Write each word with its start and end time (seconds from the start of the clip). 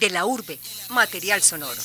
De 0.00 0.10
la 0.10 0.26
urbe, 0.26 0.58
material 0.90 1.40
sonoro. 1.40 1.80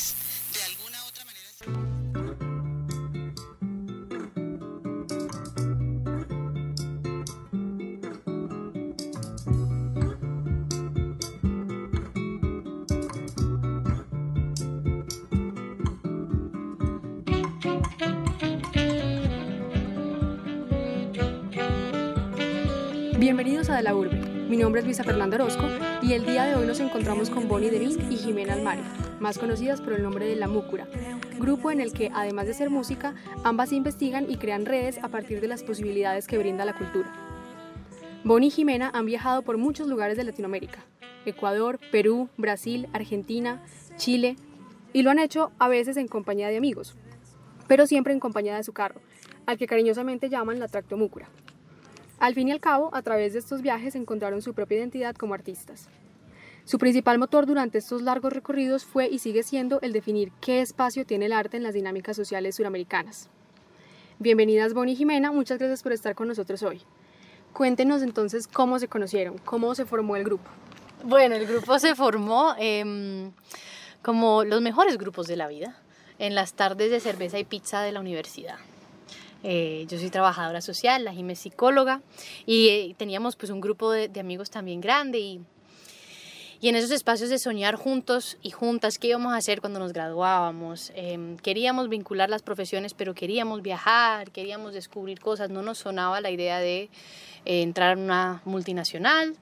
Bienvenidos 23.18 23.70
a 23.70 23.78
De 23.78 23.82
la 23.82 23.96
Urbe. 23.96 24.21
Mi 24.52 24.58
nombre 24.58 24.82
es 24.82 24.86
Luisa 24.86 25.06
Fernanda 25.06 25.38
Orozco 25.38 25.64
y 26.02 26.12
el 26.12 26.26
día 26.26 26.44
de 26.44 26.56
hoy 26.56 26.68
nos 26.68 26.82
encontramos 26.82 27.30
con 27.30 27.48
Bonnie 27.48 27.70
Devin 27.70 28.12
y 28.12 28.18
Jimena 28.18 28.52
Almario, 28.52 28.84
más 29.22 29.38
conocidas 29.38 29.80
por 29.80 29.94
el 29.94 30.04
nombre 30.04 30.26
de 30.26 30.36
La 30.36 30.50
Múcura, 30.50 30.90
grupo 31.40 31.72
en 31.72 31.80
el 31.80 31.94
que, 31.94 32.12
además 32.14 32.48
de 32.48 32.54
ser 32.54 32.70
música, 32.70 33.16
ambas 33.46 33.72
investigan 33.72 34.30
y 34.30 34.36
crean 34.36 34.66
redes 34.66 34.98
a 35.02 35.08
partir 35.08 35.40
de 35.40 35.48
las 35.48 35.64
posibilidades 35.64 36.28
que 36.28 36.38
brinda 36.38 36.66
la 36.66 36.78
cultura. 36.78 37.10
Bonnie 38.26 38.50
y 38.50 38.52
Jimena 38.52 38.92
han 38.94 39.06
viajado 39.06 39.42
por 39.42 39.58
muchos 39.58 39.88
lugares 39.88 40.18
de 40.18 40.26
Latinoamérica, 40.26 40.80
Ecuador, 41.26 41.80
Perú, 41.90 42.28
Brasil, 42.36 42.90
Argentina, 42.92 43.64
Chile, 43.96 44.36
y 44.92 45.04
lo 45.04 45.12
han 45.12 45.20
hecho 45.20 45.54
a 45.60 45.70
veces 45.70 45.96
en 45.96 46.10
compañía 46.10 46.50
de 46.50 46.58
amigos, 46.58 46.98
pero 47.70 47.88
siempre 47.88 48.12
en 48.12 48.20
compañía 48.20 48.58
de 48.58 48.66
su 48.66 48.74
carro, 48.74 49.00
al 49.46 49.58
que 49.58 49.68
cariñosamente 49.68 50.28
llaman 50.28 50.60
la 50.60 50.68
tractomúcura. 50.68 51.30
Al 52.22 52.36
fin 52.36 52.50
y 52.50 52.52
al 52.52 52.60
cabo, 52.60 52.92
a 52.94 53.02
través 53.02 53.34
de 53.34 53.40
estos 53.40 53.64
viajes 53.64 53.96
encontraron 53.96 54.44
su 54.44 54.54
propia 54.54 54.78
identidad 54.78 55.16
como 55.16 55.34
artistas. 55.34 55.90
Su 56.66 56.78
principal 56.78 57.18
motor 57.18 57.48
durante 57.48 57.80
estos 57.80 58.04
largos 58.04 58.32
recorridos 58.32 58.86
fue 58.86 59.10
y 59.10 59.18
sigue 59.18 59.42
siendo 59.42 59.82
el 59.82 59.92
definir 59.92 60.32
qué 60.40 60.62
espacio 60.62 61.04
tiene 61.04 61.26
el 61.26 61.34
arte 61.34 61.58
en 61.58 61.64
las 61.64 61.74
dinámicas 61.74 62.16
sociales 62.16 62.58
suramericanas. 62.58 63.28
Bienvenidas 64.20 64.76
Bonnie 64.76 64.94
y 64.94 64.98
Jimena, 64.98 65.32
muchas 65.32 65.58
gracias 65.58 65.82
por 65.82 65.94
estar 65.94 66.14
con 66.14 66.28
nosotros 66.28 66.62
hoy. 66.62 66.84
Cuéntenos 67.54 68.04
entonces 68.04 68.48
cómo 68.48 68.78
se 68.78 68.88
conocieron, 68.88 69.40
cómo 69.40 69.74
se 69.74 69.86
formó 69.86 70.16
el 70.16 70.24
grupo. 70.24 70.48
Bueno, 71.04 71.34
el 71.34 71.48
grupo 71.48 71.80
se 71.80 71.96
formó 71.96 72.54
em, 72.60 73.32
como 74.04 74.44
los 74.44 74.62
mejores 74.62 75.00
grupos 75.00 75.26
de 75.26 75.38
la 75.38 75.48
vida, 75.48 75.76
en 76.20 76.36
las 76.36 76.54
tardes 76.54 76.92
de 76.92 77.00
cerveza 77.00 77.40
y 77.40 77.46
pizza 77.46 77.82
de 77.82 77.92
la 77.92 78.00
universidad. 78.00 78.60
Eh, 79.44 79.86
yo 79.90 79.98
soy 79.98 80.10
trabajadora 80.10 80.62
social, 80.62 81.04
la 81.04 81.14
Jimé 81.14 81.34
es 81.34 81.40
psicóloga 81.40 82.02
y 82.46 82.70
eh, 82.70 82.96
teníamos 82.98 83.36
pues 83.36 83.52
un 83.52 83.60
grupo 83.60 83.92
de, 83.92 84.12
amigos 84.20 84.52
también 84.52 84.82
grande 84.82 85.18
y, 85.18 85.42
y, 86.60 86.70
en 86.70 86.76
esos 86.76 86.92
espacios 86.92 87.32
de 87.32 87.40
soñar 87.40 87.76
juntos 87.76 88.38
y 88.44 88.52
juntas 88.52 89.00
qué 89.00 89.08
íbamos 89.08 89.34
a 89.34 89.38
hacer 89.38 89.60
cuando 89.60 89.80
nos 89.80 89.94
graduábamos. 89.94 90.92
Em, 90.96 91.38
queríamos 91.38 91.90
vincular 91.90 92.30
las 92.30 92.44
profesiones, 92.44 92.94
pero 92.94 93.16
queríamos 93.16 93.64
viajar, 93.64 94.30
queríamos 94.30 94.74
descubrir 94.74 95.20
cosas. 95.20 95.50
No 95.50 95.64
nos 95.64 95.80
sonaba 95.80 96.22
la 96.22 96.30
idea 96.30 96.60
de 96.60 96.90
eh, 97.46 97.64
entrar 97.64 97.98
en 97.98 98.04
una 98.04 98.44
multinacional, 98.46 99.36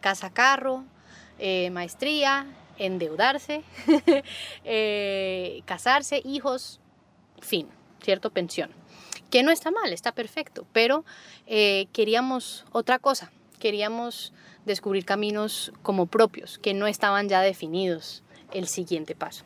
casa 0.00 0.30
carro, 0.30 0.84
maestría, 1.70 2.46
endeudarse, 2.78 3.62
casarse, 5.66 6.22
hijos, 6.24 6.80
fin. 7.40 7.68
¿Cierto? 8.02 8.30
Pensión. 8.30 8.70
Que 9.30 9.42
no 9.42 9.50
está 9.50 9.70
mal, 9.70 9.92
está 9.92 10.12
perfecto, 10.12 10.66
pero 10.72 11.04
eh, 11.46 11.86
queríamos 11.92 12.64
otra 12.72 12.98
cosa, 12.98 13.30
queríamos 13.58 14.32
descubrir 14.66 15.04
caminos 15.04 15.72
como 15.82 16.06
propios, 16.06 16.58
que 16.58 16.74
no 16.74 16.86
estaban 16.86 17.28
ya 17.28 17.40
definidos 17.40 18.22
el 18.52 18.66
siguiente 18.66 19.14
paso. 19.14 19.44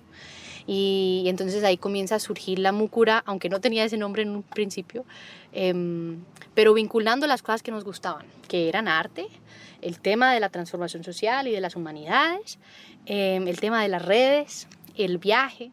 Y, 0.67 1.25
entonces 1.27 1.63
ahí 1.63 1.77
comienza 1.77 2.15
a 2.15 2.19
surgir 2.19 2.59
la 2.59 2.73
Múcura, 2.73 3.23
aunque 3.27 3.49
no 3.49 3.61
tenía 3.61 3.85
ese 3.85 3.99
nombre 3.99 4.23
en 4.23 4.31
un 4.31 4.43
principio, 4.43 5.05
em, 5.53 6.25
pero 6.55 6.73
vinculando 6.73 7.27
las 7.27 7.43
cosas 7.43 7.63
que 7.63 7.71
nos 7.71 7.85
gustaban, 7.85 8.27
que 8.49 8.69
eran 8.69 8.89
arte, 8.89 9.27
el 9.83 10.01
tema 10.01 10.33
de 10.33 10.41
la 10.41 10.49
transformación 10.49 11.05
social 11.05 11.47
y 11.49 11.53
de 11.53 11.61
las 11.61 11.77
humanidades, 11.77 12.59
em, 13.05 13.47
el 13.47 13.61
tema 13.61 13.83
de 13.83 13.89
las 13.89 14.03
redes, 14.03 14.67
el 14.97 15.19
viaje, 15.19 15.71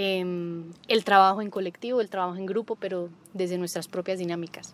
Em, 0.00 0.70
el 0.86 1.02
trabajo 1.02 1.42
en 1.42 1.50
colectivo, 1.50 2.00
el 2.00 2.08
trabajo 2.08 2.36
en 2.36 2.46
grupo, 2.46 2.76
pero 2.76 3.08
desde 3.34 3.58
nuestras 3.58 3.88
propias 3.88 4.20
dinámicas. 4.20 4.72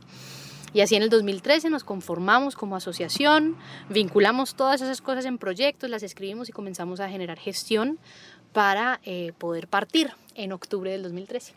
Y 0.75 0.83
así 0.83 0.97
en 0.97 1.03
el 1.03 1.09
2013 1.09 1.71
nos 1.71 1.83
conformamos 1.83 2.57
como 2.57 2.77
asociación, 2.77 3.57
vinculamos 3.89 4.55
todas 4.55 4.83
esas 4.83 5.01
cosas 5.01 5.25
en 5.25 5.39
proyectos, 5.39 5.89
las 5.89 6.03
escribimos 6.03 6.51
y 6.51 6.53
comenzamos 6.53 7.01
a 7.01 7.09
generar 7.09 7.39
gestión 7.39 7.99
para 8.53 9.01
eh, 9.05 9.33
poder 9.39 9.67
partir 9.67 10.13
en 10.35 10.53
octubre 10.53 10.91
del 10.91 11.03
2013. 11.03 11.55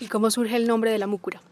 ¿Y 0.00 0.06
cómo 0.06 0.30
surge 0.30 0.56
el 0.56 0.66
nombre 0.66 0.90
de 0.90 0.96
la 0.96 1.06
Múcura? 1.06 1.42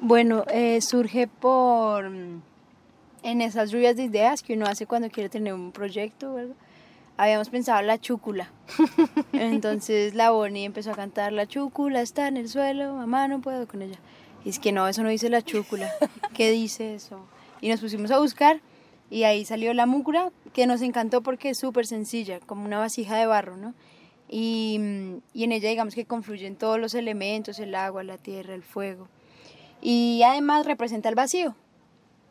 Bueno, 0.00 0.44
eh, 0.50 0.80
surge 0.80 1.26
por 1.26 2.06
en 2.06 3.40
esas 3.42 3.70
lluvias 3.70 3.94
de 3.94 4.04
ideas 4.04 4.42
que 4.42 4.54
uno 4.54 4.64
hace 4.64 4.86
cuando 4.86 5.10
quiere 5.10 5.28
tener 5.28 5.52
un 5.52 5.70
proyecto, 5.70 6.32
¿verdad? 6.32 6.56
Habíamos 7.20 7.50
pensado 7.50 7.82
la 7.82 7.98
chúcula. 7.98 8.50
Entonces 9.32 10.14
la 10.14 10.30
Bonnie 10.30 10.64
empezó 10.64 10.92
a 10.92 10.94
cantar, 10.94 11.32
la 11.32 11.46
chúcula 11.46 12.00
está 12.00 12.28
en 12.28 12.38
el 12.38 12.48
suelo, 12.48 12.94
mamá 12.94 13.28
no 13.28 13.42
puedo 13.42 13.68
con 13.68 13.82
ella. 13.82 13.98
Y 14.42 14.48
es 14.48 14.58
que 14.58 14.72
no, 14.72 14.88
eso 14.88 15.02
no 15.02 15.10
dice 15.10 15.28
la 15.28 15.42
chúcula. 15.42 15.90
¿Qué 16.34 16.50
dice 16.50 16.94
eso? 16.94 17.20
Y 17.60 17.68
nos 17.68 17.80
pusimos 17.80 18.10
a 18.10 18.18
buscar 18.18 18.62
y 19.10 19.24
ahí 19.24 19.44
salió 19.44 19.74
la 19.74 19.84
múcura, 19.84 20.30
que 20.54 20.66
nos 20.66 20.80
encantó 20.80 21.22
porque 21.22 21.50
es 21.50 21.58
súper 21.58 21.86
sencilla, 21.86 22.40
como 22.40 22.64
una 22.64 22.78
vasija 22.78 23.16
de 23.16 23.26
barro, 23.26 23.58
¿no? 23.58 23.74
Y, 24.26 24.80
y, 25.34 25.44
en 25.44 25.52
ella 25.52 25.68
digamos 25.68 25.94
que 25.94 26.06
confluyen 26.06 26.56
todos 26.56 26.78
los 26.78 26.94
elementos, 26.94 27.58
el 27.58 27.74
agua, 27.74 28.02
la 28.02 28.16
tierra, 28.16 28.54
el 28.54 28.62
fuego. 28.62 29.08
Y 29.82 30.22
además 30.24 30.64
representa 30.64 31.10
el 31.10 31.16
vacío. 31.16 31.54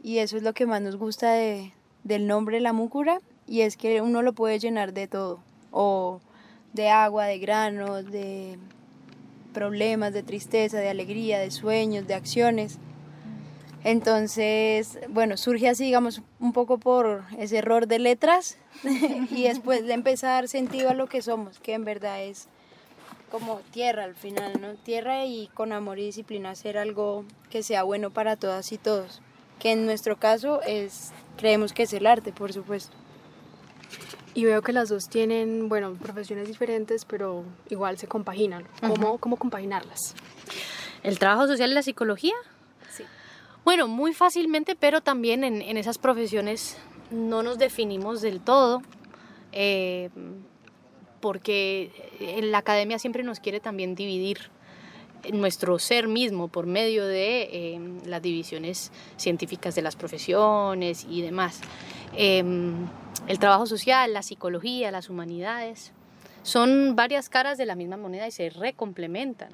Y 0.02 0.20
eso 0.20 0.38
es 0.38 0.44
lo 0.44 0.54
que 0.54 0.66
más 0.66 0.82
nos 0.82 0.96
gusta 0.96 1.34
de, 1.34 1.74
del 2.04 2.26
nombre 2.26 2.60
la 2.62 2.74
múcura 2.74 3.20
y 3.50 3.62
es 3.62 3.78
que 3.78 4.02
uno 4.02 4.22
lo 4.22 4.34
puede 4.34 4.60
llenar 4.60 4.94
de 4.94 5.08
todo, 5.08 5.40
o 5.72 6.22
de 6.74 6.90
agua, 6.90 7.26
de 7.26 7.40
granos, 7.40 8.06
de 8.12 8.60
problemas, 9.54 10.14
de 10.14 10.22
tristeza, 10.22 10.78
de 10.78 10.90
alegría, 10.90 11.40
de 11.40 11.50
sueños, 11.50 12.06
de 12.06 12.14
acciones. 12.14 12.78
Entonces, 13.84 15.00
bueno, 15.10 15.36
surge 15.36 15.68
así, 15.68 15.86
digamos, 15.86 16.22
un 16.40 16.54
poco 16.54 16.78
por 16.78 17.24
ese 17.40 17.58
error 17.58 17.88
de 17.88 17.98
letras 17.98 18.58
y 19.32 19.44
después 19.44 19.84
de 19.86 19.94
empezar 19.94 20.30
a 20.30 20.34
dar 20.34 20.48
sentido 20.48 20.92
a 20.92 20.94
lo 20.94 21.08
que 21.08 21.24
somos, 21.24 21.60
que 21.60 21.74
en 21.74 21.86
verdad 21.86 22.22
es 22.22 22.48
como 23.32 23.62
tierra 23.72 24.04
al 24.04 24.16
final, 24.16 24.62
¿no? 24.62 24.76
Tierra 24.76 25.26
y 25.26 25.48
con 25.56 25.72
amor 25.72 25.98
y 25.98 26.06
disciplina 26.06 26.52
hacer 26.52 26.78
algo 26.78 27.26
que 27.50 27.64
sea 27.64 27.82
bueno 27.82 28.12
para 28.12 28.36
todas 28.36 28.72
y 28.74 28.78
todos, 28.78 29.22
que 29.58 29.72
en 29.72 29.88
nuestro 29.88 30.20
caso 30.20 30.62
es, 30.62 31.14
creemos 31.38 31.74
que 31.74 31.84
es 31.84 31.94
el 31.94 32.06
arte, 32.06 32.32
por 32.32 32.54
supuesto. 32.54 32.99
Y 34.34 34.46
veo 34.46 34.62
que 34.62 34.74
las 34.74 34.90
dos 34.90 35.10
tienen, 35.10 35.70
bueno, 35.70 35.94
profesiones 35.94 36.48
diferentes, 36.48 37.06
pero 37.06 37.44
igual 37.70 37.98
se 37.98 38.08
compaginan. 38.08 38.66
¿Cómo, 38.82 39.18
¿cómo 39.18 39.38
compaginarlas? 39.38 40.16
¿El 41.04 41.20
trabajo 41.20 41.48
social 41.48 41.72
y 41.72 41.74
la 41.74 41.82
psicología? 41.82 42.36
Sí. 42.92 43.04
Bueno, 43.66 43.88
muy 43.88 44.14
fácilmente, 44.14 44.76
pero 44.76 45.02
también 45.02 45.44
en, 45.44 45.62
en 45.62 45.78
esas 45.78 45.98
profesiones 45.98 46.78
no 47.12 47.44
nos 47.44 47.58
definimos 47.58 48.22
del 48.22 48.40
todo, 48.40 48.82
eh, 49.52 50.10
porque 51.22 51.92
en 52.20 52.52
la 52.52 52.60
academia 52.60 53.00
siempre 53.00 53.24
nos 53.24 53.40
quiere 53.40 53.60
también 53.60 53.96
dividir 53.96 54.52
nuestro 55.34 55.80
ser 55.80 56.08
mismo 56.08 56.48
por 56.48 56.66
medio 56.66 57.06
de 57.06 57.42
eh, 57.52 57.80
las 58.06 58.22
divisiones 58.22 58.92
científicas 59.18 59.76
de 59.76 59.82
las 59.82 59.96
profesiones 59.96 61.06
y 61.10 61.22
demás. 61.22 61.62
Em, 62.16 62.88
el 63.28 63.40
trabajo 63.40 63.66
social, 63.66 64.14
la 64.14 64.24
psicología, 64.24 64.92
las 64.92 65.10
humanidades, 65.10 65.92
son 66.44 66.96
varias 66.96 67.30
caras 67.30 67.58
de 67.58 67.66
la 67.66 67.76
misma 67.76 67.98
moneda 67.98 68.28
y 68.28 68.32
se 68.32 68.50
recomplementan. 68.50 69.50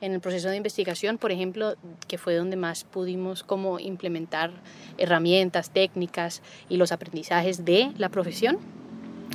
En 0.00 0.12
el 0.12 0.20
proceso 0.20 0.48
de 0.48 0.56
investigación, 0.56 1.16
por 1.16 1.32
ejemplo, 1.32 1.76
que 2.08 2.18
fue 2.18 2.34
donde 2.34 2.56
más 2.56 2.84
pudimos 2.84 3.42
como 3.42 3.78
implementar 3.78 4.50
herramientas, 4.98 5.70
técnicas 5.70 6.42
y 6.68 6.76
los 6.76 6.92
aprendizajes 6.92 7.64
de 7.64 7.92
la 7.96 8.08
profesión. 8.08 8.58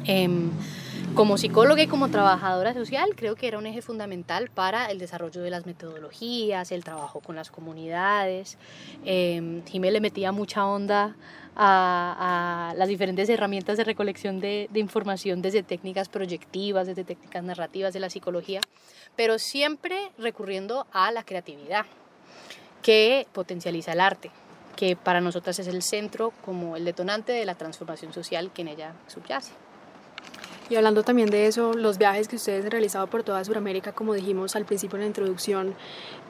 Em, 0.06 0.51
como 1.13 1.38
psicóloga 1.38 1.81
y 1.81 1.88
como 1.88 2.09
trabajadora 2.09 2.73
social, 2.73 3.11
creo 3.15 3.35
que 3.35 3.47
era 3.47 3.57
un 3.57 3.65
eje 3.65 3.81
fundamental 3.81 4.50
para 4.50 4.91
el 4.91 5.00
desarrollo 5.00 5.41
de 5.41 5.50
las 5.50 5.65
metodologías, 5.65 6.71
el 6.71 6.83
trabajo 6.83 7.19
con 7.19 7.35
las 7.35 7.51
comunidades. 7.51 8.57
Eh, 9.06 9.61
le 9.73 10.01
metía 10.01 10.31
mucha 10.31 10.65
onda 10.65 11.15
a, 11.56 12.73
las 12.75 12.88
diferentes 12.88 13.27
herramientas 13.29 13.77
de 13.77 13.83
recolección 13.83 14.39
de, 14.39 14.69
información 14.75 15.41
desde 15.41 15.63
técnicas 15.63 16.09
proyectivas, 16.09 16.88
desde 16.88 17.03
técnicas 17.03 17.44
narrativas 17.44 17.94
de 17.94 18.00
la 18.00 18.09
psicología, 18.09 18.62
pero 19.15 19.39
siempre 19.39 20.12
recurriendo 20.17 20.88
a 20.91 21.12
la 21.12 21.23
creatividad 21.23 21.85
que 22.81 23.27
potencializa 23.33 23.94
el 23.94 24.00
arte, 24.00 24.31
que 24.75 24.95
para 24.95 25.21
nosotras 25.21 25.59
es 25.59 25.67
el 25.67 25.81
centro 25.81 26.31
como 26.45 26.77
el 26.77 26.85
detonante 26.85 27.33
de 27.33 27.45
la 27.45 27.55
transformación 27.55 28.13
social 28.13 28.51
que 28.53 28.62
en 28.62 28.69
ella 28.69 28.94
subyace. 29.07 29.51
Y 30.69 30.75
hablando 30.75 31.01
también 31.01 31.31
de 31.31 31.48
eso, 31.48 31.74
los 31.74 31.98
viajes 31.98 32.27
que 32.27 32.36
ustedes 32.36 32.63
han 32.63 32.71
realizado 32.71 33.07
por 33.07 33.24
toda 33.24 33.44
Sudamérica, 33.44 33.92
como 33.92 34.13
dijimos 34.13 34.56
al 34.56 34.66
principio 34.66 34.98
en 34.98 35.01
la 35.01 35.07
introducción, 35.07 35.74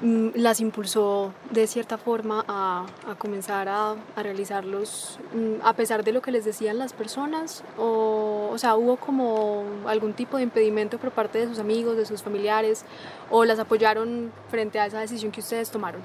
mm, 0.01 0.29
¿las 0.35 0.61
impulsó 0.61 1.33
de 1.51 1.67
cierta 1.67 1.97
forma 1.97 2.45
a, 2.47 2.85
a 3.05 3.15
comenzar 3.15 3.67
a, 3.67 3.95
a, 4.15 4.23
realizarlos 4.23 5.19
mm, 5.33 5.65
a 5.65 5.73
pesar 5.73 6.05
de 6.05 6.13
lo 6.13 6.21
que 6.21 6.31
les 6.31 6.45
decían 6.45 6.77
las 6.77 6.93
personas? 6.93 7.65
O, 7.77 8.49
o 8.51 8.57
sea, 8.57 8.75
¿hubo 8.77 8.95
como 8.95 9.65
algún 9.85 10.13
tipo 10.13 10.37
de 10.37 10.43
impedimento 10.43 10.99
por 10.99 11.11
parte 11.11 11.39
de 11.39 11.47
sus 11.47 11.59
amigos, 11.59 11.97
de 11.97 12.05
sus 12.05 12.23
familiares? 12.23 12.85
¿O 13.29 13.43
las 13.43 13.59
apoyaron 13.59 14.31
frente 14.49 14.79
a 14.79 14.85
esa 14.85 15.01
decisión 15.01 15.33
que 15.33 15.41
ustedes 15.41 15.69
tomaron? 15.69 16.01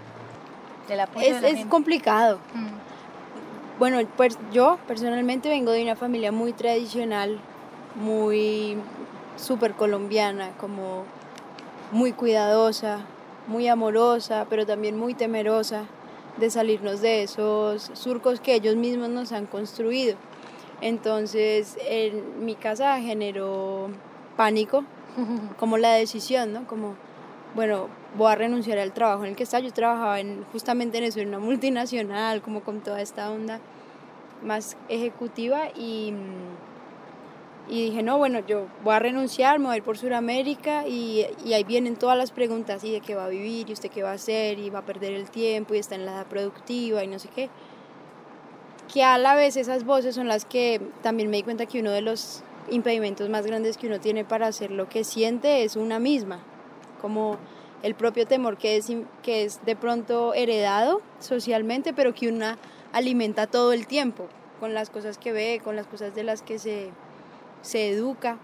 es, 1.21 1.43
es 1.43 1.67
complicado. 1.67 2.39
Mm. 2.53 3.79
Bueno, 3.79 3.99
pues 4.17 4.39
yo 4.53 4.79
personalmente 4.87 5.49
vengo 5.49 5.73
de 5.73 5.83
una 5.83 5.97
familia 5.97 6.31
muy 6.31 6.53
tradicional, 6.53 7.41
muy 7.95 8.77
súper 9.37 9.75
colombiana, 9.75 10.51
como 10.59 11.05
muy 11.93 12.13
cuidadosa, 12.13 13.01
muy 13.47 13.69
amorosa, 13.69 14.47
pero 14.49 14.67
también 14.67 14.99
muy 14.99 15.15
temerosa 15.15 15.85
de 16.39 16.51
salirnos 16.51 17.01
de 17.01 17.23
esos 17.23 17.91
surcos 17.95 18.41
que 18.41 18.55
ellos 18.55 18.77
mismos 18.77 19.09
nos 19.09 19.33
han 19.33 19.47
construido. 19.47 20.17
Entonces, 20.81 21.77
en 21.89 22.45
mi 22.45 22.55
casa 22.57 23.01
generó 23.01 23.89
pánico, 24.37 24.85
como 25.59 25.79
la 25.79 25.93
decisión, 25.93 26.53
¿no? 26.53 26.67
Como, 26.67 26.95
bueno, 27.55 27.89
voy 28.17 28.33
a 28.33 28.35
renunciar 28.35 28.79
al 28.79 28.93
trabajo 28.93 29.25
en 29.25 29.31
el 29.31 29.37
que 29.37 29.45
está. 29.45 29.61
Yo 29.61 29.73
trabajaba 29.73 30.21
en, 30.21 30.45
justamente 30.53 30.99
en 30.99 31.05
eso, 31.05 31.21
en 31.21 31.29
una 31.29 31.39
multinacional, 31.39 32.43
como 32.43 32.63
con 32.63 32.81
toda 32.81 33.01
esta 33.01 33.31
onda 33.31 33.61
más 34.43 34.77
ejecutiva 34.89 35.69
y 35.75 36.13
y 37.69 37.87
dije, 37.87 38.03
no, 38.03 38.19
bueno, 38.19 38.41
yo 38.47 38.67
voy 38.83 38.95
a 38.95 38.99
renunciar, 38.99 39.59
me 39.59 39.67
voy 39.67 39.75
a 39.75 39.77
ir 39.79 39.83
por 39.83 39.97
Sudamérica 39.97 40.87
y, 40.87 41.27
y, 41.45 41.55
ahí 41.55 41.65
vienen 41.65 41.97
todas 41.97 42.19
las 42.19 42.31
preguntas, 42.31 42.85
¿y 42.85 42.93
de 42.93 43.01
qué 43.01 43.15
va 43.15 43.25
a 43.25 43.29
vivir? 43.29 43.71
¿Y 43.71 43.73
usted 43.73 43.91
qué 43.91 44.03
va 44.03 44.11
a 44.11 44.15
hacer? 44.15 44.59
¿Y 44.59 44.69
va 44.69 44.81
a 44.81 44.85
perder 44.85 45.13
el 45.13 45.31
tiempo? 45.31 45.75
¿Y 45.75 45.79
está 45.79 45.95
en 45.95 46.05
la 46.05 46.13
edad 46.13 46.27
productiva? 46.27 47.03
Y 47.03 47.07
no 47.07 47.19
sé 47.19 47.29
qué. 47.35 47.49
Que 48.93 49.03
a 49.03 49.17
la 49.17 49.35
vez 49.35 49.57
esas 49.57 49.85
voces 49.85 50.15
son 50.15 50.29
las 50.29 50.45
que 50.45 50.81
también 51.03 51.31
me 51.31 51.39
di 51.39 51.43
cuenta 51.43 51.65
que 51.65 51.81
uno 51.81 51.91
de 51.91 52.03
los 52.03 52.45
impedimentos 52.71 53.31
más 53.31 53.47
grandes 53.47 53.79
que 53.79 53.87
uno 53.87 53.99
tiene 53.99 54.25
para 54.25 54.47
hacer 54.47 54.71
lo 54.71 54.89
que 54.89 55.05
siente 55.05 55.65
es 55.65 55.77
una 55.77 55.99
misma, 55.99 56.41
como 57.01 57.39
el 57.83 57.95
propio 57.95 58.27
temor 58.27 58.57
que 58.57 58.77
es, 58.77 58.91
que 59.23 59.45
es 59.45 59.65
de 59.65 59.77
pronto 59.77 60.35
heredado 60.35 61.01
socialmente, 61.19 61.93
pero 61.93 62.15
que 62.15 62.29
una 62.29 62.59
alimenta 62.93 63.47
todo 63.47 63.73
el 63.73 63.87
tiempo, 63.87 64.29
con 64.61 64.75
las 64.75 64.91
cosas 64.91 65.19
que 65.19 65.33
ve, 65.33 65.61
con 65.63 65.77
las 65.77 65.87
cosas 65.87 66.15
de 66.15 66.25
las 66.25 66.43
que 66.43 66.59
se 66.59 66.91
se 67.65 67.89
educa. 67.89 68.39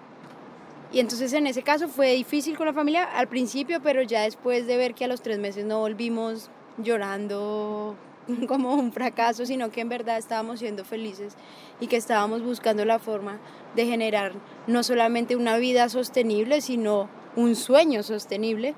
Y 0.92 0.98
entonces 0.98 1.32
en 1.34 1.46
ese 1.46 1.62
caso 1.62 1.88
fue 1.88 2.14
difícil 2.14 2.56
con 2.56 2.66
la 2.66 2.72
familia 2.72 3.04
al 3.04 3.28
principio, 3.28 3.80
pero 3.80 4.02
ya 4.02 4.22
después 4.22 4.66
de 4.66 4.76
ver 4.76 4.94
que 4.94 5.04
a 5.04 5.08
los 5.08 5.22
tres 5.22 5.38
meses 5.38 5.64
no 5.64 5.78
volvimos 5.78 6.50
llorando 6.78 7.94
como 8.48 8.74
un 8.74 8.92
fracaso, 8.92 9.46
sino 9.46 9.70
que 9.70 9.82
en 9.82 9.88
verdad 9.88 10.18
estábamos 10.18 10.58
siendo 10.58 10.84
felices 10.84 11.34
y 11.78 11.86
que 11.86 11.96
estábamos 11.96 12.42
buscando 12.42 12.84
la 12.84 12.98
forma 12.98 13.38
de 13.76 13.86
generar 13.86 14.32
no 14.66 14.82
solamente 14.82 15.36
una 15.36 15.58
vida 15.58 15.88
sostenible, 15.88 16.60
sino 16.60 17.08
un 17.36 17.54
sueño 17.54 18.02
sostenible, 18.02 18.74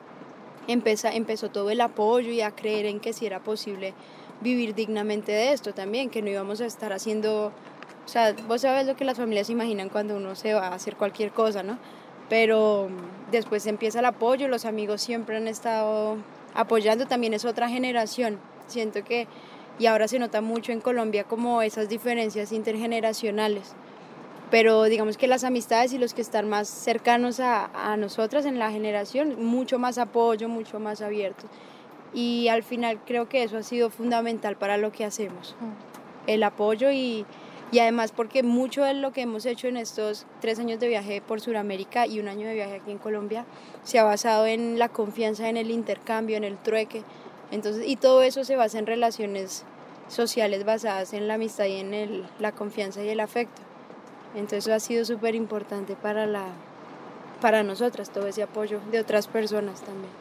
empezó, 0.69 1.09
empezó 1.09 1.51
todo 1.51 1.71
el 1.71 1.81
apoyo 1.81 2.31
y 2.31 2.43
a 2.43 2.51
creer 2.51 2.85
en 2.87 3.01
que 3.01 3.15
si 3.15 3.25
era 3.25 3.43
posible 3.43 3.95
vivir 4.43 4.75
dignamente 4.75 5.33
de 5.33 5.53
esto 5.53 5.73
también, 5.73 6.11
que 6.11 6.21
no 6.21 6.29
íbamos 6.29 6.61
a 6.61 6.67
estar 6.67 6.93
haciendo 6.93 7.53
o 8.05 8.09
sea, 8.09 8.35
vos 8.49 8.63
sabes 8.63 8.87
lo 8.87 8.97
que 8.97 9.05
las 9.05 9.17
familias 9.17 9.49
imaginan 9.51 9.89
cuando 9.89 10.17
uno 10.17 10.35
se 10.35 10.55
va 10.55 10.69
a 10.69 10.75
hacer 10.75 10.97
cualquier 10.97 11.31
cosa, 11.31 11.63
¿no? 11.63 11.79
Pero 12.29 12.89
después 13.31 13.67
empieza 13.67 14.01
el 14.01 14.07
apoyo, 14.07 14.49
los 14.49 14.65
amigos 14.65 15.03
siempre 15.03 15.37
han 15.37 15.49
estado 15.49 16.17
apoyando, 16.55 17.07
también 17.07 17.35
es 17.35 17.45
otra 17.45 17.69
generación. 17.69 18.39
Siento 18.67 19.05
que, 19.05 19.29
y 19.79 19.87
ahora 19.87 20.09
se 20.09 20.19
nota 20.19 20.41
mucho 20.41 20.73
en 20.73 20.81
Colombia 20.81 21.25
como 21.25 21.63
esas 21.63 21.89
diferencias 21.89 22.53
intergeneracionales. 22.53 23.75
Pero 24.51 24.85
digamos 24.85 25.17
que 25.17 25.29
las 25.29 25.45
amistades 25.45 25.93
y 25.93 25.99
los 25.99 26.13
que 26.13 26.21
están 26.21 26.49
más 26.49 26.69
cercanos 26.69 27.41
a, 27.41 27.71
a 27.93 27.97
nosotras 27.97 28.45
en 28.45 28.59
la 28.59 28.71
generación, 28.71 29.43
mucho 29.43 29.79
más 29.79 29.97
apoyo, 29.99 30.49
mucho 30.49 30.79
más 30.79 31.01
abiertos. 31.01 31.51
Y 32.13 32.49
al 32.49 32.63
final 32.63 33.01
creo 33.07 33.29
que 33.29 33.43
eso 33.43 33.57
ha 33.57 33.63
sido 33.63 33.89
fundamental 33.89 34.57
para 34.57 34.77
lo 34.77 34.93
que 34.93 35.05
hacemos. 35.05 35.57
El 36.27 36.43
apoyo 36.43 36.91
y, 36.91 37.25
y 37.73 37.79
además 37.79 38.13
porque 38.13 38.43
mucho 38.43 38.85
de 38.85 38.93
lo 38.93 39.13
que 39.13 39.23
hemos 39.23 39.47
hecho 39.47 39.67
en 39.67 39.79
estos 39.79 40.27
tres 40.41 40.59
años 40.59 40.79
de 40.79 40.89
viaje 40.89 41.23
por 41.23 41.41
Sudamérica 41.41 42.07
y 42.07 42.21
un 42.21 42.29
año 42.29 42.47
de 42.47 42.55
viaje 42.55 42.77
aquí 42.77 42.91
en 42.91 42.99
Colombia 42.99 43.47
se 43.83 43.99
ha 43.99 44.05
basado 44.05 44.47
en 44.47 44.79
la 44.79 44.91
confianza, 44.91 45.49
en 45.49 45.57
el 45.57 45.71
intercambio, 45.71 46.37
en 46.37 46.45
el 46.45 46.59
trueque. 46.59 47.03
Entonces, 47.51 47.85
y 47.89 47.97
todo 47.97 48.23
eso 48.23 48.45
se 48.45 48.57
basa 48.57 48.79
en 48.79 48.87
relaciones 48.87 49.65
sociales 50.09 50.65
basadas 50.65 51.15
en 51.15 51.27
la 51.27 51.35
amistad 51.35 51.65
y 51.65 51.77
en 51.77 51.95
el, 51.95 52.27
la 52.39 52.53
confianza 52.53 53.03
y 53.03 53.09
el 53.09 53.21
afecto. 53.21 53.63
Entonces 54.35 54.67
eso 54.67 54.75
ha 54.75 54.81
sido 54.81 55.07
súper 55.07 55.35
importante 55.35 55.97
para, 55.97 56.27
la, 56.27 56.45
para 57.41 57.63
nosotras, 57.63 58.11
todo 58.11 58.27
ese 58.27 58.43
apoyo 58.43 58.81
de 58.91 59.01
otras 59.01 59.29
personas 59.29 59.81
también. 59.81 60.13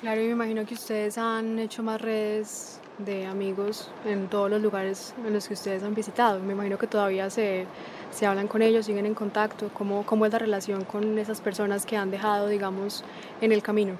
Claro, 0.00 0.20
y 0.22 0.26
me 0.26 0.32
imagino 0.32 0.66
que 0.66 0.74
ustedes 0.74 1.18
han 1.18 1.58
hecho 1.60 1.84
más 1.84 2.00
redes 2.00 2.79
de 3.04 3.26
amigos 3.26 3.90
en 4.04 4.28
todos 4.28 4.50
los 4.50 4.60
lugares 4.60 5.14
en 5.24 5.32
los 5.32 5.48
que 5.48 5.54
ustedes 5.54 5.82
han 5.82 5.94
visitado. 5.94 6.40
Me 6.40 6.52
imagino 6.52 6.78
que 6.78 6.86
todavía 6.86 7.30
se, 7.30 7.66
se 8.10 8.26
hablan 8.26 8.48
con 8.48 8.62
ellos, 8.62 8.86
siguen 8.86 9.06
en 9.06 9.14
contacto. 9.14 9.70
¿Cómo, 9.74 10.04
¿Cómo 10.06 10.26
es 10.26 10.32
la 10.32 10.38
relación 10.38 10.84
con 10.84 11.18
esas 11.18 11.40
personas 11.40 11.86
que 11.86 11.96
han 11.96 12.10
dejado, 12.10 12.48
digamos, 12.48 13.04
en 13.40 13.52
el 13.52 13.62
camino? 13.62 13.94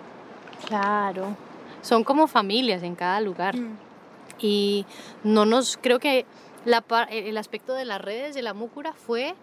Claro, 0.67 1.37
son 1.83 2.05
como 2.05 2.27
familias 2.27 2.83
en 2.83 2.95
cada 2.95 3.21
lugar. 3.21 3.57
Mm. 3.57 3.77
Y 4.39 4.87
no 5.25 5.45
nos, 5.45 5.77
creo 5.77 5.99
que 5.99 6.27
la, 6.65 6.85
el 7.11 7.37
aspecto 7.37 7.75
de 7.75 7.85
las 7.85 8.01
redes 8.01 8.35
de 8.35 8.43
la 8.43 8.55
Múcura 8.55 8.93
fue 8.93 9.35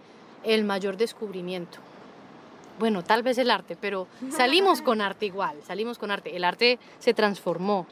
el 0.44 0.64
mayor 0.64 0.98
descubrimiento. 0.98 1.80
Bueno, 2.80 3.04
tal 3.04 3.24
vez 3.24 3.38
el 3.38 3.50
arte, 3.50 3.76
pero 3.80 4.08
salimos 4.30 4.82
con 4.82 5.02
arte 5.02 5.26
igual, 5.26 5.58
salimos 5.66 5.98
con 5.98 6.12
arte. 6.12 6.36
El 6.36 6.44
arte 6.44 6.80
se 7.00 7.14
transformó, 7.14 7.88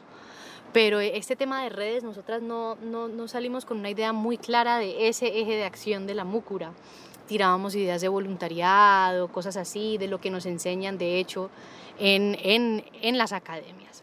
pero 0.76 1.00
este 1.00 1.36
tema 1.36 1.62
de 1.62 1.70
redes, 1.70 2.04
nosotras 2.04 2.42
no, 2.42 2.74
no, 2.82 3.08
no, 3.08 3.28
salimos 3.28 3.64
con 3.64 3.78
una 3.78 3.88
idea 3.88 4.12
muy 4.12 4.36
clara 4.36 4.76
de 4.76 5.08
ese 5.08 5.40
eje 5.40 5.56
de 5.56 5.64
acción 5.64 6.06
de 6.06 6.14
la 6.14 6.24
múcura. 6.24 6.72
Tirábamos 7.26 7.74
ideas 7.74 8.02
de 8.02 8.08
voluntariado, 8.08 9.28
cosas 9.28 9.56
así, 9.56 9.96
de 9.96 10.06
lo 10.06 10.20
que 10.20 10.28
nos 10.28 10.44
enseñan, 10.44 10.98
de 10.98 11.18
hecho, 11.18 11.48
en, 11.98 12.36
en, 12.42 12.84
en 13.00 13.16
las 13.16 13.32
academias. 13.32 14.02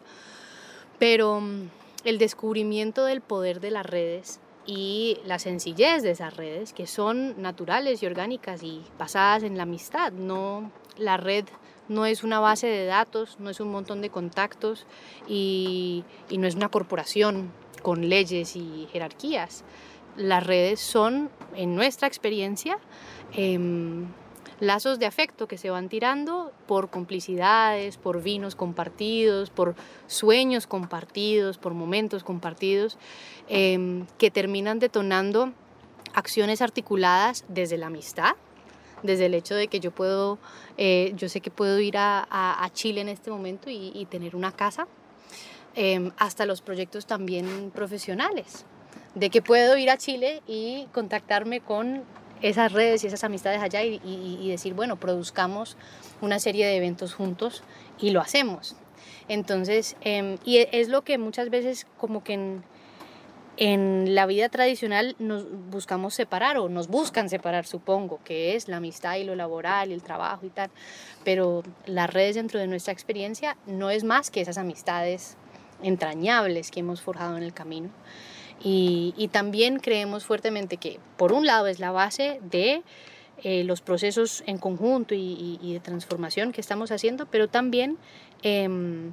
Pero 0.98 1.40
mm, 1.40 1.68
el 2.06 2.18
descubrimiento 2.18 3.04
del 3.04 3.20
poder 3.20 3.60
de 3.60 3.70
las 3.70 3.86
redes 3.86 4.40
y 4.66 5.18
la 5.24 5.38
sencillez 5.38 6.02
de 6.02 6.10
esas 6.10 6.36
redes, 6.36 6.72
que 6.72 6.88
son 6.88 7.40
naturales 7.40 8.02
y 8.02 8.06
orgánicas 8.06 8.64
y 8.64 8.82
basadas 8.98 9.44
en 9.44 9.56
la 9.56 9.62
amistad, 9.62 10.10
no 10.10 10.72
la 10.96 11.18
red 11.18 11.44
no 11.88 12.06
es 12.06 12.24
una 12.24 12.40
base 12.40 12.66
de 12.66 12.86
datos, 12.86 13.36
no 13.38 13.50
es 13.50 13.60
un 13.60 13.70
montón 13.70 14.00
de 14.00 14.10
contactos 14.10 14.86
y, 15.28 16.04
no 16.30 16.46
es 16.46 16.54
una 16.54 16.68
corporación 16.68 17.50
con 17.82 18.08
leyes 18.08 18.56
y 18.56 18.88
jerarquías. 18.92 19.64
Las 20.16 20.46
redes 20.46 20.80
son, 20.80 21.30
en 21.54 21.74
nuestra 21.74 22.08
experiencia, 22.08 22.78
em, 23.32 24.06
lazos 24.60 24.98
de 24.98 25.06
afecto 25.06 25.48
que 25.48 25.58
se 25.58 25.70
van 25.70 25.88
tirando 25.88 26.52
por 26.66 26.88
complicidades, 26.88 27.96
por 27.96 28.22
vinos 28.22 28.54
compartidos, 28.54 29.50
por 29.50 29.74
sueños 30.06 30.66
compartidos, 30.66 31.58
por 31.58 31.74
momentos 31.74 32.24
compartidos, 32.24 32.98
em, 33.48 34.06
que 34.18 34.30
terminan 34.30 34.78
detonando 34.78 35.52
acciones 36.14 36.62
articuladas 36.62 37.44
desde 37.48 37.76
la 37.76 37.86
amistad, 37.88 38.36
desde 39.04 39.26
el 39.26 39.34
hecho 39.34 39.54
de 39.54 39.68
que 39.68 39.78
yo 39.78 39.92
puedo, 39.92 40.38
eh, 40.78 41.12
yo 41.14 41.28
sé 41.28 41.40
que 41.40 41.50
puedo 41.50 41.78
ir 41.78 41.96
a, 41.96 42.70
Chile 42.72 43.02
en 43.02 43.08
este 43.08 43.30
momento 43.30 43.70
y, 43.70 44.06
tener 44.10 44.34
una 44.34 44.50
casa, 44.50 44.88
em, 45.76 46.10
hasta 46.16 46.46
los 46.46 46.62
proyectos 46.62 47.06
también 47.06 47.70
profesionales, 47.72 48.64
de 49.14 49.30
que 49.30 49.42
puedo 49.42 49.76
ir 49.76 49.90
a 49.90 49.98
Chile 49.98 50.42
y 50.48 50.88
contactarme 50.92 51.60
con 51.60 52.02
esas 52.42 52.72
redes 52.72 53.04
y 53.04 53.06
esas 53.06 53.22
amistades 53.22 53.62
allá 53.62 53.82
y, 53.82 54.48
decir, 54.48 54.74
bueno, 54.74 54.96
produzcamos 54.96 55.76
una 56.20 56.38
serie 56.38 56.66
de 56.66 56.76
eventos 56.76 57.14
juntos 57.14 57.62
y 58.00 58.10
lo 58.10 58.20
hacemos. 58.20 58.74
Entonces, 59.28 59.96
em, 60.00 60.38
y 60.44 60.66
es 60.72 60.88
lo 60.88 61.02
que 61.02 61.18
muchas 61.18 61.50
veces 61.50 61.86
como 61.98 62.24
que 62.24 62.32
en, 62.34 62.64
en 63.56 64.14
la 64.14 64.26
vida 64.26 64.48
tradicional 64.48 65.14
nos 65.18 65.46
buscamos 65.70 66.14
separar 66.14 66.58
o 66.58 66.68
nos 66.68 66.88
buscan 66.88 67.28
separar, 67.28 67.66
supongo, 67.66 68.18
que 68.24 68.56
es 68.56 68.68
la 68.68 68.78
amistad 68.78 69.16
y 69.16 69.24
lo 69.24 69.36
laboral 69.36 69.90
y 69.90 69.94
el 69.94 70.02
trabajo 70.02 70.44
y 70.46 70.50
tal. 70.50 70.70
Pero 71.24 71.62
las 71.86 72.12
redes 72.12 72.34
dentro 72.34 72.58
de 72.58 72.66
nuestra 72.66 72.92
experiencia 72.92 73.56
no 73.66 73.90
es 73.90 74.02
más 74.02 74.30
que 74.30 74.40
esas 74.40 74.58
amistades 74.58 75.36
entrañables 75.82 76.70
que 76.70 76.80
hemos 76.80 77.00
forjado 77.00 77.36
en 77.36 77.44
el 77.44 77.54
camino. 77.54 77.90
Y, 78.62 79.28
también 79.30 79.78
creemos 79.78 80.24
fuertemente 80.24 80.78
que, 80.78 80.98
por 81.18 81.32
un 81.32 81.44
lado, 81.44 81.66
es 81.66 81.80
la 81.80 81.90
base 81.90 82.40
de 82.42 82.82
eh, 83.42 83.62
los 83.64 83.82
procesos 83.82 84.42
en 84.46 84.58
conjunto 84.58 85.14
y, 85.14 85.58
y, 85.60 85.74
de 85.74 85.80
transformación 85.80 86.50
que 86.52 86.62
estamos 86.62 86.90
haciendo, 86.90 87.26
pero 87.26 87.48
también 87.48 87.98
em, 88.42 89.12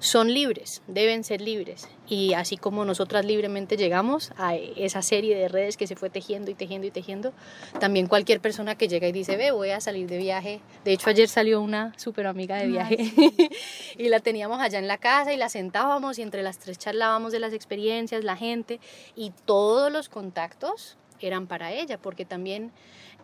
son 0.00 0.32
libres, 0.32 0.82
deben 0.86 1.24
ser 1.24 1.40
libres. 1.40 1.88
Y 2.08 2.32
así 2.34 2.56
como 2.56 2.84
nosotras 2.84 3.24
libremente 3.24 3.76
llegamos 3.76 4.32
a 4.36 4.54
esa 4.54 5.02
serie 5.02 5.36
de 5.36 5.48
redes 5.48 5.76
que 5.76 5.86
se 5.86 5.96
fue 5.96 6.08
tejiendo 6.08 6.50
y 6.50 6.54
tejiendo 6.54 6.86
y 6.86 6.90
tejiendo, 6.90 7.32
también 7.80 8.06
cualquier 8.06 8.40
persona 8.40 8.76
que 8.76 8.88
llega 8.88 9.08
y 9.08 9.12
dice, 9.12 9.36
ve, 9.36 9.50
voy 9.50 9.70
a 9.70 9.80
salir 9.80 10.08
de 10.08 10.18
viaje. 10.18 10.60
De 10.84 10.92
hecho, 10.92 11.10
ayer 11.10 11.28
salió 11.28 11.60
una 11.60 11.92
súper 11.98 12.26
amiga 12.26 12.56
de 12.56 12.68
viaje 12.68 12.96
y 13.98 14.08
la 14.08 14.20
teníamos 14.20 14.60
allá 14.60 14.78
en 14.78 14.88
la 14.88 14.98
casa 14.98 15.32
y 15.32 15.36
la 15.36 15.48
sentábamos 15.48 16.18
y 16.18 16.22
entre 16.22 16.42
las 16.42 16.58
tres 16.58 16.78
charlábamos 16.78 17.32
de 17.32 17.40
las 17.40 17.52
experiencias, 17.52 18.24
la 18.24 18.36
gente 18.36 18.80
y 19.16 19.32
todos 19.44 19.92
los 19.92 20.08
contactos 20.08 20.96
eran 21.20 21.46
para 21.46 21.72
ella, 21.72 21.98
porque 21.98 22.24
también 22.24 22.72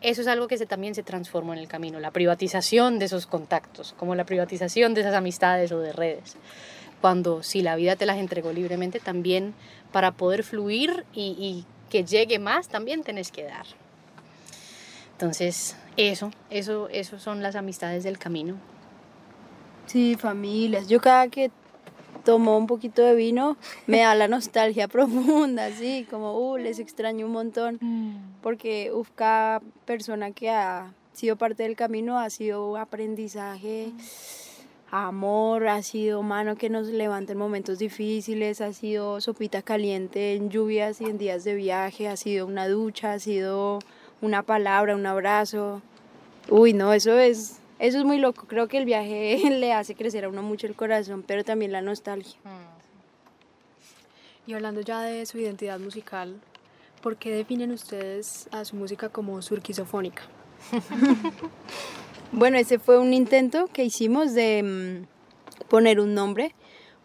eso 0.05 0.21
es 0.21 0.27
algo 0.27 0.49
que 0.49 0.59
se, 0.59 0.67
también 0.67 0.95
se 0.95 1.03
transformó 1.03 1.55
en 1.55 1.59
el 1.59 1.67
camino, 1.67 1.99
la 1.99 2.11
privatización 2.11 2.99
de 2.99 3.07
esos 3.07 3.27
contactos, 3.27 3.95
como 3.99 4.15
la 4.15 4.25
privatización 4.25 4.93
de 4.93 5.01
esas 5.01 5.15
amistades 5.15 5.73
o 5.73 5.81
de 5.81 5.93
redes. 5.93 6.37
Cuando 7.01 7.43
si 7.43 7.63
la 7.63 7.75
vida 7.75 7.97
te 7.97 8.05
las 8.05 8.19
entregó 8.19 8.53
libremente, 8.53 9.01
también 9.01 9.55
para 9.93 10.13
poder 10.13 10.43
fluir 10.45 11.07
y, 11.15 11.65
que 11.89 12.05
llegue 12.05 12.39
más, 12.39 12.69
también 12.69 13.03
tenés 13.03 13.31
que 13.31 13.45
dar. 13.45 13.67
Entonces, 15.13 15.77
eso, 15.97 16.31
eso, 16.51 16.89
eso 16.91 17.19
son 17.19 17.43
las 17.43 17.57
amistades 17.57 18.05
del 18.05 18.19
camino. 18.19 18.57
Sí, 19.87 20.17
familias. 20.17 20.89
Yo 20.89 21.01
cada 21.01 21.29
que 21.29 21.51
tomo 22.25 22.57
un 22.57 22.66
poquito 22.66 23.02
de 23.02 23.14
vino, 23.14 23.57
me 23.87 24.00
da 24.00 24.14
la 24.14 24.28
nostalgia 24.28 24.88
profunda, 24.95 25.66
así 25.66 26.07
como, 26.11 26.38
uh, 26.38 26.57
les 26.57 26.78
extraño 26.78 27.26
un 27.26 27.33
montón, 27.33 27.78
mm. 27.81 28.40
porque, 28.43 28.90
uf, 28.93 29.11
cada 29.14 29.61
persona 29.85 30.33
que 30.33 30.50
ha 30.50 30.93
sido 31.12 31.37
parte 31.37 31.62
del 31.62 31.76
camino 31.76 32.19
ha 32.19 32.31
sido 32.31 32.76
aprendizaje, 32.76 33.93
amor, 34.90 35.69
ha 35.69 35.83
sido 35.83 36.23
mano 36.23 36.57
que 36.57 36.71
nos 36.71 36.87
levanta 36.87 37.33
en 37.33 37.38
momentos 37.38 37.78
difíciles, 37.78 38.61
ha 38.61 38.73
sido 38.73 39.21
sopita 39.21 39.62
caliente 39.62 40.35
en 40.35 40.50
lluvias 40.50 41.00
y 41.00 41.04
en 41.04 41.19
días 41.19 41.45
de 41.45 41.54
viaje, 41.54 42.09
ha 42.09 42.16
sido 42.16 42.47
una 42.47 42.69
ducha, 42.69 43.12
ha 43.12 43.19
sido 43.19 43.81
una 44.21 44.43
palabra, 44.43 44.95
un 44.95 45.07
abrazo. 45.07 45.83
Uy, 46.49 46.73
no, 46.73 46.93
eso 46.93 47.19
es 47.19 47.59
eso 47.78 47.99
es 47.99 48.04
muy 48.04 48.19
loco, 48.19 48.47
creo 48.47 48.69
que 48.69 48.78
el 48.78 48.85
viaje 48.85 49.38
le 49.50 49.73
hace 49.73 49.95
crecer 49.95 50.25
a 50.25 50.28
uno 50.28 50.43
mucho 50.43 50.66
el 50.66 50.75
corazón, 50.75 51.25
pero 51.26 51.45
también 51.45 51.73
la 51.73 51.83
nostalgia. 51.83 52.37
Mm. 52.45 52.75
Y 54.47 54.52
hablando 54.52 54.83
ya 54.83 55.00
de 55.00 55.25
su 55.26 55.38
identidad 55.38 55.78
musical, 55.81 56.40
¿por 57.02 57.16
qué 57.16 57.31
definen 57.35 57.73
ustedes 57.73 58.49
a 58.52 58.64
su 58.64 58.76
música 58.76 59.09
como 59.09 59.40
surquisofónica? 59.40 60.23
bueno, 62.33 62.59
ese 62.59 62.78
fue 62.78 62.99
un 62.99 63.14
intento 63.14 63.69
que 63.69 63.85
hicimos 63.85 64.35
de 64.35 64.62
mm, 64.62 65.69
poner 65.69 65.99
un 65.99 66.14
nombre, 66.14 66.54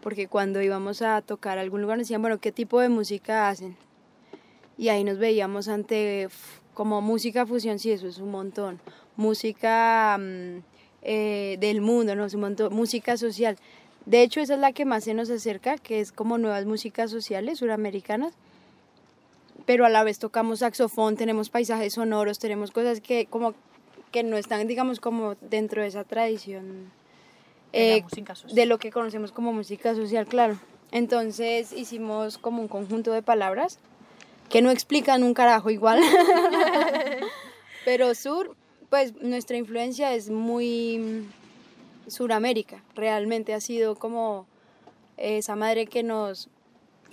porque 0.01 0.27
cuando 0.27 0.61
íbamos 0.61 1.01
a 1.01 1.21
tocar 1.21 1.57
a 1.57 1.61
algún 1.61 1.81
lugar 1.81 1.97
nos 1.97 2.07
decían, 2.07 2.21
bueno, 2.21 2.39
¿qué 2.39 2.51
tipo 2.51 2.79
de 2.81 2.89
música 2.89 3.49
hacen? 3.49 3.77
Y 4.77 4.89
ahí 4.89 5.03
nos 5.03 5.17
veíamos 5.17 5.67
ante 5.67 6.29
como 6.79 7.01
música 7.01 7.45
fusión, 7.45 7.77
sí, 7.77 7.91
eso 7.91 8.07
es 8.07 8.19
un 8.19 8.31
montón 8.31 8.79
música 9.17 10.17
mm, 10.17 10.59
eh, 11.01 11.57
del 11.59 11.81
mundo, 11.81 12.15
¿no? 12.15 12.25
música 12.69 13.17
social. 13.17 13.57
De 14.05 14.23
hecho, 14.23 14.39
esa 14.39 14.53
es 14.53 14.61
la 14.61 14.71
que 14.71 14.85
más 14.85 15.03
se 15.03 15.13
nos 15.13 15.29
acerca, 15.29 15.77
que 15.77 15.99
es 15.99 16.13
como 16.13 16.37
nuevas 16.37 16.63
músicas 16.63 17.11
sociales 17.11 17.59
suramericanas. 17.59 18.33
Pero 19.65 19.85
a 19.85 19.89
la 19.89 20.05
vez 20.05 20.19
tocamos 20.19 20.59
saxofón, 20.59 21.17
tenemos 21.17 21.49
paisajes 21.49 21.95
sonoros, 21.95 22.39
tenemos 22.39 22.71
cosas 22.71 23.01
que 23.01 23.25
como 23.25 23.55
que 24.13 24.23
no 24.23 24.37
están, 24.37 24.65
digamos, 24.65 25.01
como 25.01 25.35
dentro 25.41 25.81
de 25.81 25.89
esa 25.89 26.05
tradición 26.05 26.93
de, 27.73 27.97
eh, 27.97 28.05
de 28.53 28.65
lo 28.65 28.77
que 28.77 28.89
conocemos 28.89 29.33
como 29.33 29.51
música 29.51 29.95
social, 29.95 30.27
claro. 30.27 30.57
Entonces 30.93 31.73
hicimos 31.73 32.37
como 32.37 32.61
un 32.61 32.69
conjunto 32.69 33.11
de 33.11 33.21
palabras 33.21 33.79
que 34.49 34.61
no 34.61 34.71
explican 34.71 35.23
un 35.23 35.33
carajo 35.33 35.69
igual. 35.69 36.01
Pero 37.85 38.13
sur 38.15 38.55
pues 38.89 39.13
nuestra 39.21 39.57
influencia 39.57 40.13
es 40.13 40.29
muy 40.29 40.97
mm, 40.97 42.09
Suramérica, 42.09 42.83
realmente 42.95 43.53
ha 43.53 43.61
sido 43.61 43.95
como 43.95 44.47
esa 45.17 45.55
madre 45.55 45.85
que 45.85 46.01
nos, 46.01 46.49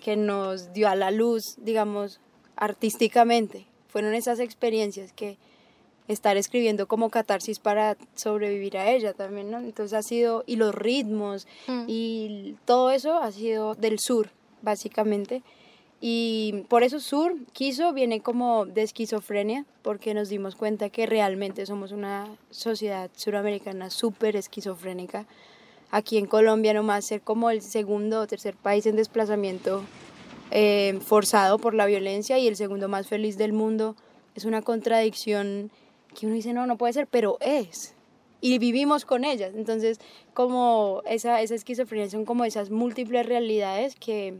que 0.02 0.16
nos 0.16 0.73
dio 0.73 0.88
a 0.88 0.95
la 0.95 1.11
luz, 1.11 1.57
digamos, 1.59 2.21
artísticamente. 2.57 3.66
Fueron 3.88 4.14
esas 4.14 4.40
experiencias 4.40 5.12
que 5.12 5.37
estar 6.09 6.37
escribiendo 6.37 6.87
como 6.87 7.11
catarsis 7.11 7.59
para 7.59 7.97
sobrevivir 8.14 8.78
a 8.78 8.90
ella 8.90 9.12
también, 9.12 9.50
¿no? 9.50 9.59
Entonces 9.59 9.93
ha 9.93 10.02
sido, 10.02 10.45
y 10.47 10.57
los 10.57 10.75
ritmos, 10.75 11.47
mm. 11.66 11.85
y 11.88 12.57
todo 12.64 12.90
eso 12.90 13.19
ha 13.19 13.33
sido 13.33 13.75
del 13.75 13.99
sur, 13.99 14.31
básicamente. 14.62 15.43
Y 16.00 16.64
por 16.68 16.82
eso 16.82 17.00
Sur 17.00 17.36
quiso, 17.52 17.92
viene 17.92 18.20
como 18.20 18.66
de 18.66 18.82
esquizofrenia, 18.82 19.64
porque 19.82 20.12
nos 20.14 20.28
dimos 20.28 20.54
cuenta 20.54 20.90
que 20.90 21.06
realmente 21.06 21.64
somos 21.64 21.92
una 21.92 22.28
sociedad 22.50 23.10
suramericana 23.16 23.90
súper 23.90 24.36
esquizofrénica. 24.36 25.26
Aquí 25.90 26.18
en 26.18 26.26
Colombia 26.26 26.74
nomás 26.74 27.06
ser 27.06 27.22
como 27.22 27.50
el 27.50 27.62
segundo 27.62 28.20
o 28.20 28.26
tercer 28.26 28.56
país 28.56 28.84
en 28.86 28.96
desplazamiento 28.96 29.84
eh, 30.50 30.98
forzado 31.04 31.58
por 31.58 31.74
la 31.74 31.86
violencia 31.86 32.38
y 32.38 32.46
el 32.46 32.56
segundo 32.56 32.88
más 32.88 33.08
feliz 33.08 33.38
del 33.38 33.52
mundo 33.52 33.96
es 34.34 34.44
una 34.44 34.62
contradicción 34.62 35.70
que 36.14 36.26
uno 36.26 36.34
dice, 36.34 36.52
no, 36.52 36.66
no 36.66 36.76
puede 36.76 36.92
ser, 36.92 37.06
pero 37.06 37.38
es. 37.40 37.94
Y 38.40 38.58
vivimos 38.58 39.04
con 39.04 39.24
ellas. 39.24 39.54
Entonces, 39.54 39.98
como 40.34 41.02
esa, 41.06 41.40
esa 41.40 41.54
esquizofrenia 41.54 42.10
son 42.10 42.24
como 42.24 42.44
esas 42.44 42.70
múltiples 42.70 43.26
realidades 43.26 43.96
que 43.96 44.34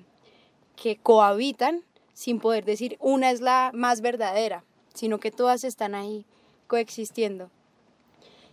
que 0.77 0.97
cohabitan 0.97 1.83
sin 2.13 2.39
poder 2.39 2.65
decir 2.65 2.97
una 3.01 3.31
es 3.31 3.41
la 3.41 3.71
más 3.75 4.01
verdadera, 4.01 4.65
sino 4.95 5.19
que 5.19 5.31
todas 5.31 5.65
están 5.65 5.95
ahí 5.95 6.25
coexistiendo. 6.67 7.51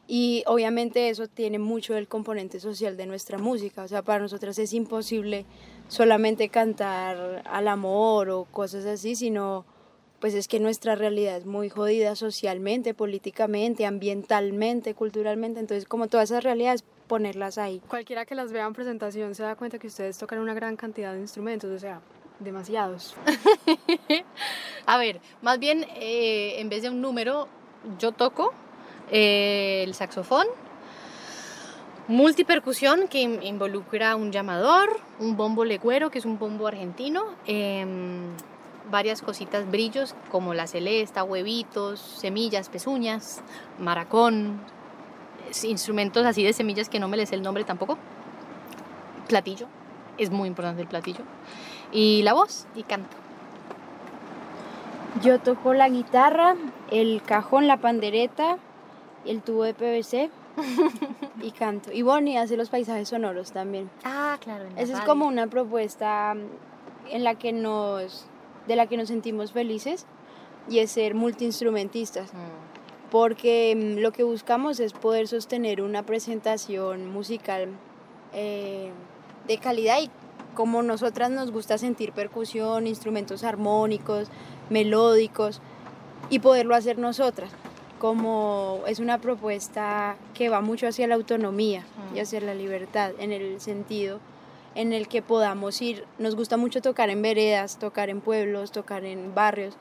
Y 0.07 0.43
obviamente 0.47 1.09
eso 1.09 1.27
tiene 1.27 1.59
mucho 1.59 1.93
del 1.93 2.09
componente 2.09 2.59
social 2.59 2.97
de 2.97 3.05
nuestra 3.05 3.37
música, 3.37 3.83
o 3.83 3.87
sea, 3.87 4.01
para 4.01 4.19
nosotras 4.19 4.59
es 4.59 4.73
imposible 4.73 5.45
solamente 5.87 6.49
cantar 6.49 7.41
al 7.45 7.67
amor 7.69 8.29
o 8.29 8.43
cosas 8.45 8.85
así, 8.85 9.15
sino 9.15 9.65
pues 10.19 10.33
es 10.33 10.47
que 10.47 10.59
nuestra 10.59 10.95
realidad 10.95 11.37
es 11.37 11.45
muy 11.45 11.69
jodida 11.69 12.15
socialmente, 12.15 12.93
políticamente, 12.93 13.85
ambientalmente, 13.85 14.93
culturalmente, 14.93 15.59
entonces 15.59 15.85
como 15.85 16.07
todas 16.07 16.31
esas 16.31 16.43
realidades 16.43 16.83
ponerlas 17.13 17.59
ahí. 17.59 17.79
Cualquiera 17.87 18.25
que 18.25 18.33
las 18.33 18.51
vea 18.51 18.65
en 18.65 18.73
presentación 18.73 19.35
se 19.35 19.43
da 19.43 19.55
cuenta 19.55 19.77
que 19.77 19.85
ustedes 19.85 20.17
tocan 20.17 20.39
una 20.39 20.55
gran 20.55 20.75
cantidad 20.75 21.13
de 21.13 21.19
instrumentos, 21.19 21.69
o 21.69 21.77
sea, 21.77 22.01
demasiados. 22.39 23.13
a 24.87 24.97
ver, 24.97 25.21
más 25.43 25.59
bien 25.59 25.85
eh, 25.97 26.55
en 26.57 26.69
vez 26.69 26.81
de 26.81 26.89
un 26.89 27.01
número, 27.01 27.47
yo 27.99 28.13
toco 28.13 28.51
eh, 29.11 29.83
el 29.85 29.93
saxofón, 29.93 30.47
multipercusión 32.07 33.07
que 33.07 33.21
involucra 33.21 34.15
un 34.15 34.31
llamador, 34.31 34.99
un 35.19 35.37
bombo 35.37 35.65
legüero 35.65 36.09
que 36.09 36.17
es 36.17 36.25
un 36.25 36.39
bombo 36.39 36.65
argentino, 36.65 37.25
em, 37.45 38.31
varias 38.89 39.21
cositas 39.21 39.69
brillos 39.69 40.15
como 40.31 40.55
la 40.55 40.65
celesta, 40.65 41.23
huevitos, 41.23 41.99
semillas, 41.99 42.69
pezuñas, 42.69 43.43
maracón, 43.77 44.61
instrumentos 45.63 46.25
así 46.25 46.43
de 46.43 46.53
semillas 46.53 46.89
que 46.89 46.99
no 46.99 47.07
me 47.07 47.17
les 47.17 47.29
sé 47.29 47.35
el 47.35 47.43
nombre 47.43 47.63
tampoco, 47.63 47.97
platillo, 49.27 49.67
es 50.17 50.29
muy 50.29 50.47
importante 50.47 50.81
el 50.81 50.87
platillo 50.87 51.23
y 51.91 52.23
la 52.23 52.33
voz 52.33 52.67
y 52.75 52.83
canto. 52.83 53.15
Yo 55.21 55.39
toco 55.39 55.73
la 55.73 55.89
guitarra, 55.89 56.55
el 56.89 57.21
cajón, 57.21 57.67
la 57.67 57.77
pandereta, 57.77 58.57
el 59.25 59.41
tubo 59.41 59.63
de 59.63 59.73
PVC 59.73 60.31
y 61.41 61.51
canto. 61.51 61.91
Y 61.91 62.01
Bonnie 62.01 62.37
hace 62.37 62.57
los 62.57 62.69
paisajes 62.69 63.09
sonoros 63.09 63.51
también. 63.51 63.89
Ah, 64.03 64.37
claro. 64.41 64.65
Esa 64.75 64.93
es 64.93 65.01
como 65.01 65.27
una 65.27 65.47
propuesta 65.47 66.35
en 67.09 67.23
la 67.23 67.35
que 67.35 67.53
nos, 67.53 68.25
de 68.67 68.75
la 68.75 68.87
que 68.87 68.97
nos 68.97 69.09
sentimos 69.09 69.51
felices 69.51 70.07
y 70.67 70.79
es 70.79 70.91
ser 70.91 71.13
multiinstrumentistas. 71.13 72.33
Mm. 72.33 72.72
Porque 73.13 73.75
mm, 73.77 73.99
lo 73.99 74.11
que 74.11 74.23
buscamos 74.23 74.79
es 74.79 74.91
poder 74.91 75.27
sostener 75.27 75.83
una 75.83 76.03
presentación 76.03 77.11
musical 77.11 77.69
eh, 78.33 78.89
de 79.47 79.57
calidad 79.59 80.01
y 80.01 80.09
como 80.55 80.81
nosotras 80.81 81.29
nos 81.29 81.51
gusta 81.51 81.77
sentir 81.77 82.11
percusión, 82.11 82.87
instrumentos 82.87 83.43
armónicos, 83.43 84.29
melódicos 84.71 85.61
y 86.31 86.39
poderlo 86.39 86.73
hacer 86.73 86.97
nosotras. 86.97 87.51
Como 87.99 88.81
es 88.87 88.97
una 88.97 89.19
propuesta 89.19 90.15
que 90.33 90.49
va 90.49 90.61
mucho 90.61 90.87
hacia 90.87 91.05
la 91.05 91.13
autonomía 91.13 91.85
y 92.15 92.19
hacia 92.19 92.41
la 92.41 92.55
libertad, 92.55 93.11
en 93.19 93.31
el 93.31 93.61
sentido 93.61 94.21
en 94.73 94.91
el 94.91 95.07
que 95.07 95.21
podamos 95.21 95.79
ir, 95.83 96.03
nos 96.17 96.35
gusta 96.35 96.57
mucho 96.57 96.81
tocar 96.81 97.11
en 97.11 97.21
veredas, 97.21 97.77
tocar 97.77 98.09
en 98.09 98.21
pueblos, 98.21 98.71
tocar 98.71 99.05
en 99.05 99.35
barrios, 99.35 99.77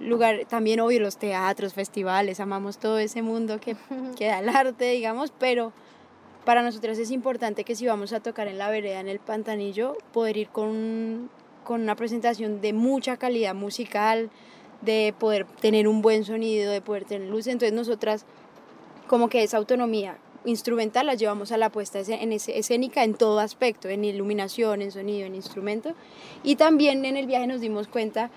lugar, 0.00 0.46
también 0.48 0.80
obvio 0.80 1.00
los 1.00 1.16
teatros, 1.16 1.74
festivales, 1.74 2.40
amamos 2.40 2.78
todo 2.78 2.98
ese 2.98 3.22
mundo 3.22 3.60
que, 3.60 3.76
que 4.16 4.26
da 4.26 4.40
el 4.40 4.48
arte, 4.48 4.90
digamos, 4.90 5.32
pero 5.38 5.72
para 6.44 6.62
nosotras 6.62 6.98
es 6.98 7.10
importante 7.10 7.64
que 7.64 7.76
si 7.76 7.86
vamos 7.86 8.12
a 8.12 8.20
tocar 8.20 8.48
en 8.48 8.58
la 8.58 8.68
vereda, 8.70 9.00
en 9.00 9.08
el 9.08 9.20
pantanillo, 9.20 9.96
poder 10.12 10.36
ir 10.36 10.48
con, 10.48 11.30
con 11.64 11.82
una 11.82 11.94
presentación 11.94 12.60
de 12.60 12.72
mucha 12.72 13.16
calidad 13.16 13.54
musical, 13.54 14.30
de 14.80 15.14
poder 15.18 15.46
tener 15.60 15.86
un 15.86 16.02
buen 16.02 16.24
sonido, 16.24 16.72
de 16.72 16.80
poder 16.80 17.04
tener 17.04 17.28
luz. 17.28 17.46
Entonces 17.46 17.72
nosotras 17.72 18.26
como 19.06 19.28
que 19.28 19.42
esa 19.42 19.56
autonomía 19.56 20.18
instrumental 20.44 21.06
la 21.06 21.14
llevamos 21.14 21.52
a 21.52 21.56
la 21.56 21.70
puesta 21.70 22.00
en 22.00 22.32
escénica 22.32 23.04
en 23.04 23.14
todo 23.14 23.38
aspecto, 23.38 23.88
en 23.88 24.04
iluminación, 24.04 24.82
en 24.82 24.90
sonido, 24.90 25.26
en 25.26 25.36
instrumento. 25.36 25.94
Y 26.42 26.56
también 26.56 27.04
en 27.04 27.16
el 27.16 27.26
viaje 27.26 27.46
nos 27.46 27.60
dimos 27.60 27.86
cuenta 27.86 28.30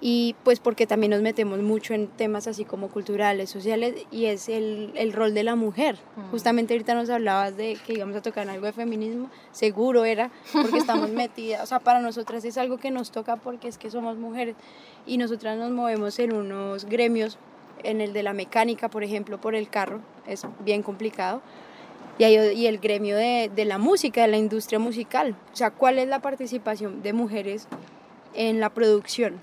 y 0.00 0.34
pues 0.44 0.60
porque 0.60 0.86
también 0.86 1.10
nos 1.10 1.20
metemos 1.20 1.58
mucho 1.60 1.92
en 1.92 2.08
temas 2.08 2.46
así 2.46 2.64
como 2.64 2.88
culturales, 2.88 3.50
sociales, 3.50 3.94
y 4.10 4.26
es 4.26 4.48
el, 4.48 4.92
el 4.94 5.12
rol 5.12 5.34
de 5.34 5.44
la 5.44 5.56
mujer. 5.56 5.98
Mm. 6.16 6.30
Justamente 6.30 6.74
ahorita 6.74 6.94
nos 6.94 7.10
hablabas 7.10 7.56
de 7.56 7.76
que 7.86 7.92
íbamos 7.92 8.16
a 8.16 8.22
tocar 8.22 8.48
algo 8.48 8.66
de 8.66 8.72
feminismo, 8.72 9.30
seguro 9.52 10.06
era, 10.06 10.30
porque 10.52 10.78
estamos 10.78 11.10
metidas, 11.10 11.62
o 11.62 11.66
sea, 11.66 11.80
para 11.80 12.00
nosotras 12.00 12.44
es 12.44 12.56
algo 12.56 12.78
que 12.78 12.90
nos 12.90 13.10
toca 13.10 13.36
porque 13.36 13.68
es 13.68 13.76
que 13.76 13.90
somos 13.90 14.16
mujeres 14.16 14.56
y 15.06 15.18
nosotras 15.18 15.58
nos 15.58 15.70
movemos 15.70 16.18
en 16.18 16.32
unos 16.32 16.86
gremios, 16.86 17.38
en 17.82 18.00
el 18.00 18.12
de 18.12 18.22
la 18.22 18.32
mecánica, 18.32 18.88
por 18.88 19.04
ejemplo, 19.04 19.40
por 19.40 19.54
el 19.54 19.68
carro, 19.68 20.00
es 20.26 20.46
bien 20.64 20.82
complicado. 20.82 21.42
Y, 22.18 22.24
y 22.24 22.66
el 22.66 22.78
gremio 22.78 23.16
de, 23.16 23.50
de 23.54 23.64
la 23.64 23.78
música, 23.78 24.20
de 24.20 24.28
la 24.28 24.36
industria 24.36 24.78
musical. 24.78 25.34
O 25.54 25.56
sea, 25.56 25.70
¿cuál 25.70 25.98
es 25.98 26.06
la 26.06 26.20
participación 26.20 27.02
de 27.02 27.14
mujeres 27.14 27.66
en 28.34 28.60
la 28.60 28.68
producción? 28.68 29.40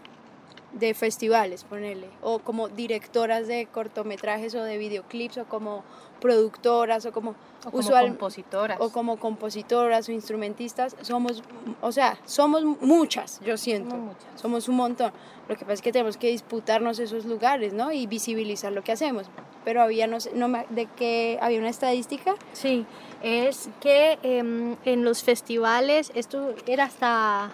De 0.74 0.94
festivales, 0.94 1.64
ponerle, 1.64 2.10
o 2.22 2.40
como 2.40 2.68
directoras 2.68 3.48
de 3.48 3.68
cortometrajes 3.68 4.54
o 4.56 4.64
de 4.64 4.78
videoclips, 4.78 5.38
o 5.38 5.46
como 5.46 5.84
productoras, 6.20 7.06
o 7.06 7.12
como, 7.12 7.36
compositoras. 7.72 8.80
O 8.80 8.90
como 8.92 9.18
compositoras 9.18 10.10
o 10.10 10.12
instrumentistas, 10.12 10.96
somos, 11.02 11.44
o 11.82 11.92
sea, 11.92 12.18
somos 12.26 12.64
muchas, 12.64 13.40
yo 13.42 13.58
siento, 13.58 13.96
somos, 14.36 14.68
un 14.68 14.76
montón. 14.76 15.12
Lo 15.48 15.56
que 15.56 15.62
pasa 15.62 15.74
es 15.74 15.82
que 15.82 15.92
tenemos 15.92 16.18
que 16.18 16.30
disputarnos 16.30 17.00
esos 17.00 17.26
lugares, 17.26 17.74
¿no? 17.74 17.92
Y 17.92 18.06
visibilizar 18.06 18.72
lo 18.74 18.84
que 18.84 18.92
hacemos. 18.92 19.28
Pero 19.64 19.82
había, 19.82 20.08
no 20.08 20.20
sé, 20.20 20.32
no, 20.34 20.50
¿de 20.70 20.86
que 20.98 21.38
había 21.42 21.60
una 21.60 21.70
estadística? 21.70 22.36
Sí, 22.54 22.86
es 23.24 23.70
que 23.80 24.20
em, 24.24 24.76
en 24.86 25.04
los 25.04 25.24
festivales, 25.24 26.12
esto 26.16 26.54
era 26.66 26.86
hasta 26.86 27.52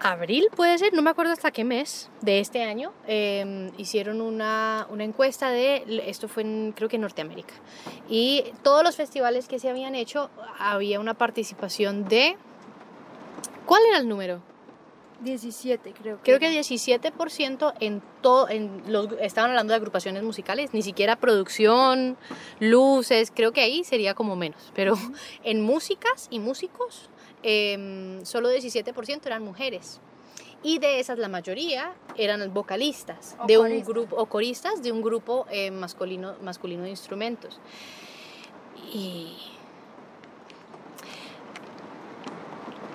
abril, 0.00 0.48
puede 0.54 0.78
ser, 0.78 0.92
no 0.92 1.02
me 1.02 1.10
acuerdo 1.10 1.32
hasta 1.32 1.50
qué 1.50 1.64
mes 1.64 2.10
de 2.20 2.40
este 2.40 2.62
año, 2.62 2.92
em, 3.06 3.70
hicieron 3.78 4.20
una, 4.20 4.86
una, 4.90 5.04
encuesta 5.04 5.50
de, 5.50 6.02
esto 6.06 6.28
fue 6.28 6.42
en, 6.42 6.72
creo 6.76 6.88
que 6.88 6.96
en 6.96 7.02
Norteamérica, 7.02 7.54
y 8.08 8.44
todos 8.62 8.82
los 8.82 8.96
festivales 8.96 9.48
que 9.48 9.58
se 9.58 9.68
habían 9.68 9.94
hecho, 9.94 10.30
había 10.58 11.00
una 11.00 11.14
participación 11.14 12.06
de, 12.08 12.36
¿cuál 13.64 13.82
era 13.88 13.98
el 13.98 14.08
número? 14.08 14.42
17, 15.20 15.92
creo 15.92 16.16
que. 16.16 16.22
Creo 16.22 16.38
que 16.38 16.60
17% 16.60 17.74
en 17.80 18.02
todo, 18.20 18.48
en 18.48 18.82
los, 18.86 19.08
estaban 19.20 19.50
hablando 19.50 19.72
de 19.72 19.76
agrupaciones 19.76 20.22
musicales, 20.22 20.74
ni 20.74 20.82
siquiera 20.82 21.16
producción, 21.16 22.16
luces, 22.60 23.32
creo 23.34 23.52
que 23.52 23.62
ahí 23.62 23.82
sería 23.84 24.14
como 24.14 24.36
menos, 24.36 24.72
pero 24.74 24.94
en 25.42 25.62
músicas 25.62 26.28
y 26.30 26.38
músicos 26.38 27.08
eh, 27.48 28.18
solo 28.24 28.50
17% 28.50 29.24
eran 29.24 29.44
mujeres. 29.44 30.00
Y 30.64 30.80
de 30.80 30.98
esas 30.98 31.16
la 31.18 31.28
mayoría 31.28 31.94
eran 32.16 32.52
vocalistas 32.52 33.36
de 33.46 33.56
un 33.56 33.84
grupo 33.84 34.16
o 34.16 34.26
coristas 34.26 34.82
de 34.82 34.90
un 34.90 35.00
grupo 35.00 35.46
eh, 35.48 35.70
masculino, 35.70 36.34
masculino 36.42 36.82
de 36.82 36.90
instrumentos. 36.90 37.60
Y 38.92 39.36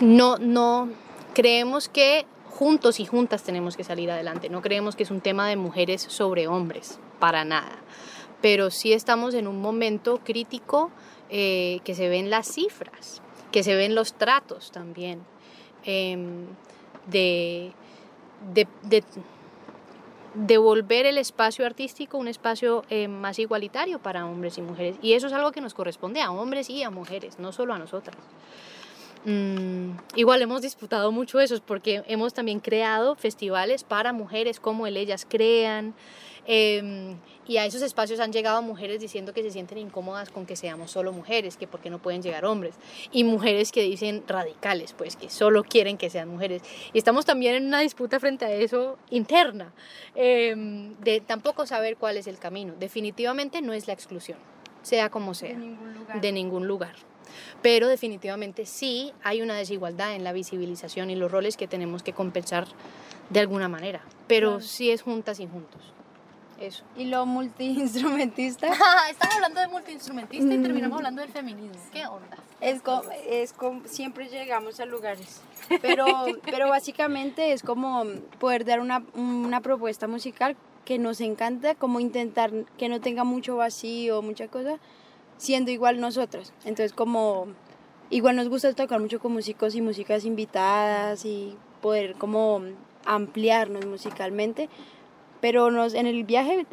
no, 0.01 0.37
no 0.37 0.89
creemos 1.33 1.87
que 1.87 2.25
juntos 2.49 2.99
y 2.99 3.05
juntas 3.05 3.43
tenemos 3.43 3.77
que 3.77 3.85
salir 3.85 4.11
adelante. 4.11 4.49
No 4.49 4.61
creemos 4.61 4.97
que 4.97 5.03
es 5.03 5.11
un 5.11 5.21
tema 5.21 5.47
de 5.47 5.55
mujeres 5.55 6.01
sobre 6.01 6.49
hombres, 6.49 6.99
para 7.19 7.45
nada. 7.45 7.79
Pero 8.41 8.69
sí 8.69 8.91
estamos 8.91 9.33
en 9.33 9.47
un 9.47 9.61
momento 9.61 10.19
crítico 10.21 10.91
eh, 11.29 11.79
que 11.85 11.95
se 11.95 12.09
ven 12.09 12.29
las 12.29 12.51
cifras 12.51 13.21
que 13.51 13.63
se 13.63 13.75
ven 13.75 13.95
los 13.95 14.13
tratos 14.13 14.71
también, 14.71 15.21
em, 15.83 16.45
de, 17.07 17.73
de, 20.33 20.57
volver 20.57 21.05
el 21.05 21.17
espacio 21.17 21.65
artístico 21.65 22.17
un 22.17 22.27
espacio 22.27 22.83
eh, 22.89 23.07
más 23.07 23.39
igualitario 23.39 23.99
para 23.99 24.25
hombres 24.25 24.57
y 24.57 24.61
mujeres. 24.61 24.95
Y 25.01 25.13
eso 25.13 25.27
es 25.27 25.33
algo 25.33 25.51
que 25.51 25.61
nos 25.61 25.73
corresponde 25.73 26.21
a 26.21 26.31
hombres 26.31 26.69
y 26.69 26.83
a 26.83 26.89
mujeres, 26.89 27.39
no 27.39 27.51
solo 27.51 27.73
a 27.73 27.79
nosotras. 27.79 28.17
Mm, 29.25 29.91
igual 30.15 30.41
hemos 30.41 30.61
disputado 30.61 31.11
mucho 31.11 31.39
eso, 31.39 31.61
porque 31.65 32.03
hemos 32.07 32.33
también 32.33 32.59
creado 32.59 33.15
festivales 33.15 33.83
para 33.83 34.13
mujeres, 34.13 34.59
como 34.59 34.87
el 34.87 34.97
Ellas 34.97 35.27
Crean, 35.29 35.93
Em, 36.45 37.17
y 37.47 37.57
a 37.57 37.65
esos 37.65 37.81
espacios 37.81 38.19
han 38.19 38.31
llegado 38.31 38.61
mujeres 38.61 38.99
diciendo 38.99 39.33
que 39.33 39.43
se 39.43 39.51
sienten 39.51 39.77
incómodas 39.77 40.29
con 40.29 40.45
que 40.45 40.55
seamos 40.55 40.91
solo 40.91 41.11
mujeres, 41.11 41.57
que 41.57 41.67
porque 41.67 41.89
no 41.89 41.99
pueden 41.99 42.21
llegar 42.21 42.45
hombres. 42.45 42.75
Y 43.11 43.23
mujeres 43.23 43.71
que 43.71 43.83
dicen 43.83 44.23
radicales, 44.27 44.93
pues 44.93 45.15
que 45.15 45.29
solo 45.29 45.63
quieren 45.63 45.97
que 45.97 46.09
sean 46.09 46.29
mujeres. 46.29 46.61
Y 46.93 46.97
estamos 46.97 47.25
también 47.25 47.55
en 47.55 47.65
una 47.65 47.81
disputa 47.81 48.19
frente 48.19 48.45
a 48.45 48.51
eso 48.51 48.97
interna, 49.09 49.73
em, 50.15 50.95
de 51.01 51.21
tampoco 51.21 51.65
saber 51.65 51.97
cuál 51.97 52.17
es 52.17 52.27
el 52.27 52.37
camino. 52.37 52.73
Definitivamente 52.79 53.61
no 53.61 53.73
es 53.73 53.87
la 53.87 53.93
exclusión, 53.93 54.37
sea 54.81 55.09
como 55.09 55.33
sea, 55.33 55.57
De 56.21 56.31
ningún 56.31 56.67
lugar 56.67 56.95
pero 57.61 57.87
definitivamente 57.87 58.65
sí 58.65 59.13
hay 59.23 59.41
una 59.41 59.55
desigualdad 59.55 60.15
en 60.15 60.23
la 60.23 60.33
visibilización 60.33 61.09
y 61.09 61.15
los 61.15 61.31
roles 61.31 61.55
que 61.55 61.67
tenemos 61.67 62.03
que 62.03 62.11
compensar 62.11 62.67
de 63.29 63.39
alguna 63.39 63.69
manera, 63.69 64.01
pero 64.27 64.59
sí 64.59 64.91
es 64.91 65.01
juntas 65.01 65.39
y 65.39 65.47
juntos. 65.47 65.93
Eso. 66.61 66.83
¿Y 66.95 67.05
lo 67.05 67.25
multiinstrumentista? 67.25 68.67
Estamos 69.09 69.35
hablando 69.35 69.61
de 69.61 69.67
multiinstrumentista 69.67 70.53
y 70.53 70.59
mm. 70.59 70.61
terminamos 70.61 70.97
hablando 70.97 71.23
del 71.23 71.31
feminismo. 71.31 71.81
¿Qué 71.91 72.05
onda? 72.05 72.37
Es 72.61 72.83
como, 72.83 73.01
es 73.27 73.53
como 73.53 73.81
siempre 73.87 74.29
llegamos 74.29 74.79
a 74.79 74.85
lugares. 74.85 75.41
Pero, 75.81 76.05
pero 76.43 76.67
básicamente 76.67 77.53
es 77.53 77.63
como 77.63 78.03
poder 78.39 78.65
dar 78.65 78.81
una, 78.81 79.03
una 79.13 79.61
propuesta 79.61 80.05
musical 80.05 80.57
que 80.83 80.99
nos 80.99 81.21
encanta, 81.21 81.75
como 81.75 82.01
intentar 82.01 82.51
que 82.77 82.89
no 82.89 82.99
tenga 82.99 83.23
mucho 83.23 83.55
vacío, 83.55 84.21
mucha 84.21 84.49
cosa, 84.49 84.79
siendo 85.37 85.71
igual 85.71 86.01
nosotras. 86.01 86.51
Entonces, 86.65 86.91
como 86.91 87.47
igual 88.09 88.35
nos 88.35 88.49
gusta 88.49 88.73
tocar 88.73 88.99
mucho 88.99 89.19
con 89.19 89.31
músicos 89.31 89.75
y 89.75 89.81
músicas 89.81 90.25
invitadas 90.25 91.23
y 91.23 91.55
poder 91.81 92.15
como 92.15 92.63
ampliarnos 93.05 93.85
musicalmente, 93.85 94.67
pero 95.41 95.71
nos, 95.71 95.93
en 95.93 96.05
el 96.05 96.23
viaje 96.23 96.65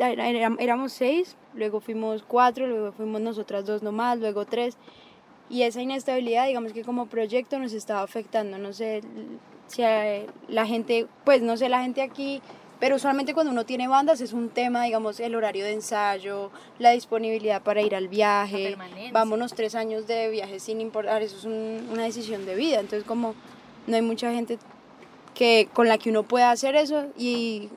éramos 0.59 0.93
seis, 0.93 1.37
luego 1.55 1.81
fuimos 1.81 2.23
cuatro, 2.23 2.67
luego 2.67 2.93
fuimos 2.93 3.21
nosotras 3.21 3.65
dos 3.67 3.83
nomás, 3.83 4.19
luego 4.19 4.45
tres. 4.45 4.77
Y 5.51 5.63
esa 5.63 5.81
inestabilidad, 5.81 6.47
digamos 6.47 6.75
que 6.75 6.85
como 6.85 7.07
proyecto 7.07 7.59
nos 7.59 7.73
estaba 7.73 8.03
afectando. 8.03 8.59
No 8.59 8.75
sé 8.75 9.01
si 9.67 9.83
la 10.49 10.67
gente, 10.67 11.07
pues 11.25 11.41
no 11.41 11.57
sé, 11.57 11.71
la 11.71 11.83
gente 11.83 12.03
aquí, 12.03 12.43
pero 12.81 12.97
usualmente 12.97 13.35
cuando 13.35 13.53
uno 13.53 13.65
tiene 13.65 13.89
bandas 13.89 14.21
es 14.21 14.35
un 14.35 14.51
tema, 14.51 14.85
digamos, 14.85 15.19
el 15.21 15.35
horario 15.35 15.65
de 15.65 15.73
ensayo, 15.73 16.51
la 16.79 16.91
disponibilidad 16.91 17.63
para 17.63 17.81
ir 17.81 17.95
al 17.95 18.09
viaje. 18.09 18.77
Vámonos 19.11 19.55
tres 19.55 19.75
años 19.75 20.07
de 20.07 20.29
viaje 20.29 20.61
sin 20.61 20.83
importar, 20.83 21.23
eso 21.23 21.37
es 21.39 21.45
una 21.45 22.05
decisión 22.05 22.45
de 22.45 22.55
vida. 22.55 22.81
Entonces, 22.81 23.05
como 23.05 23.35
no 23.87 23.97
hay 23.97 24.03
mucha 24.03 24.33
gente 24.33 24.59
que, 25.35 25.69
con 25.73 25.89
la 25.89 25.97
que 25.97 26.11
uno 26.11 26.25
pueda 26.25 26.51
hacer 26.51 26.77
eso 26.77 27.07
y 27.17 27.71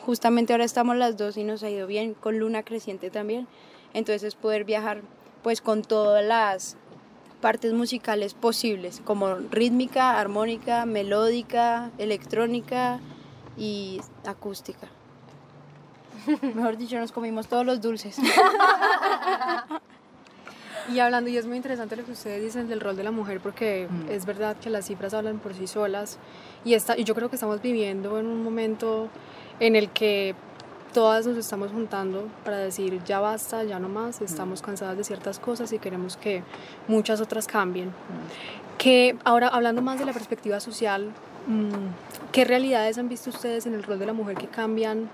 justamente 0.00 0.52
ahora 0.52 0.64
estamos 0.64 0.96
las 0.96 1.16
dos 1.16 1.36
y 1.36 1.44
nos 1.44 1.62
ha 1.62 1.70
ido 1.70 1.86
bien, 1.86 2.14
con 2.14 2.38
luna 2.38 2.62
creciente 2.62 3.10
también. 3.10 3.46
Entonces 3.94 4.34
poder 4.34 4.64
viajar 4.64 5.02
pues 5.42 5.60
con 5.60 5.82
todas 5.82 6.24
las 6.24 6.76
partes 7.40 7.72
musicales 7.72 8.34
posibles, 8.34 9.00
como 9.04 9.36
rítmica, 9.36 10.18
armónica, 10.18 10.86
melódica, 10.86 11.90
electrónica 11.98 13.00
y 13.56 14.00
acústica. 14.24 14.88
Mejor 16.42 16.76
dicho, 16.76 16.98
nos 16.98 17.12
comimos 17.12 17.46
todos 17.46 17.64
los 17.64 17.80
dulces. 17.80 18.16
Y 20.92 21.00
hablando, 21.00 21.28
y 21.28 21.36
es 21.36 21.46
muy 21.46 21.56
interesante 21.56 21.96
lo 21.96 22.04
que 22.04 22.12
ustedes 22.12 22.42
dicen 22.42 22.68
del 22.68 22.80
rol 22.80 22.96
de 22.96 23.02
la 23.02 23.10
mujer, 23.10 23.40
porque 23.40 23.88
mm. 23.90 24.10
es 24.10 24.24
verdad 24.24 24.56
que 24.56 24.70
las 24.70 24.86
cifras 24.86 25.14
hablan 25.14 25.38
por 25.38 25.54
sí 25.54 25.66
solas, 25.66 26.18
y, 26.64 26.74
está, 26.74 26.96
y 26.96 27.04
yo 27.04 27.14
creo 27.14 27.28
que 27.28 27.36
estamos 27.36 27.60
viviendo 27.60 28.18
en 28.18 28.26
un 28.26 28.42
momento 28.42 29.08
en 29.60 29.76
el 29.76 29.90
que 29.90 30.34
todas 30.92 31.26
nos 31.26 31.36
estamos 31.36 31.70
juntando 31.70 32.28
para 32.44 32.58
decir 32.58 33.02
ya 33.04 33.20
basta, 33.20 33.64
ya 33.64 33.78
no 33.78 33.88
más, 33.88 34.20
estamos 34.22 34.62
cansadas 34.62 34.96
de 34.96 35.04
ciertas 35.04 35.38
cosas 35.38 35.72
y 35.72 35.78
queremos 35.78 36.16
que 36.16 36.42
muchas 36.88 37.20
otras 37.20 37.46
cambien. 37.46 37.92
Que 38.78 39.16
ahora 39.24 39.48
hablando 39.48 39.82
más 39.82 39.98
de 39.98 40.06
la 40.06 40.12
perspectiva 40.12 40.60
social, 40.60 41.12
Mm, 41.46 41.92
¿Qué 42.32 42.44
realidades 42.44 42.98
han 42.98 43.08
visto 43.08 43.30
ustedes 43.30 43.66
en 43.66 43.74
el 43.74 43.82
rol 43.82 43.98
de 43.98 44.06
la 44.06 44.12
mujer 44.12 44.36
que 44.36 44.48
cambian, 44.48 45.08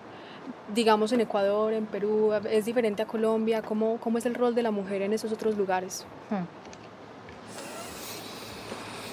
digamos, 0.75 1.13
en 1.13 1.21
Ecuador, 1.21 1.73
en 1.73 1.87
Perú? 1.87 2.33
¿Es 2.51 2.65
diferente 2.65 3.03
a 3.03 3.07
Colombia? 3.07 3.63
¿Cómo, 3.63 3.99
cómo 3.99 4.19
es 4.19 4.27
el 4.27 4.35
rol 4.35 4.55
de 4.55 4.63
la 4.63 4.71
mujer 4.71 5.03
en 5.03 5.13
esos 5.13 5.31
otros 5.31 5.57
lugares? 5.57 6.07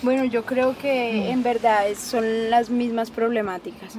Bueno, 0.02 0.24
yo 0.24 0.46
creo 0.46 0.78
que 0.78 1.30
en 1.30 1.44
verdad 1.44 1.84
son 1.96 2.50
las 2.50 2.70
mismas 2.70 3.12
problemáticas. 3.12 3.98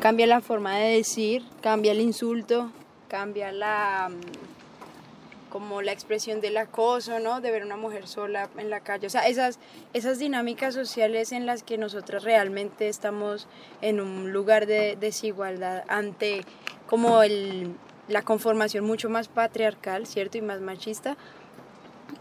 Cambia 0.00 0.26
la 0.26 0.40
forma 0.40 0.78
de 0.78 0.96
decir, 0.96 1.44
cambia 1.60 1.92
el 1.92 2.00
insulto, 2.00 2.72
cambia 3.08 3.52
la 3.52 4.08
mm, 4.08 5.50
como 5.50 5.82
la 5.82 5.92
expresión 5.92 6.40
del 6.40 6.56
acoso, 6.56 7.20
¿no? 7.20 7.42
De 7.42 7.50
ver 7.50 7.62
una 7.64 7.76
mujer 7.76 8.08
sola 8.08 8.48
en 8.56 8.70
la 8.70 8.80
calle. 8.80 9.08
O 9.08 9.10
sea, 9.10 9.28
esas, 9.28 9.58
esas 9.92 10.18
dinámicas 10.18 10.72
sociales 10.72 11.32
en 11.32 11.44
las 11.44 11.62
que 11.62 11.76
nosotras 11.76 12.24
realmente 12.24 12.88
estamos 12.88 13.46
en 13.82 14.00
un 14.00 14.32
lugar 14.32 14.64
de 14.64 14.96
desigualdad 14.98 15.84
ante 15.88 16.46
como 16.86 17.22
el, 17.22 17.74
la 18.08 18.22
conformación 18.22 18.86
mucho 18.86 19.10
más 19.10 19.28
patriarcal, 19.28 20.06
¿cierto? 20.06 20.38
Y 20.38 20.40
más 20.40 20.62
machista. 20.62 21.18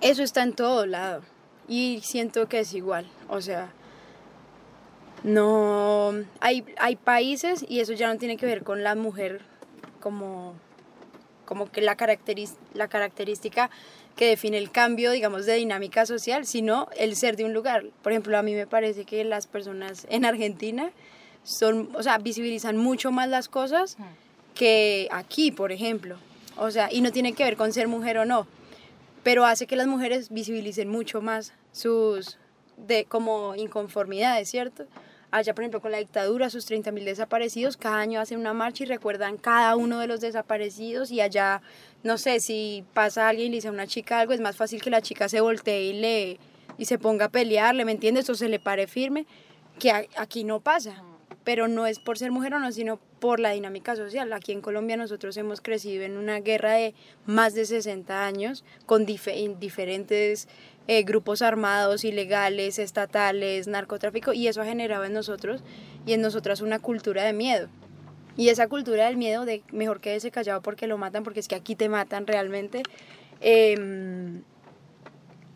Eso 0.02 0.24
está 0.24 0.44
en 0.44 0.54
todo 0.54 0.86
lado. 0.86 1.22
Y 1.70 2.02
siento 2.04 2.50
que 2.50 2.60
es 2.60 2.74
igual. 2.74 3.08
O 3.30 3.40
sea, 3.40 3.72
no 5.24 6.14
hay, 6.40 6.64
hay 6.78 6.96
países 6.96 7.66
y 7.68 7.80
eso 7.80 7.94
ya 7.94 8.12
no 8.12 8.18
tiene 8.18 8.38
que 8.38 8.46
ver 8.46 8.64
con 8.64 8.84
la 8.84 8.96
mujer 8.96 9.42
como, 10.00 10.54
como 11.46 11.70
que 11.72 11.82
la, 11.82 11.98
la 12.74 12.88
característica 12.88 13.70
que 14.16 14.28
define 14.28 14.58
el 14.58 14.72
cambio, 14.72 15.12
digamos, 15.12 15.46
de 15.46 15.54
dinámica 15.56 16.06
social, 16.06 16.46
sino 16.46 16.90
el 16.98 17.16
ser 17.16 17.38
de 17.38 17.46
un 17.46 17.54
lugar. 17.54 17.86
Por 18.02 18.12
ejemplo, 18.12 18.38
a 18.38 18.42
mí 18.42 18.54
me 18.54 18.68
parece 18.68 19.06
que 19.06 19.24
las 19.24 19.48
personas 19.48 20.06
en 20.10 20.26
Argentina 20.26 20.92
son, 21.44 21.90
o 21.96 22.04
sea, 22.04 22.18
visibilizan 22.18 22.78
mucho 22.78 23.12
más 23.12 23.30
las 23.30 23.48
cosas 23.48 23.98
que 24.56 25.08
aquí, 25.12 25.52
por 25.52 25.72
ejemplo. 25.72 26.18
O 26.58 26.70
sea, 26.72 26.90
y 26.92 27.00
no 27.00 27.12
tiene 27.12 27.32
que 27.34 27.46
ver 27.46 27.56
con 27.56 27.72
ser 27.72 27.88
mujer 27.88 28.18
o 28.18 28.26
no, 28.26 28.46
pero 29.24 29.46
hace 29.46 29.68
que 29.68 29.78
las 29.78 29.88
mujeres 29.88 30.30
visibilicen 30.30 30.90
mucho 30.90 31.22
más 31.22 31.54
sus 31.72 32.38
de 32.76 33.06
como 33.06 33.56
inconformidades, 33.56 34.50
¿cierto? 34.50 34.86
Allá, 35.32 35.54
por 35.54 35.64
ejemplo, 35.64 35.80
con 35.80 35.92
la 35.92 36.00
dictadura, 36.00 36.50
sus 36.50 36.70
30.000 36.70 37.04
desaparecidos, 37.04 37.78
cada 37.78 38.00
año 38.00 38.20
hacen 38.20 38.40
una 38.40 38.54
marcha 38.54 38.84
y 38.84 38.88
recuerdan 38.88 39.38
cada 39.38 39.76
uno 39.76 40.00
de 40.00 40.08
los 40.08 40.22
desaparecidos 40.22 41.12
y 41.12 41.22
allá, 41.22 41.62
no 42.04 42.18
sé, 42.18 42.40
si 42.40 42.84
pasa 42.94 43.30
alguien 43.30 43.48
y 43.48 43.50
le 43.52 43.56
dice 43.58 43.68
a 43.68 43.72
una 43.72 43.86
chica 43.86 44.20
algo, 44.20 44.34
es 44.34 44.40
más 44.40 44.56
fácil 44.56 44.82
que 44.82 44.90
la 44.90 45.02
chica 45.02 45.30
se 45.30 45.40
voltee 45.40 45.84
y, 45.84 45.94
le, 45.94 46.40
y 46.80 46.86
se 46.86 46.98
ponga 46.98 47.26
a 47.26 47.30
pelearle, 47.30 47.86
¿me 47.86 47.92
entiendes? 47.92 48.28
O 48.32 48.36
se 48.36 48.50
le 48.50 48.60
pare 48.60 48.88
firme, 48.88 49.28
que 49.78 49.92
aquí 49.92 50.44
no 50.44 50.62
pasa. 50.62 51.04
Pero 51.44 51.68
no 51.68 51.86
es 51.86 52.00
por 52.00 52.18
ser 52.18 52.32
mujer 52.32 52.56
o 52.56 52.60
no, 52.60 52.72
sino 52.72 53.00
por 53.20 53.40
la 53.40 53.52
dinámica 53.52 53.96
social. 53.96 54.34
Aquí 54.34 54.52
en 54.52 54.62
Colombia 54.62 54.98
nosotros 54.98 55.38
hemos 55.38 55.62
crecido 55.62 56.04
en 56.04 56.18
una 56.18 56.40
guerra 56.40 56.74
de 56.74 56.94
más 57.26 57.54
de 57.54 57.66
60 57.66 58.26
años 58.26 58.64
con 58.86 59.06
en 59.08 59.60
diferentes 59.60 60.48
eh, 60.92 61.04
grupos 61.04 61.44
armados, 61.44 62.04
ilegales, 62.04 62.80
estatales, 62.80 63.68
narcotráfico, 63.68 64.34
y 64.34 64.48
eso 64.48 64.60
ha 64.64 64.66
generado 64.66 65.04
en 65.04 65.14
nosotros 65.14 65.62
y 66.08 66.14
en 66.14 66.22
nosotras 66.22 66.62
una 66.62 66.80
cultura 66.80 67.24
de 67.24 67.32
miedo. 67.32 67.70
Y 68.36 68.50
esa 68.50 68.68
cultura 68.68 69.06
del 69.06 69.16
miedo 69.16 69.46
de 69.46 69.62
mejor 69.72 70.02
quédese 70.02 70.32
callado 70.32 70.64
porque 70.64 70.88
lo 70.88 70.98
matan, 70.98 71.24
porque 71.24 71.42
es 71.42 71.48
que 71.48 71.54
aquí 71.54 71.76
te 71.76 71.90
matan 71.90 72.26
realmente, 72.26 72.82
em, 73.40 74.42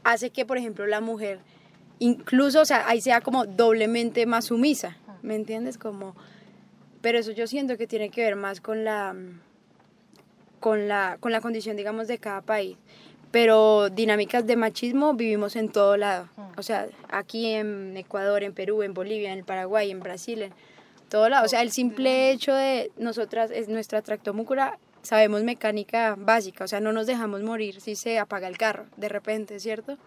hace 0.04 0.30
que, 0.30 0.46
por 0.46 0.60
ejemplo, 0.60 0.86
la 0.86 1.02
mujer, 1.02 1.40
incluso, 1.98 2.62
o 2.62 2.66
sea, 2.66 2.88
ahí 2.88 3.02
sea 3.02 3.20
como 3.22 3.48
doblemente 3.48 4.28
más 4.28 4.46
sumisa, 4.46 4.98
¿me 5.24 5.34
entiendes? 5.34 5.80
Como, 5.80 6.16
pero 7.02 7.18
eso 7.18 7.32
yo 7.32 7.48
siento 7.48 7.76
que 7.76 7.88
tiene 7.88 8.12
que 8.12 8.22
ver 8.22 8.36
más 8.36 8.62
con 8.62 8.84
la, 8.84 9.16
con 10.60 10.88
la, 10.88 11.18
con 11.20 11.32
la 11.32 11.42
condición, 11.42 11.76
digamos, 11.76 12.08
de 12.08 12.20
cada 12.20 12.42
país. 12.42 12.78
Pero 13.34 13.90
dinámicas 13.90 14.46
de 14.46 14.56
machismo 14.56 15.16
vivimos 15.16 15.56
en 15.56 15.70
todo 15.70 15.98
lado. 15.98 16.30
O 16.56 16.62
sea, 16.62 16.88
aquí 17.10 17.48
en 17.48 17.98
Ecuador, 17.98 18.44
en 18.44 18.54
Perú, 18.54 18.84
en 18.84 18.94
Bolivia, 18.94 19.34
en 19.34 19.40
el 19.40 19.44
Paraguay, 19.44 19.90
en 19.90 20.02
Brasil, 20.02 20.44
en 20.44 20.54
todo 21.10 21.28
lado. 21.30 21.44
O 21.44 21.48
sea, 21.48 21.64
el 21.64 21.72
simple 21.72 22.30
hecho 22.30 22.54
de 22.54 22.92
nosotras, 22.96 23.50
es 23.50 23.70
nuestra 23.70 24.04
tractomúcula, 24.04 24.78
sabemos 25.02 25.42
mecánica 25.42 26.14
básica. 26.16 26.64
O 26.64 26.68
sea, 26.68 26.80
no 26.80 26.94
nos 26.94 27.08
dejamos 27.08 27.42
morir 27.42 27.82
si 27.82 27.96
se 27.96 28.20
apaga 28.20 28.48
el 28.48 28.60
carro 28.60 28.86
de 28.98 29.10
repente, 29.10 29.60
¿cierto? 29.60 29.98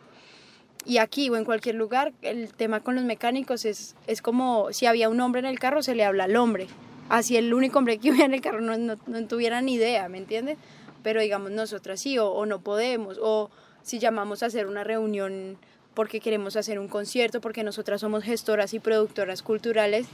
Y 0.85 0.99
aquí 0.99 1.29
o 1.29 1.35
en 1.35 1.45
cualquier 1.45 1.75
lugar, 1.75 2.13
el 2.23 2.55
tema 2.55 2.79
con 2.79 2.95
los 2.95 3.03
mecánicos 3.03 3.65
es, 3.65 3.97
es 4.07 4.23
como 4.23 4.73
si 4.73 4.87
había 4.87 5.09
un 5.09 5.21
hombre 5.21 5.41
en 5.41 5.47
el 5.47 5.59
carro, 5.59 5.83
se 5.83 5.97
le 5.97 6.05
habla 6.05 6.25
al 6.25 6.37
hombre. 6.37 6.69
Así 7.09 7.37
el 7.37 7.53
único 7.53 7.81
hombre 7.81 7.99
que 7.99 8.11
hubiera 8.13 8.27
en 8.27 8.35
el 8.35 8.41
carro 8.41 8.61
no, 8.61 8.79
no, 8.79 8.95
no 9.05 9.27
tuviera 9.27 9.61
ni 9.63 9.75
idea, 9.75 10.09
¿me 10.09 10.19
entiendes? 10.19 10.59
Pero 11.07 11.21
digamos 11.21 11.53
nosotras 11.53 12.01
sí, 12.01 12.19
o, 12.19 12.29
o 12.33 12.47
no 12.47 12.59
podemos, 12.63 13.17
o 13.23 13.49
si 13.85 14.01
llamamos 14.01 14.43
a 14.43 14.47
hacer 14.47 14.67
una 14.67 14.83
reunión 14.83 15.57
porque 15.95 16.19
queremos 16.19 16.57
hacer 16.57 16.81
un 16.81 16.89
concierto, 16.89 17.41
porque 17.41 17.63
nosotras 17.63 18.01
somos 18.01 18.25
gestoras 18.25 18.75
y 18.75 18.81
productoras 18.81 19.41
culturales, 19.41 20.09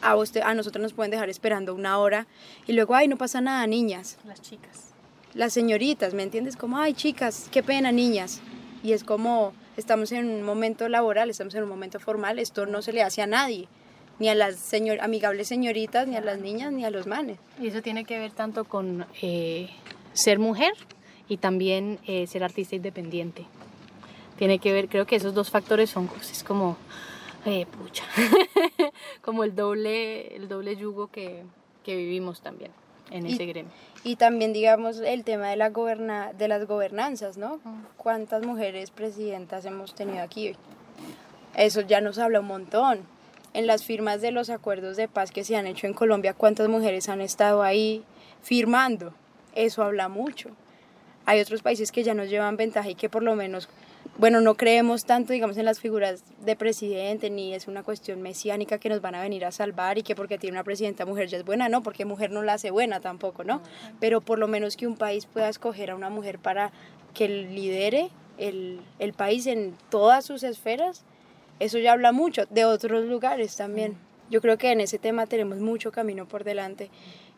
a, 0.00 0.14
usted, 0.14 0.42
a 0.42 0.54
nosotros 0.54 0.80
nos 0.80 0.92
pueden 0.92 1.10
dejar 1.10 1.28
esperando 1.28 1.74
una 1.74 1.98
hora 1.98 2.28
y 2.68 2.72
luego, 2.74 2.94
ay, 2.94 3.08
no 3.08 3.16
pasa 3.16 3.40
nada, 3.40 3.66
niñas 3.66 4.16
Las 4.24 4.40
chicas. 4.40 4.94
las 5.34 5.52
señoritas, 5.52 6.14
¿me 6.14 6.22
entiendes? 6.22 6.54
Como, 6.54 6.78
ay, 6.78 6.94
chicas, 6.94 7.48
qué 7.50 7.64
pena, 7.64 7.90
niñas. 7.90 8.40
Y 8.84 8.92
es 8.92 9.02
como, 9.02 9.52
estamos 9.76 10.12
en 10.12 10.28
un 10.28 10.44
momento 10.44 10.88
laboral, 10.88 11.30
estamos 11.30 11.52
en 11.56 11.64
un 11.64 11.68
momento 11.68 11.98
formal, 11.98 12.38
esto 12.38 12.66
no 12.66 12.80
se 12.80 12.92
le 12.92 13.02
hace 13.02 13.22
a 13.22 13.26
nadie, 13.26 13.66
ni 14.20 14.28
a 14.28 14.36
las 14.36 14.54
señor, 14.54 15.00
amigables 15.00 15.48
señoritas, 15.48 16.06
ni 16.06 16.14
a 16.14 16.20
las 16.20 16.38
niñas, 16.38 16.72
ni 16.72 16.84
a 16.84 16.90
los 16.90 17.08
manes. 17.08 17.38
Y 17.60 17.66
eso 17.66 17.82
tiene 17.82 18.04
que 18.04 18.20
ver 18.20 18.30
tanto 18.30 18.64
con 18.64 19.04
eh, 19.20 19.68
ser 20.12 20.38
mujer 20.38 20.72
y 21.28 21.36
también 21.38 21.98
eh, 22.06 22.26
ser 22.26 22.44
artista 22.44 22.74
independiente. 22.76 23.44
Tiene 24.36 24.58
que 24.58 24.72
ver, 24.72 24.88
creo 24.88 25.06
que 25.06 25.16
esos 25.16 25.34
dos 25.34 25.50
factores 25.50 25.90
son 25.90 26.10
es 26.20 26.42
como, 26.42 26.76
eh, 27.46 27.66
pucha, 27.66 28.04
como 29.22 29.44
el 29.44 29.54
doble, 29.54 30.34
el 30.36 30.48
doble 30.48 30.76
yugo 30.76 31.08
que, 31.08 31.42
que 31.84 31.96
vivimos 31.96 32.40
también 32.40 32.70
en 33.10 33.26
Y- 33.26 33.34
ese 33.34 33.46
gremio. 33.46 33.72
Y 34.04 34.16
también, 34.16 34.52
digamos, 34.52 34.98
el 34.98 35.22
tema 35.22 35.48
de, 35.48 35.56
la 35.56 35.70
goberna, 35.70 36.32
de 36.32 36.48
las 36.48 36.66
gobernanzas, 36.66 37.36
¿no? 37.36 37.60
¿Cuántas 37.96 38.44
mujeres 38.44 38.90
presidentas 38.90 39.64
hemos 39.64 39.94
tenido 39.94 40.22
aquí? 40.22 40.56
Eso 41.54 41.82
ya 41.82 42.00
nos 42.00 42.18
habla 42.18 42.40
un 42.40 42.46
montón. 42.46 42.98
En 43.54 43.68
las 43.68 43.84
firmas 43.84 44.20
de 44.20 44.32
los 44.32 44.50
acuerdos 44.50 44.96
de 44.96 45.06
paz 45.06 45.30
que 45.30 45.44
se 45.44 45.54
han 45.56 45.68
hecho 45.68 45.86
en 45.86 45.92
Colombia, 45.94 46.34
¿cuántas 46.34 46.68
mujeres 46.68 47.08
han 47.08 47.20
estado 47.20 47.62
ahí 47.62 48.02
firmando? 48.42 49.14
Eso 49.54 49.82
habla 49.82 50.08
mucho. 50.08 50.50
Hay 51.24 51.40
otros 51.40 51.62
países 51.62 51.92
que 51.92 52.02
ya 52.02 52.14
nos 52.14 52.28
llevan 52.28 52.56
ventaja 52.56 52.88
y 52.90 52.94
que 52.94 53.08
por 53.08 53.22
lo 53.22 53.36
menos, 53.36 53.68
bueno, 54.18 54.40
no 54.40 54.56
creemos 54.56 55.04
tanto, 55.04 55.32
digamos, 55.32 55.56
en 55.56 55.64
las 55.64 55.78
figuras 55.78 56.24
de 56.44 56.56
presidente, 56.56 57.30
ni 57.30 57.54
es 57.54 57.68
una 57.68 57.84
cuestión 57.84 58.22
mesiánica 58.22 58.78
que 58.78 58.88
nos 58.88 59.00
van 59.00 59.14
a 59.14 59.22
venir 59.22 59.44
a 59.44 59.52
salvar 59.52 59.98
y 59.98 60.02
que 60.02 60.16
porque 60.16 60.38
tiene 60.38 60.56
una 60.56 60.64
presidenta 60.64 61.06
mujer 61.06 61.28
ya 61.28 61.38
es 61.38 61.44
buena, 61.44 61.68
no, 61.68 61.82
porque 61.82 62.04
mujer 62.04 62.32
no 62.32 62.42
la 62.42 62.54
hace 62.54 62.72
buena 62.72 62.98
tampoco, 62.98 63.44
¿no? 63.44 63.62
Pero 64.00 64.20
por 64.20 64.40
lo 64.40 64.48
menos 64.48 64.76
que 64.76 64.88
un 64.88 64.96
país 64.96 65.26
pueda 65.26 65.48
escoger 65.48 65.92
a 65.92 65.94
una 65.94 66.10
mujer 66.10 66.40
para 66.40 66.72
que 67.14 67.28
lidere 67.28 68.10
el, 68.38 68.80
el 68.98 69.12
país 69.12 69.46
en 69.46 69.76
todas 69.90 70.24
sus 70.24 70.42
esferas, 70.42 71.04
eso 71.60 71.78
ya 71.78 71.92
habla 71.92 72.10
mucho 72.10 72.46
de 72.46 72.64
otros 72.64 73.04
lugares 73.04 73.54
también. 73.54 73.96
Yo 74.28 74.40
creo 74.40 74.58
que 74.58 74.72
en 74.72 74.80
ese 74.80 74.98
tema 74.98 75.26
tenemos 75.26 75.58
mucho 75.58 75.92
camino 75.92 76.26
por 76.26 76.42
delante 76.42 76.90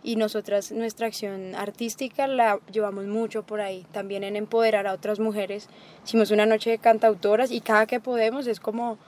y 0.05 0.17
nosotras 0.17 0.71
nuestra 0.71 1.07
acción 1.07 1.55
artística 1.55 2.29
la 2.29 2.61
llevamos 2.71 3.07
mucho 3.07 3.43
por 3.43 3.63
ahí, 3.63 3.87
también 3.91 4.23
en 4.23 4.37
empoderar 4.37 4.87
a 4.87 4.93
otras 4.93 5.19
mujeres. 5.19 5.69
Hicimos 6.05 6.31
una 6.31 6.45
noche 6.45 6.71
de 6.71 6.79
cantautoras 6.79 7.51
y 7.51 7.63
cada 7.63 7.87
que 7.87 8.01
podemos 8.01 8.47
es 8.47 8.61
como 8.61 8.99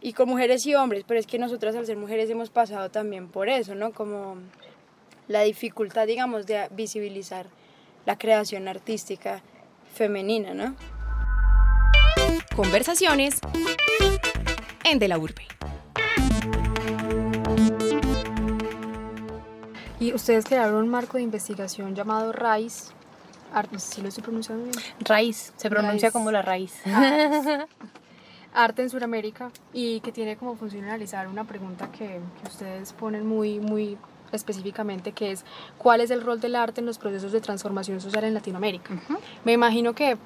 y 0.00 0.12
con 0.12 0.28
mujeres 0.28 0.66
y 0.66 0.74
hombres, 0.74 1.04
pero 1.06 1.18
es 1.20 1.26
que 1.26 1.38
nosotras 1.38 1.74
al 1.76 1.86
ser 1.86 1.96
mujeres 1.96 2.28
hemos 2.30 2.50
pasado 2.50 2.90
también 2.90 3.28
por 3.28 3.48
eso, 3.48 3.74
¿no? 3.74 3.92
Como 3.92 4.36
la 5.28 5.42
dificultad, 5.42 6.06
digamos, 6.06 6.46
de 6.46 6.68
visibilizar 6.72 7.46
la 8.04 8.18
creación 8.18 8.66
artística 8.66 9.42
femenina, 9.94 10.52
¿no? 10.52 10.74
Conversaciones 12.56 13.40
en 14.84 14.98
De 14.98 15.06
la 15.06 15.18
Urbe. 15.18 15.46
Y 20.00 20.12
ustedes 20.14 20.44
crearon 20.44 20.76
un 20.76 20.88
marco 20.88 21.16
de 21.16 21.24
investigación 21.24 21.94
llamado 21.94 22.32
RAIS. 22.32 22.92
Arte, 23.52 23.78
si 23.78 24.02
lo 24.02 24.08
estoy 24.08 24.22
pronunciando 24.22 24.64
bien. 24.64 24.84
Raíz, 25.00 25.52
se 25.56 25.70
pronuncia 25.70 26.10
como 26.10 26.30
la 26.30 26.42
raíz. 26.42 26.74
Arte 28.54 28.82
en 28.82 28.90
Sudamérica 28.90 29.50
y 29.72 30.00
que 30.00 30.12
tiene 30.12 30.36
como 30.36 30.56
función 30.56 30.84
analizar 30.84 31.28
una 31.28 31.44
pregunta 31.44 31.90
que, 31.90 32.20
que 32.40 32.48
ustedes 32.48 32.92
ponen 32.92 33.26
muy, 33.26 33.58
muy 33.58 33.98
específicamente, 34.32 35.12
que 35.12 35.32
es 35.32 35.44
¿cuál 35.78 36.00
es 36.00 36.10
el 36.10 36.22
rol 36.22 36.40
del 36.40 36.56
arte 36.56 36.80
en 36.80 36.86
los 36.86 36.98
procesos 36.98 37.32
de 37.32 37.40
transformación 37.40 38.00
social 38.00 38.24
en 38.24 38.34
Latinoamérica? 38.34 38.94
Me 39.44 39.52
imagino 39.52 39.94
que 39.94 40.16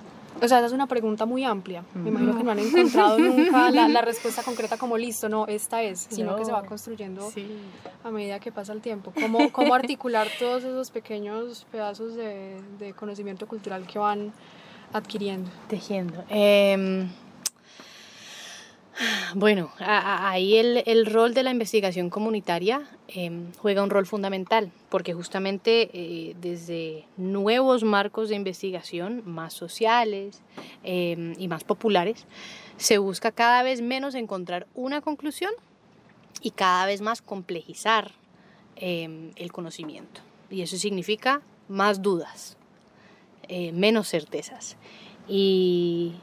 O 0.40 0.49
sea, 0.49 0.59
esa 0.59 0.66
es 0.66 0.73
una 0.73 0.87
pregunta 0.88 1.25
muy 1.27 1.45
amplia. 1.45 1.85
Me 1.95 2.09
imagino 2.09 2.37
que 2.37 2.42
no 2.42 2.51
han 2.53 2.59
encontrado 2.59 3.18
nunca 3.18 3.71
la, 3.71 3.87
la 3.88 4.01
respuesta 4.03 4.42
concreta 4.42 4.77
como 4.77 4.97
listo, 4.99 5.29
no, 5.29 5.47
esta 5.47 5.83
es, 5.83 6.09
sino 6.11 6.35
que 6.37 6.45
se 6.45 6.51
va 6.53 6.62
No. 6.62 6.68
construyendo 6.68 7.31
Sí. 7.31 7.47
a 8.03 8.11
medida 8.11 8.40
que 8.40 8.51
pasa 8.51 8.73
el 8.73 8.81
tiempo. 8.81 9.12
¿Cómo, 9.21 9.53
cómo 9.53 9.75
articular 9.75 10.27
todos 10.38 10.64
esos 10.64 10.90
pequeños 10.90 11.66
pedazos 11.71 12.14
de, 12.16 12.61
de 12.79 12.92
conocimiento 12.95 13.47
cultural 13.47 13.87
que 13.87 13.99
van 13.99 14.33
adquiriendo? 14.92 15.49
Tejiendo. 15.68 16.25
Em, 16.29 17.09
bueno, 19.35 19.70
ahí 19.78 20.57
el, 20.57 20.83
el 20.87 21.07
rol 21.07 21.35
de 21.35 21.42
la 21.42 21.50
investigación 21.50 22.11
comunitaria 22.11 22.83
em, 23.09 23.52
juega 23.59 23.83
un 23.83 23.90
rol 23.90 24.07
fundamental, 24.07 24.70
porque 24.90 25.14
justamente 25.14 25.90
eh, 25.92 26.37
desde 26.40 27.07
nuevos 27.16 27.85
marcos 27.85 28.28
de 28.28 28.37
investigación 28.37 29.22
más 29.24 29.55
sociales 29.55 30.42
em, 30.83 31.35
y 31.38 31.48
más 31.48 31.64
populares, 31.64 32.26
se 32.76 32.98
busca 32.98 33.33
cada 33.33 33.62
vez 33.62 33.81
menos 33.81 34.14
encontrar 34.14 34.66
una 34.74 35.00
conclusión 35.00 35.52
y 36.42 36.50
cada 36.50 36.87
vez 36.87 37.00
más 37.00 37.22
complejizar 37.22 38.12
em, 38.76 39.31
el 39.37 39.52
conocimiento. 39.52 40.20
Y 40.50 40.62
eso 40.62 40.76
significa 40.76 41.40
más 41.68 42.02
dudas, 42.02 42.59
eh, 43.48 43.72
menos 43.72 44.09
certezas. 44.09 44.76
Y, 45.28 46.14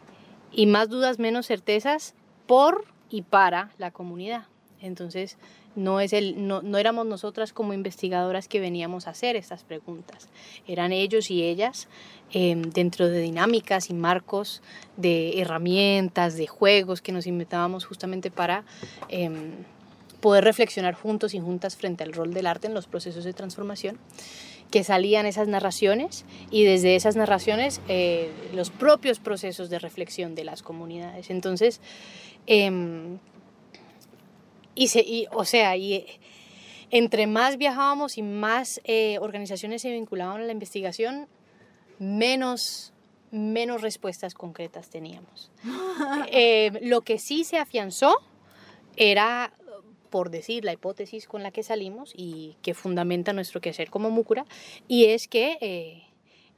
y 0.51 0.67
más 0.67 0.89
dudas, 0.89 1.17
menos 1.17 1.47
certezas 1.47 2.13
por 2.49 2.83
y 3.11 3.21
para 3.21 3.69
la 3.77 3.91
comunidad. 3.91 4.47
Entonces, 4.81 5.37
no, 5.75 5.99
es 5.99 6.13
el, 6.13 6.47
no, 6.47 6.63
no 6.63 6.79
éramos 6.79 7.05
nosotras 7.05 7.53
como 7.53 7.75
investigadoras 7.75 8.47
que 8.47 8.59
veníamos 8.59 9.05
a 9.05 9.11
hacer 9.11 9.35
estas 9.35 9.63
preguntas, 9.63 10.29
eran 10.67 10.91
ellos 10.91 11.29
y 11.29 11.43
ellas 11.43 11.87
eh, 12.33 12.59
dentro 12.73 13.07
de 13.07 13.19
dinámicas 13.19 13.91
y 13.91 13.93
marcos 13.93 14.63
de 14.97 15.39
herramientas, 15.39 16.37
de 16.37 16.47
juegos 16.47 17.01
que 17.01 17.11
nos 17.11 17.27
inventábamos 17.27 17.85
justamente 17.85 18.31
para 18.31 18.63
em, 19.09 19.51
poder 20.19 20.43
reflexionar 20.43 20.95
juntos 20.95 21.35
y 21.35 21.39
juntas 21.39 21.75
frente 21.75 22.03
al 22.03 22.13
rol 22.13 22.33
del 22.33 22.47
arte 22.47 22.65
en 22.65 22.73
los 22.73 22.87
procesos 22.87 23.25
de 23.25 23.33
transformación 23.33 23.99
que 24.71 24.83
salían 24.83 25.25
esas 25.25 25.47
narraciones 25.47 26.25
y 26.51 26.63
desde 26.63 26.95
esas 26.95 27.15
narraciones 27.15 27.81
eh, 27.87 28.31
los 28.53 28.69
propios 28.69 29.19
procesos 29.19 29.69
de 29.69 29.79
reflexión 29.79 30.35
de 30.35 30.43
las 30.43 30.61
comunidades. 30.61 31.29
Entonces, 31.29 31.81
em, 32.45 33.17
y 34.75 34.89
se, 34.89 35.01
y, 35.01 35.27
o 35.31 35.45
sea, 35.45 35.75
y, 35.75 35.93
eh, 35.93 36.19
entre 36.91 37.27
más 37.27 37.57
viajábamos 37.57 38.17
y 38.17 38.21
más 38.21 38.79
eh, 38.83 39.17
organizaciones 39.19 39.81
se 39.81 39.91
vinculaban 39.91 40.41
a 40.41 40.45
la 40.45 40.51
investigación, 40.51 41.27
menos, 41.97 42.93
menos 43.31 43.81
respuestas 43.81 44.33
concretas 44.33 44.89
teníamos. 44.89 45.51
Lo 46.81 47.01
que 47.01 47.17
sí 47.17 47.43
se 47.43 47.57
afianzó 47.57 48.15
era 48.95 49.53
por 50.09 50.29
decir 50.29 50.65
la 50.65 50.73
hipótesis 50.73 51.27
con 51.27 51.43
la 51.43 51.51
que 51.51 51.63
salimos 51.63 52.13
y 52.15 52.55
que 52.61 52.73
fundamenta 52.73 53.33
nuestro 53.33 53.61
quehacer 53.61 53.89
como 53.89 54.09
Múcura, 54.09 54.45
y 54.87 55.05
es 55.05 55.27
que 55.27 55.57
eh, 55.61 56.03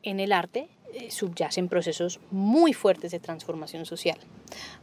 en 0.03 0.19
el 0.19 0.31
arte 0.31 0.69
eh, 0.93 1.11
subyacen 1.11 1.69
procesos 1.69 2.19
muy 2.31 2.73
fuertes 2.73 3.11
de 3.11 3.19
transformación 3.19 3.85
social. 3.85 4.17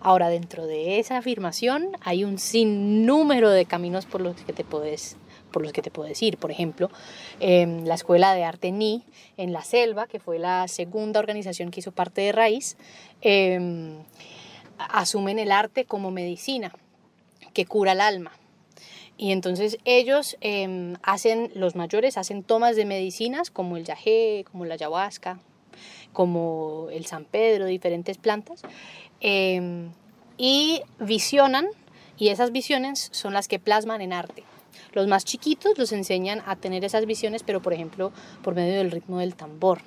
Ahora, 0.00 0.28
dentro 0.28 0.66
de 0.66 0.98
esa 0.98 1.18
afirmación 1.18 1.88
hay 2.00 2.24
un 2.24 2.38
sinnúmero 2.38 3.50
de 3.50 3.66
caminos 3.66 4.06
por 4.06 4.20
los 4.20 4.36
que 4.42 4.52
te 4.52 4.64
puedes 4.64 5.16
por 5.52 5.62
los 5.62 5.72
que 5.72 5.80
te 5.80 5.90
puedes 5.90 6.22
ir. 6.22 6.36
Por 6.36 6.50
ejemplo, 6.50 6.90
eh, 7.40 7.80
la 7.84 7.94
Escuela 7.94 8.34
de 8.34 8.44
Arte 8.44 8.70
NI 8.70 9.02
en 9.38 9.54
La 9.54 9.64
Selva, 9.64 10.06
que 10.06 10.20
fue 10.20 10.38
la 10.38 10.68
segunda 10.68 11.20
organización 11.20 11.70
que 11.70 11.80
hizo 11.80 11.90
parte 11.90 12.20
de 12.20 12.32
Raíz, 12.32 12.76
eh, 13.22 13.96
asumen 14.78 15.38
el 15.38 15.50
arte 15.50 15.84
como 15.84 16.10
medicina 16.10 16.72
que 17.52 17.66
cura 17.66 17.92
el 17.92 18.00
alma. 18.00 18.32
Y 19.18 19.32
entonces 19.32 19.78
ellos 19.84 20.36
eh, 20.40 20.94
hacen, 21.02 21.50
los 21.54 21.74
mayores 21.74 22.16
hacen 22.16 22.44
tomas 22.44 22.76
de 22.76 22.84
medicinas 22.84 23.50
como 23.50 23.76
el 23.76 23.84
yagé, 23.84 24.44
como 24.50 24.64
la 24.64 24.74
ayahuasca, 24.74 25.40
como 26.12 26.86
el 26.92 27.04
San 27.04 27.24
Pedro, 27.24 27.66
diferentes 27.66 28.16
plantas, 28.16 28.62
eh, 29.20 29.88
y 30.38 30.82
visionan, 31.00 31.66
y 32.16 32.28
esas 32.28 32.52
visiones 32.52 33.08
son 33.12 33.34
las 33.34 33.48
que 33.48 33.58
plasman 33.58 34.00
en 34.00 34.12
arte. 34.12 34.44
Los 34.92 35.08
más 35.08 35.24
chiquitos 35.24 35.76
los 35.78 35.92
enseñan 35.92 36.42
a 36.46 36.56
tener 36.56 36.84
esas 36.84 37.04
visiones, 37.04 37.42
pero 37.42 37.60
por 37.60 37.72
ejemplo 37.72 38.12
por 38.42 38.54
medio 38.54 38.78
del 38.78 38.90
ritmo 38.90 39.18
del 39.18 39.34
tambor. 39.34 39.80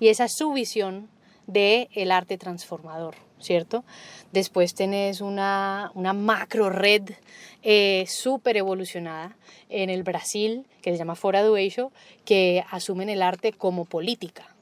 Y 0.00 0.08
esa 0.08 0.24
es 0.24 0.32
su 0.32 0.52
visión 0.52 1.08
del 1.46 1.88
el 1.92 2.10
arte 2.10 2.38
transformador, 2.38 3.14
¿cierto? 3.42 3.84
Después 4.32 4.74
tenés 4.74 5.20
una, 5.20 5.90
una 5.94 6.12
macro 6.12 6.70
red 6.70 7.02
eh, 7.62 8.04
súper 8.08 8.56
evolucionada 8.56 9.36
en 9.68 9.90
el 9.90 10.02
Brasil, 10.02 10.66
que 10.80 10.90
se 10.90 10.96
llama 10.96 11.14
Fora 11.14 11.42
do 11.42 11.56
Eixo, 11.56 11.92
que 12.24 12.64
asumen 12.70 13.08
el 13.08 13.22
arte 13.22 13.52
como 13.52 13.84
política 13.84 14.54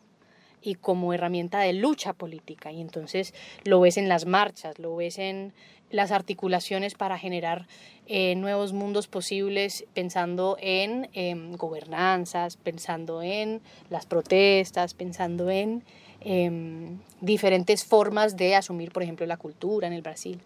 y 0.63 0.75
como 0.75 1.15
herramienta 1.15 1.61
de 1.61 1.73
lucha 1.73 2.13
política. 2.13 2.73
Y 2.73 2.81
entonces 2.81 3.35
lo 3.65 3.81
ves 3.81 3.97
en 3.97 4.09
las 4.09 4.27
marchas, 4.27 4.79
lo 4.79 4.97
ves 4.97 5.19
en 5.19 5.53
las 5.91 6.13
articulaciones 6.13 6.95
para 6.95 7.19
generar 7.19 7.67
eh, 8.07 8.35
nuevos 8.37 8.73
mundos 8.73 9.09
posibles, 9.09 9.85
pensando 9.95 10.57
en 10.61 11.09
em, 11.13 11.53
gobernanzas, 11.53 12.57
pensando 12.57 13.23
en 13.23 13.61
las 13.89 14.07
protestas, 14.07 14.95
pensando 14.95 15.51
en 15.51 15.85
em, 16.21 16.99
diferentes 17.21 17.85
formas 17.85 18.37
de 18.37 18.55
asumir, 18.55 18.93
por 18.93 19.03
ejemplo, 19.03 19.27
la 19.27 19.37
cultura 19.37 19.87
en 19.87 19.93
el 19.93 20.03
Brasil. 20.03 20.41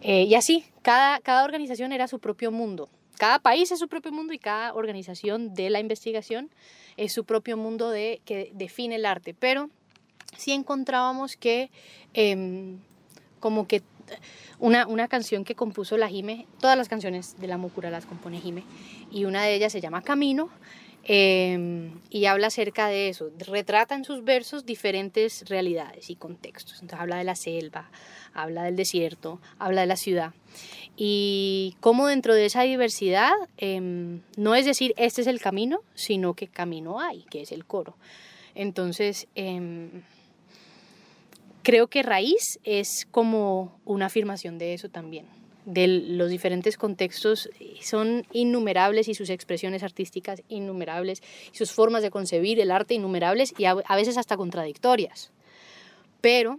Eh, 0.00 0.24
y 0.24 0.34
así, 0.34 0.64
cada, 0.82 1.20
cada 1.20 1.44
organización 1.44 1.92
era 1.92 2.08
su 2.08 2.18
propio 2.18 2.50
mundo. 2.50 2.88
Cada 3.18 3.40
país 3.40 3.72
es 3.72 3.80
su 3.80 3.88
propio 3.88 4.12
mundo 4.12 4.32
y 4.32 4.38
cada 4.38 4.74
organización 4.74 5.54
de 5.54 5.70
la 5.70 5.80
investigación 5.80 6.50
es 6.96 7.12
su 7.12 7.24
propio 7.24 7.56
mundo 7.56 7.90
de, 7.90 8.20
que 8.24 8.52
define 8.54 8.94
el 8.94 9.06
arte. 9.06 9.34
Pero 9.34 9.70
sí 10.36 10.52
encontrábamos 10.52 11.36
que 11.36 11.70
em, 12.14 12.78
como 13.40 13.66
que 13.66 13.82
una, 14.58 14.86
una 14.86 15.08
canción 15.08 15.44
que 15.44 15.54
compuso 15.54 15.96
la 15.96 16.08
Jime, 16.08 16.46
todas 16.60 16.76
las 16.76 16.88
canciones 16.88 17.38
de 17.38 17.46
la 17.46 17.58
Múcura 17.58 17.90
las 17.90 18.06
compone 18.06 18.40
Jime, 18.40 18.64
y 19.10 19.24
una 19.24 19.42
de 19.42 19.54
ellas 19.54 19.72
se 19.72 19.80
llama 19.80 20.02
Camino, 20.02 20.50
eh, 21.10 21.90
y 22.10 22.26
habla 22.26 22.48
acerca 22.48 22.88
de 22.88 23.08
eso, 23.08 23.30
retrata 23.38 23.94
en 23.94 24.04
sus 24.04 24.24
versos 24.24 24.66
diferentes 24.66 25.48
realidades 25.48 26.10
y 26.10 26.16
contextos. 26.16 26.74
Entonces 26.82 27.00
habla 27.00 27.16
de 27.16 27.24
la 27.24 27.34
selva, 27.34 27.90
habla 28.34 28.64
del 28.64 28.76
desierto, 28.76 29.40
habla 29.58 29.80
de 29.80 29.86
la 29.86 29.96
ciudad. 29.96 30.34
Y 30.98 31.76
cómo 31.80 32.08
dentro 32.08 32.34
de 32.34 32.44
esa 32.44 32.62
diversidad, 32.62 33.32
eh, 33.56 33.80
no 34.36 34.54
es 34.54 34.66
decir 34.66 34.92
este 34.98 35.22
es 35.22 35.26
el 35.26 35.40
camino, 35.40 35.80
sino 35.94 36.34
que 36.34 36.46
camino 36.46 37.00
hay, 37.00 37.22
que 37.30 37.40
es 37.40 37.52
el 37.52 37.64
coro. 37.64 37.96
Entonces, 38.54 39.28
eh, 39.34 39.88
creo 41.62 41.86
que 41.86 42.02
raíz 42.02 42.58
es 42.64 43.06
como 43.10 43.80
una 43.86 44.06
afirmación 44.06 44.58
de 44.58 44.74
eso 44.74 44.90
también 44.90 45.37
de 45.68 45.86
los 45.86 46.30
diferentes 46.30 46.76
contextos 46.76 47.50
son 47.80 48.26
innumerables 48.32 49.08
y 49.08 49.14
sus 49.14 49.30
expresiones 49.30 49.82
artísticas 49.82 50.42
innumerables 50.48 51.22
y 51.52 51.56
sus 51.56 51.72
formas 51.72 52.02
de 52.02 52.10
concebir 52.10 52.58
el 52.60 52.70
arte 52.70 52.94
innumerables 52.94 53.54
y 53.58 53.66
a, 53.66 53.74
veces 53.74 54.16
hasta 54.16 54.36
contradictorias. 54.36 55.30
Pero 56.20 56.58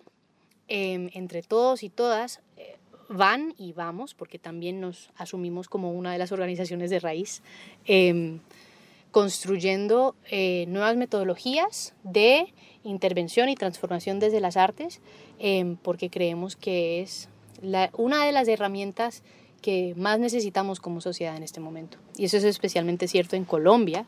eh, 0.68 1.10
entre 1.14 1.42
todos 1.42 1.84
y 1.84 1.90
todas 1.90 2.42
eh, 2.58 2.78
van 3.10 3.56
y 3.58 3.74
vamos, 3.74 4.14
porque 4.14 4.40
también 4.40 4.80
nos 4.80 5.10
asumimos 5.16 5.68
como 5.68 5.92
una 5.92 6.12
de 6.12 6.20
las 6.20 6.32
organizaciones 6.32 6.90
de 6.90 7.00
raíz, 7.00 7.42
eh, 7.86 8.40
construyendo 9.12 10.16
eh, 10.30 10.66
nuevas 10.68 10.96
metodologías 10.96 11.96
de 12.04 12.54
intervención 12.84 13.50
y 13.50 13.56
transformación 13.56 14.20
desde 14.20 14.40
las 14.40 14.58
artes, 14.58 15.02
eh, 15.40 15.76
porque 15.82 16.10
creemos 16.10 16.56
que 16.56 17.02
es 17.02 17.30
la, 17.62 17.90
una 17.98 18.26
de 18.26 18.32
las 18.32 18.48
herramientas 18.48 19.24
que 19.62 19.94
más 19.98 20.20
necesitamos 20.20 20.80
como 20.80 21.02
sociedad 21.02 21.36
en 21.36 21.44
este 21.44 21.60
momento. 21.60 21.98
Y 22.16 22.26
eso 22.26 22.38
es 22.38 22.44
especialmente 22.44 23.08
cierto 23.08 23.36
en 23.36 23.46
Colombia, 23.46 24.06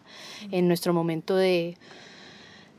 en 0.51 0.67
nuestro 0.67 0.93
momento 0.93 1.35
de 1.35 1.77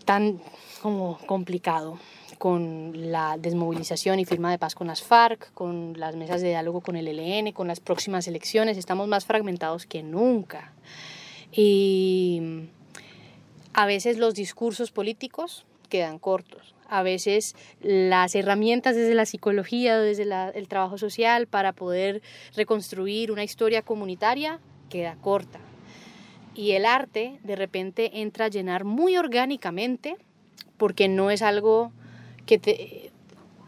tan 0.05 0.41
como 0.81 1.19
complicado 1.27 1.99
con 2.39 3.13
la 3.13 3.37
desmovilización 3.39 4.19
y 4.19 4.25
firma 4.25 4.51
de 4.51 4.59
paz 4.59 4.75
con 4.75 4.89
las 4.89 5.01
FARC, 5.01 5.53
con 5.55 5.95
las 5.97 6.17
mesas 6.17 6.41
de 6.41 6.49
diálogo 6.49 6.81
con 6.81 6.97
el 6.97 7.07
ELN, 7.07 7.53
con 7.53 7.69
las 7.69 7.79
próximas 7.79 8.27
elecciones, 8.27 8.77
estamos 8.77 9.07
más 9.07 9.25
fragmentados 9.25 9.87
que 9.87 10.03
nunca. 10.03 10.73
Y 11.53 12.65
a 13.75 13.87
veces 13.87 14.19
los 14.19 14.35
discursos 14.35 14.91
políticos 14.91 15.65
quedan 15.89 16.19
cortos. 16.19 16.75
A 16.93 17.03
veces 17.03 17.57
las 17.81 18.35
herramientas 18.35 18.95
desde 18.95 19.15
la 19.15 19.25
psicología, 19.25 19.99
desde 19.99 20.25
el 20.55 20.69
trabajo 20.69 20.99
social 20.99 21.47
para 21.47 21.73
poder 21.73 22.21
reconstruir 22.55 23.33
una 23.33 23.45
historia 23.45 23.81
comunitaria 23.81 24.61
queda 24.91 25.17
corta. 25.23 25.59
Y 26.55 26.73
el 26.73 26.85
arte 26.85 27.39
de 27.45 27.57
repente 27.57 28.21
entra 28.21 28.45
a 28.45 28.49
llenar 28.49 28.85
muy 28.85 29.17
orgánicamente 29.17 30.19
porque 30.77 31.09
no 31.09 31.31
es 31.31 31.41
algo 31.41 31.93
que 32.45 32.59
te, 32.59 33.11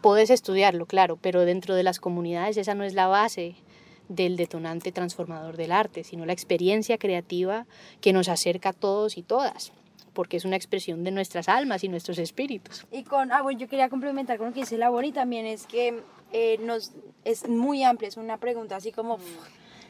puedes 0.03 0.29
estudiarlo, 0.29 0.85
claro, 0.85 1.17
pero 1.19 1.45
dentro 1.45 1.73
de 1.73 1.81
las 1.81 1.99
comunidades 1.99 2.57
esa 2.57 2.75
no 2.75 2.83
es 2.83 2.93
la 2.93 3.07
base 3.07 3.55
del 4.07 4.37
detonante 4.37 4.91
transformador 4.91 5.57
del 5.57 5.71
arte, 5.71 6.03
sino 6.03 6.27
la 6.27 6.33
experiencia 6.33 6.99
creativa 6.99 7.65
que 8.01 8.13
nos 8.13 8.29
acerca 8.29 8.69
a 8.69 8.73
todos 8.73 9.17
y 9.17 9.23
todas 9.23 9.73
porque 10.15 10.37
es 10.37 10.45
una 10.45 10.55
expresión 10.55 11.03
de 11.03 11.11
nuestras 11.11 11.47
almas 11.47 11.83
y 11.83 11.89
nuestros 11.89 12.17
espíritus. 12.17 12.87
Y 12.91 13.03
con, 13.03 13.31
ah, 13.31 13.43
bueno, 13.43 13.59
yo 13.59 13.67
quería 13.67 13.89
complementar 13.89 14.39
con 14.39 14.47
lo 14.47 14.53
que 14.53 14.61
dice 14.61 14.79
la 14.79 14.89
Bonnie 14.89 15.11
también 15.11 15.45
es 15.45 15.67
que 15.67 16.01
eh, 16.33 16.57
nos, 16.59 16.93
es 17.23 17.47
muy 17.47 17.83
amplia, 17.83 18.07
es 18.07 18.17
una 18.17 18.37
pregunta 18.37 18.77
así 18.77 18.91
como, 18.91 19.19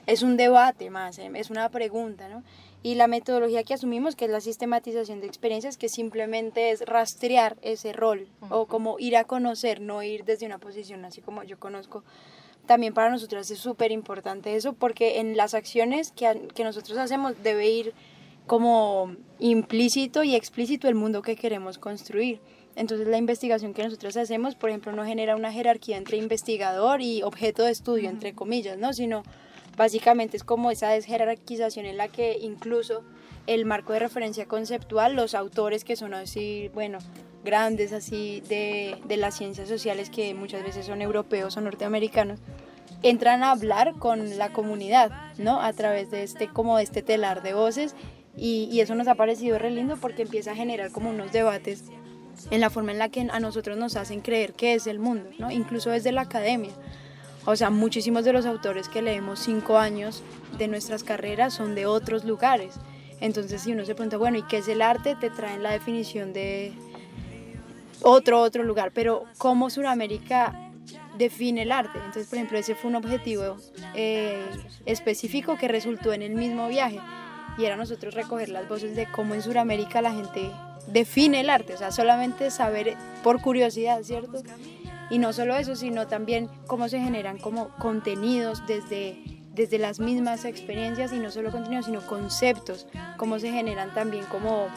es 0.06 0.24
un 0.24 0.36
debate 0.36 0.90
más, 0.90 1.18
eh, 1.20 1.32
es 1.36 1.50
una 1.50 1.70
pregunta, 1.70 2.28
¿no? 2.28 2.44
Y 2.84 2.96
la 2.96 3.08
metodología 3.08 3.64
que 3.64 3.74
asumimos, 3.74 4.16
que 4.16 4.26
es 4.26 4.32
la 4.32 4.42
sistematización 4.42 5.22
de 5.22 5.28
experiencias, 5.28 5.78
que 5.78 5.90
simplemente 5.90 6.70
es 6.70 6.82
rastrear 6.82 7.58
ese 7.62 7.94
rol 7.94 8.28
o 8.50 8.68
como 8.68 9.00
ir 9.00 9.18
a 9.18 9.24
conocer, 9.24 9.82
no 9.82 10.04
ir 10.04 10.24
desde 10.24 10.46
una 10.46 10.60
posición 10.60 11.04
así 11.06 11.22
como 11.22 11.44
yo 11.44 11.58
conozco. 11.58 12.04
También 12.68 12.94
para 12.94 13.10
nosotros 13.10 13.50
es 13.50 13.58
súper 13.58 13.92
importante 13.92 14.56
eso 14.56 14.74
porque 14.74 15.20
en 15.20 15.36
las 15.36 15.56
acciones 15.56 16.12
que, 16.12 16.48
que 16.54 16.64
nosotros 16.64 16.98
hacemos 16.98 17.42
debe 17.42 17.70
ir 17.70 17.94
como 18.48 19.16
implícito 19.40 20.24
y 20.24 20.36
explícito 20.36 20.88
el 20.88 20.96
mundo 20.96 21.22
que 21.22 21.36
queremos 21.36 21.78
construir. 21.78 22.40
Entonces 22.76 23.08
la 23.08 23.18
investigación 23.18 23.74
que 23.74 23.84
nosotros 23.84 24.18
hacemos, 24.18 24.56
por 24.56 24.70
ejemplo, 24.70 24.92
no 24.92 25.06
genera 25.06 25.36
una 25.36 25.52
jerarquía 25.52 25.98
entre 25.98 26.18
investigador 26.18 27.02
y 27.02 27.24
objeto 27.24 27.64
de 27.64 27.72
estudio, 27.72 28.10
entre 28.10 28.34
comillas, 28.34 28.78
¿no? 28.78 28.94
sino 28.94 29.24
básicamente 29.78 30.38
es 30.38 30.44
como 30.44 30.72
esa 30.72 30.90
desjerarquización 30.90 31.86
en 31.86 31.98
la 31.98 32.10
que 32.10 32.38
incluso 32.40 33.04
el 33.48 33.66
marco 33.66 33.94
de 33.94 34.00
referencia 34.00 34.46
conceptual, 34.46 35.16
los 35.16 35.36
autores 35.36 35.84
que 35.84 35.96
son 35.96 36.14
así, 36.14 36.70
bueno, 36.74 36.98
grandes 37.44 37.94
así 37.94 38.42
de, 38.50 38.98
de 39.06 39.18
las 39.18 39.38
ciencias 39.38 39.70
sociales 39.70 40.10
que 40.10 40.34
muchas 40.34 40.64
veces 40.64 40.86
son 40.86 41.02
europeos 41.02 41.56
o 41.56 41.62
norteamericanos, 41.62 42.40
entran 43.04 43.44
a 43.44 43.52
hablar 43.52 43.94
con 44.00 44.38
la 44.38 44.52
comunidad, 44.52 45.12
¿no? 45.38 45.62
A 45.62 45.72
través 45.74 46.10
de 46.10 46.24
este, 46.24 46.48
como 46.48 46.78
de 46.78 46.84
este 46.84 47.04
telar 47.04 47.44
de 47.44 47.54
voces 47.54 47.96
y, 48.38 48.80
eso 48.80 48.96
nos 48.96 49.08
ha 49.08 49.16
parecido 49.16 49.58
re 49.58 49.72
lindo 49.72 49.98
porque 49.98 50.24
empieza 50.24 50.52
a 50.52 50.56
generar 50.56 50.92
como 50.92 51.10
unos 51.10 51.32
debates 51.32 51.86
en 52.52 52.60
la 52.60 52.70
forma 52.70 52.92
en 52.92 53.00
la 53.00 53.10
que 53.10 53.22
a 53.32 53.40
nosotros 53.40 53.78
nos 53.78 53.96
hacen 53.96 54.22
creer 54.22 54.54
que 54.54 54.74
es 54.74 54.88
el 54.88 55.00
mundo, 55.00 55.30
¿no? 55.40 55.52
incluso 55.52 55.90
desde 55.90 56.12
la 56.12 56.22
academia. 56.22 56.72
O 57.46 57.56
sea, 57.56 57.70
muchísimos 57.70 58.26
de 58.26 58.34
los 58.34 58.46
autores 58.46 58.90
que 58.90 59.02
leemos 59.02 59.40
cinco 59.40 59.78
años 59.78 60.24
de 60.58 60.68
nuestras 60.68 61.04
carreras 61.04 61.54
son 61.54 61.76
de 61.76 61.86
otros 61.86 62.26
lugares. 62.26 62.74
Entonces, 63.22 63.62
si 63.62 63.72
uno 63.72 63.86
se 63.86 63.94
pregunta, 63.94 64.18
bueno, 64.18 64.38
¿y 64.38 64.44
qué 64.44 64.58
es 64.58 64.68
el 64.68 64.82
arte? 64.82 65.16
Te 65.16 65.30
traen 65.30 65.62
la 65.62 65.72
definición 65.72 66.34
de 66.34 66.74
otro, 68.02 68.42
otro 68.42 68.64
lugar. 68.64 68.92
Pero, 68.94 69.26
¿cómo 69.38 69.70
Sudamérica 69.70 70.72
define 71.20 71.62
el 71.62 71.72
arte? 71.72 72.00
Entonces, 72.00 72.28
por 72.28 72.38
ejemplo, 72.38 72.58
ese 72.58 72.74
fue 72.74 72.90
un 72.90 72.96
objetivo 72.96 73.58
eh, 73.94 74.44
específico 74.88 75.56
que 75.56 75.68
resultó 75.68 76.14
en 76.14 76.24
el 76.24 76.34
mismo 76.34 76.68
viaje 76.68 77.00
y 77.58 77.66
era 77.66 77.76
nosotros 77.76 78.14
recoger 78.14 78.50
las 78.50 78.68
voces 78.68 78.96
de 78.96 79.08
cómo 79.12 79.34
en 79.34 79.42
Sudamérica 79.42 80.02
la 80.02 80.14
gente 80.14 80.52
define 80.88 81.42
el 81.42 81.50
arte, 81.50 81.74
o 81.74 81.78
sea, 81.78 81.92
solamente 81.92 82.52
saber 82.52 82.96
por 83.24 83.42
curiosidad, 83.42 84.02
¿cierto? 84.04 84.44
Y 85.10 85.20
no 85.20 85.34
solo 85.34 85.56
eso, 85.56 85.76
sino 85.76 86.08
también 86.08 86.50
cómo 86.68 86.90
se 86.90 87.00
generan 87.00 87.38
como 87.38 87.70
contenidos 87.78 88.66
desde, 88.68 89.18
desde 89.54 89.78
las 89.78 90.00
mismas 90.00 90.46
experiencias 90.46 91.14
y 91.14 91.20
no 91.20 91.32
solo 91.32 91.52
contenidos, 91.52 91.86
sino 91.86 92.02
conceptos, 92.02 92.88
cómo 93.18 93.40
se 93.40 93.52
generan 93.52 93.94
también 93.94 94.26
como 94.26 94.68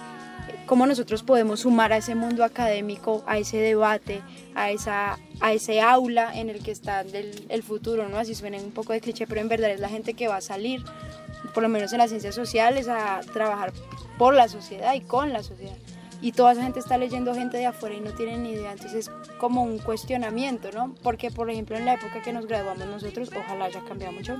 cómo 0.66 0.86
nosotros 0.86 1.22
podemos 1.22 1.60
sumar 1.60 1.92
a 1.92 1.96
ese 1.96 2.14
mundo 2.14 2.44
académico, 2.44 3.24
a 3.26 3.38
ese 3.38 3.56
debate, 3.56 4.20
a, 4.54 4.70
esa, 4.70 5.18
a 5.40 5.52
ese 5.52 5.80
aula 5.80 6.38
en 6.38 6.50
el 6.50 6.62
que 6.62 6.70
está 6.70 7.00
el, 7.00 7.46
el 7.48 7.62
futuro, 7.62 8.08
¿no? 8.08 8.18
Así 8.18 8.34
suena 8.34 8.58
un 8.58 8.70
poco 8.70 8.92
de 8.92 9.00
cliché, 9.00 9.26
pero 9.26 9.40
en 9.40 9.48
verdad 9.48 9.70
es 9.70 9.80
la 9.80 9.88
gente 9.88 10.12
que 10.12 10.28
va 10.28 10.36
a 10.36 10.40
salir 10.42 10.84
por 11.54 11.62
lo 11.62 11.68
menos 11.68 11.92
en 11.92 11.98
las 11.98 12.10
ciencias 12.10 12.34
sociales, 12.34 12.88
a 12.88 13.20
trabajar 13.32 13.72
por 14.18 14.34
la 14.34 14.48
sociedad 14.48 14.94
y 14.94 15.00
con 15.00 15.32
la 15.32 15.42
sociedad. 15.42 15.76
Y 16.20 16.32
toda 16.32 16.52
esa 16.52 16.62
gente 16.64 16.80
está 16.80 16.98
leyendo 16.98 17.32
gente 17.32 17.58
de 17.58 17.66
afuera 17.66 17.94
y 17.94 18.00
no 18.00 18.10
tienen 18.12 18.42
ni 18.42 18.50
idea. 18.50 18.72
Entonces 18.72 19.08
es 19.08 19.10
como 19.38 19.62
un 19.62 19.78
cuestionamiento, 19.78 20.70
¿no? 20.72 20.94
Porque, 21.02 21.30
por 21.30 21.48
ejemplo, 21.48 21.76
en 21.76 21.84
la 21.84 21.94
época 21.94 22.22
que 22.22 22.32
nos 22.32 22.46
graduamos 22.46 22.86
nosotros, 22.86 23.30
ojalá 23.36 23.66
haya 23.66 23.82
cambiado 23.82 24.12
mucho, 24.12 24.36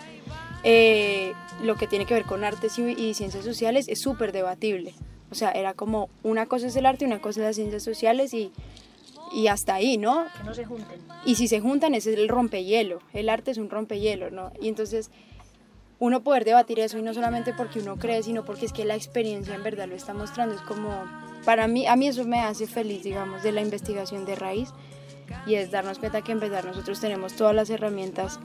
eh, 0.64 1.34
lo 1.62 1.76
que 1.76 1.86
tiene 1.86 2.06
que 2.06 2.14
ver 2.14 2.24
con 2.24 2.42
artes 2.42 2.78
y, 2.78 3.12
ciencias 3.12 3.44
sociales 3.44 3.86
es 3.88 4.00
súper 4.00 4.32
debatible. 4.32 4.94
O 5.30 5.34
sea, 5.34 5.50
era 5.50 5.74
como 5.74 6.08
una 6.22 6.46
cosa 6.46 6.68
es 6.68 6.76
el 6.76 6.86
arte 6.86 7.04
y 7.04 7.08
una 7.08 7.20
cosa 7.20 7.40
es 7.40 7.46
las 7.46 7.56
ciencias 7.56 7.82
sociales 7.82 8.32
y, 8.32 8.50
y 9.32 9.48
hasta 9.48 9.74
ahí, 9.74 9.98
¿no? 9.98 10.24
Que 10.38 10.44
no 10.44 10.54
se 10.54 10.64
junten. 10.64 11.00
Y 11.26 11.34
si 11.34 11.48
se 11.48 11.60
juntan, 11.60 11.94
ese 11.94 12.14
es 12.14 12.18
el 12.18 12.28
rompehielo. 12.28 13.00
El 13.12 13.28
arte 13.28 13.50
es 13.50 13.58
un 13.58 13.68
rompehielo, 13.68 14.30
¿no? 14.30 14.52
Y 14.58 14.68
entonces 14.68 15.10
uno 15.98 16.22
poder 16.22 16.44
debatir 16.44 16.80
eso 16.80 16.98
y 16.98 17.02
no 17.02 17.14
solamente 17.14 17.52
porque 17.54 17.80
uno 17.80 17.96
cree, 17.96 18.22
sino 18.22 18.44
porque 18.44 18.66
es 18.66 18.72
que 18.72 18.84
la 18.84 18.94
experiencia 18.94 19.54
en 19.54 19.62
verdad 19.62 19.88
lo 19.88 19.94
está 19.94 20.14
mostrando. 20.14 20.54
Es 20.54 20.60
como, 20.62 21.04
para 21.44 21.68
mí, 21.68 21.86
a 21.86 21.96
mí 21.96 22.08
eso 22.08 22.24
me 22.24 22.40
hace 22.40 22.66
feliz, 22.66 23.02
digamos, 23.02 23.42
de 23.42 23.52
la 23.52 23.60
investigación 23.60 24.24
de 24.24 24.34
raíz 24.34 24.70
y 25.46 25.54
es 25.54 25.70
darnos 25.70 25.98
cuenta 25.98 26.22
que 26.22 26.32
en 26.32 26.40
verdad 26.40 26.64
nosotros 26.64 27.00
tenemos 27.00 27.34
todas 27.34 27.54
las 27.54 27.70
herramientas, 27.70 28.40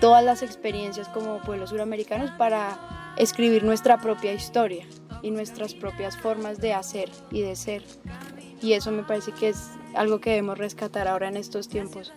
todas 0.00 0.24
las 0.24 0.42
experiencias 0.42 1.08
como 1.08 1.40
pueblos 1.40 1.70
suramericanos 1.70 2.30
para 2.32 3.14
escribir 3.16 3.64
nuestra 3.64 3.98
propia 3.98 4.32
historia 4.32 4.86
y 5.22 5.30
nuestras 5.30 5.74
propias 5.74 6.16
formas 6.16 6.58
de 6.58 6.74
hacer 6.74 7.10
y 7.30 7.42
de 7.42 7.56
ser. 7.56 7.84
Y 8.60 8.74
eso 8.74 8.92
me 8.92 9.02
parece 9.02 9.32
que 9.32 9.48
es 9.48 9.70
algo 9.94 10.20
que 10.20 10.30
debemos 10.30 10.58
rescatar 10.58 11.08
ahora 11.08 11.28
en 11.28 11.36
estos 11.36 11.68
tiempos 11.68 12.12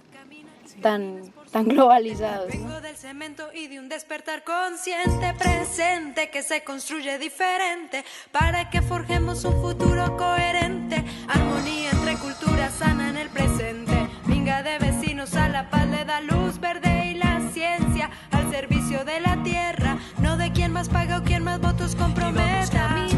tan, 0.81 1.33
tan 1.55 1.69
globalizados. 1.69 2.49
Vengo 2.49 2.81
del 2.81 2.97
cemento 2.97 3.49
y 3.53 3.67
de 3.67 3.79
un 3.79 3.87
despertar 3.87 4.43
consciente, 4.43 5.33
presente, 5.39 6.29
que 6.29 6.43
se 6.43 6.65
construye 6.65 7.17
diferente, 7.17 8.03
para 8.33 8.69
que 8.69 8.81
forjemos 8.81 9.45
un 9.45 9.61
futuro 9.61 10.17
coherente, 10.17 11.01
armonía 11.29 11.91
entre 11.91 12.17
culturas 12.17 12.73
sana 12.73 13.07
en 13.09 13.15
el 13.15 13.29
presente. 13.29 14.09
Venga 14.25 14.63
de 14.63 14.79
vecinos 14.79 15.33
a 15.35 15.47
la 15.47 15.69
paz 15.69 15.87
le 15.87 16.03
da 16.03 16.19
luz 16.19 16.59
verde 16.59 17.13
y 17.13 17.13
la 17.13 17.39
ciencia 17.53 18.09
al 18.31 18.51
servicio 18.51 19.05
de 19.05 19.21
la 19.21 19.41
tierra, 19.41 19.97
no 20.19 20.35
de 20.35 20.51
quien 20.51 20.73
más 20.73 20.89
paga 20.89 21.19
o 21.19 21.23
quien 21.23 21.45
más 21.45 21.61
votos 21.61 21.95
comprometa. 21.95 23.14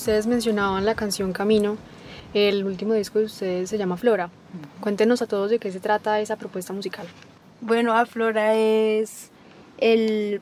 Ustedes 0.00 0.26
mencionaban 0.26 0.86
la 0.86 0.94
canción 0.94 1.34
Camino, 1.34 1.76
el 2.32 2.64
último 2.64 2.94
disco 2.94 3.18
de 3.18 3.26
ustedes 3.26 3.68
se 3.68 3.76
llama 3.76 3.98
Flora. 3.98 4.30
Cuéntenos 4.80 5.20
a 5.20 5.26
todos 5.26 5.50
de 5.50 5.58
qué 5.58 5.70
se 5.70 5.78
trata 5.78 6.20
esa 6.20 6.36
propuesta 6.36 6.72
musical. 6.72 7.06
Bueno, 7.60 7.92
a 7.92 8.06
Flora 8.06 8.54
es 8.54 9.30
el 9.76 10.40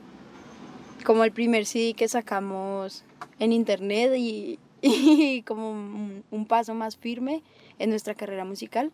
como 1.03 1.25
el 1.25 1.33
primer 1.33 1.65
CD 1.65 1.93
que 1.93 2.07
sacamos 2.07 3.03
en 3.37 3.51
internet 3.51 4.13
y, 4.15 4.59
como 5.45 5.71
un, 5.71 6.45
paso 6.47 6.73
más 6.73 6.95
firme 6.95 7.43
en 7.79 7.89
nuestra 7.89 8.15
carrera 8.15 8.45
musical. 8.45 8.93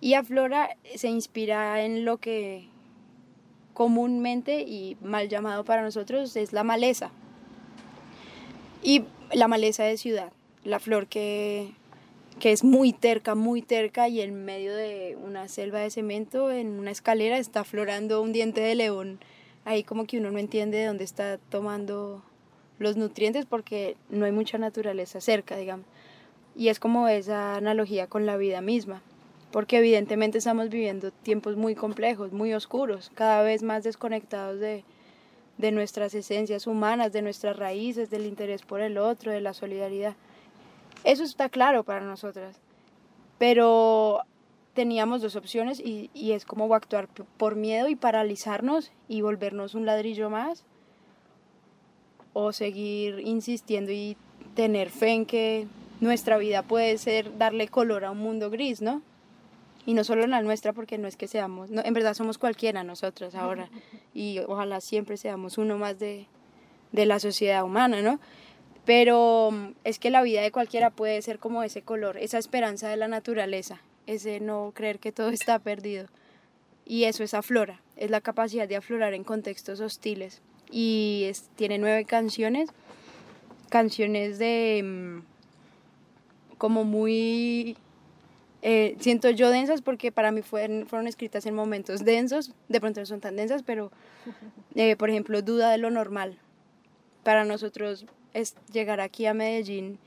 Y 0.00 0.14
Aflora 0.14 0.70
se 0.96 1.08
inspira 1.08 1.84
en 1.84 2.06
lo 2.06 2.16
que 2.16 2.68
comúnmente 3.74 4.62
y 4.62 4.96
mal 5.02 5.28
llamado 5.28 5.64
para 5.64 5.82
nosotros 5.82 6.36
es 6.36 6.54
la 6.54 6.64
maleza. 6.64 7.10
Y 8.82 9.04
la 9.32 9.48
maleza 9.48 9.84
de 9.84 9.96
ciudad, 9.96 10.32
la 10.64 10.80
flor 10.80 11.06
que, 11.06 11.72
que 12.38 12.52
es 12.52 12.64
muy 12.64 12.92
terca, 12.92 13.34
muy 13.34 13.62
terca 13.62 14.08
y 14.08 14.20
en 14.20 14.44
medio 14.44 14.74
de 14.74 15.16
una 15.22 15.48
selva 15.48 15.80
de 15.80 15.90
cemento, 15.90 16.50
en 16.50 16.78
una 16.78 16.90
escalera, 16.90 17.38
está 17.38 17.64
florando 17.64 18.22
un 18.22 18.32
diente 18.32 18.60
de 18.60 18.74
león. 18.74 19.20
Ahí 19.64 19.84
como 19.84 20.06
que 20.06 20.18
uno 20.18 20.30
no 20.30 20.38
entiende 20.38 20.78
de 20.78 20.86
dónde 20.86 21.04
está 21.04 21.38
tomando 21.38 22.22
los 22.78 22.96
nutrientes 22.96 23.46
porque 23.46 23.96
no 24.08 24.24
hay 24.24 24.32
mucha 24.32 24.58
naturaleza 24.58 25.20
cerca, 25.20 25.56
digamos. 25.56 25.86
Y 26.56 26.68
es 26.68 26.80
como 26.80 27.08
esa 27.08 27.56
analogía 27.56 28.06
con 28.06 28.26
la 28.26 28.36
vida 28.36 28.60
misma, 28.60 29.02
porque 29.52 29.78
evidentemente 29.78 30.38
estamos 30.38 30.70
viviendo 30.70 31.10
tiempos 31.12 31.56
muy 31.56 31.74
complejos, 31.74 32.32
muy 32.32 32.52
oscuros, 32.54 33.12
cada 33.14 33.42
vez 33.42 33.62
más 33.62 33.84
desconectados 33.84 34.58
de, 34.60 34.82
de 35.60 35.72
nuestras 35.72 36.14
esencias 36.14 36.66
humanas, 36.66 37.12
de 37.12 37.22
nuestras 37.22 37.56
raíces, 37.56 38.10
del 38.10 38.26
interés 38.26 38.62
por 38.62 38.80
el 38.80 38.98
otro, 38.98 39.30
de 39.30 39.40
la 39.40 39.52
solidaridad. 39.52 40.14
Eso 41.04 41.22
está 41.22 41.48
claro 41.48 41.84
para 41.84 42.04
nosotras. 42.04 42.56
Pero 43.38 44.20
teníamos 44.74 45.22
dos 45.22 45.36
opciones 45.36 45.80
y, 45.80 46.10
y, 46.14 46.32
es 46.32 46.44
como 46.44 46.72
actuar 46.74 47.08
por 47.36 47.56
miedo 47.56 47.88
y 47.88 47.96
paralizarnos 47.96 48.92
y 49.08 49.20
volvernos 49.20 49.74
un 49.74 49.86
ladrillo 49.86 50.30
más 50.30 50.64
o 52.32 52.52
seguir 52.52 53.20
insistiendo 53.20 53.92
y 53.92 54.16
tener 54.54 54.90
fe 54.90 55.10
en 55.10 55.26
que 55.26 55.66
nuestra 56.00 56.38
vida 56.38 56.62
puede 56.62 56.96
ser 56.98 57.36
darle 57.36 57.68
color 57.68 58.04
a 58.04 58.10
un 58.10 58.18
mundo 58.18 58.50
gris, 58.50 58.80
¿no? 58.80 59.02
Y 59.90 59.94
no 59.94 60.04
solo 60.04 60.24
la 60.28 60.40
nuestra, 60.40 60.72
porque 60.72 60.98
no 60.98 61.08
es 61.08 61.16
que 61.16 61.26
seamos, 61.26 61.68
no, 61.68 61.82
en 61.84 61.92
verdad 61.92 62.14
somos 62.14 62.38
cualquiera 62.38 62.84
nosotros 62.84 63.34
ahora, 63.34 63.68
y 64.14 64.38
ojalá 64.46 64.80
siempre 64.80 65.16
seamos 65.16 65.58
uno 65.58 65.78
más 65.78 65.98
de, 65.98 66.28
de 66.92 67.06
la 67.06 67.18
sociedad 67.18 67.64
humana, 67.64 68.00
¿no? 68.00 68.20
Pero 68.84 69.50
mm, 69.50 69.72
es 69.82 69.98
que 69.98 70.10
la 70.10 70.22
vida 70.22 70.42
de 70.42 70.52
cualquiera 70.52 70.90
puede 70.90 71.20
ser 71.22 71.40
como 71.40 71.64
ese 71.64 71.82
color, 71.82 72.18
esa 72.18 72.38
esperanza 72.38 72.88
de 72.88 72.98
la 72.98 73.08
naturaleza, 73.08 73.80
ese 74.06 74.38
no 74.38 74.70
creer 74.76 75.00
que 75.00 75.10
todo 75.10 75.30
está 75.30 75.58
perdido. 75.58 76.06
Y 76.86 77.02
eso 77.02 77.24
es 77.24 77.34
aflora, 77.34 77.80
es 77.96 78.12
la 78.12 78.20
capacidad 78.20 78.68
de 78.68 78.76
aflorar 78.76 79.12
en 79.12 79.24
contextos 79.24 79.80
hostiles. 79.80 80.40
Y 80.70 81.24
es, 81.26 81.50
tiene 81.56 81.78
nueve 81.78 82.04
canciones, 82.04 82.70
canciones 83.70 84.38
de 84.38 84.82
mm, 84.84 85.22
como 86.58 86.84
muy, 86.84 87.76
eh, 88.62 88.96
siento 89.00 89.30
yo 89.30 89.50
densas 89.50 89.80
porque 89.80 90.12
para 90.12 90.32
mí 90.32 90.42
fueron, 90.42 90.86
fueron 90.86 91.06
escritas 91.06 91.46
en 91.46 91.54
momentos 91.54 92.04
densos, 92.04 92.52
de 92.68 92.80
pronto 92.80 93.00
no 93.00 93.06
son 93.06 93.20
tan 93.20 93.36
densas, 93.36 93.62
pero 93.62 93.90
eh, 94.74 94.96
por 94.96 95.10
ejemplo, 95.10 95.42
Duda 95.42 95.70
de 95.70 95.78
lo 95.78 95.90
normal. 95.90 96.38
Para 97.22 97.44
nosotros 97.44 98.06
es 98.34 98.54
llegar 98.72 99.00
aquí 99.00 99.26
a 99.26 99.34
Medellín 99.34 99.98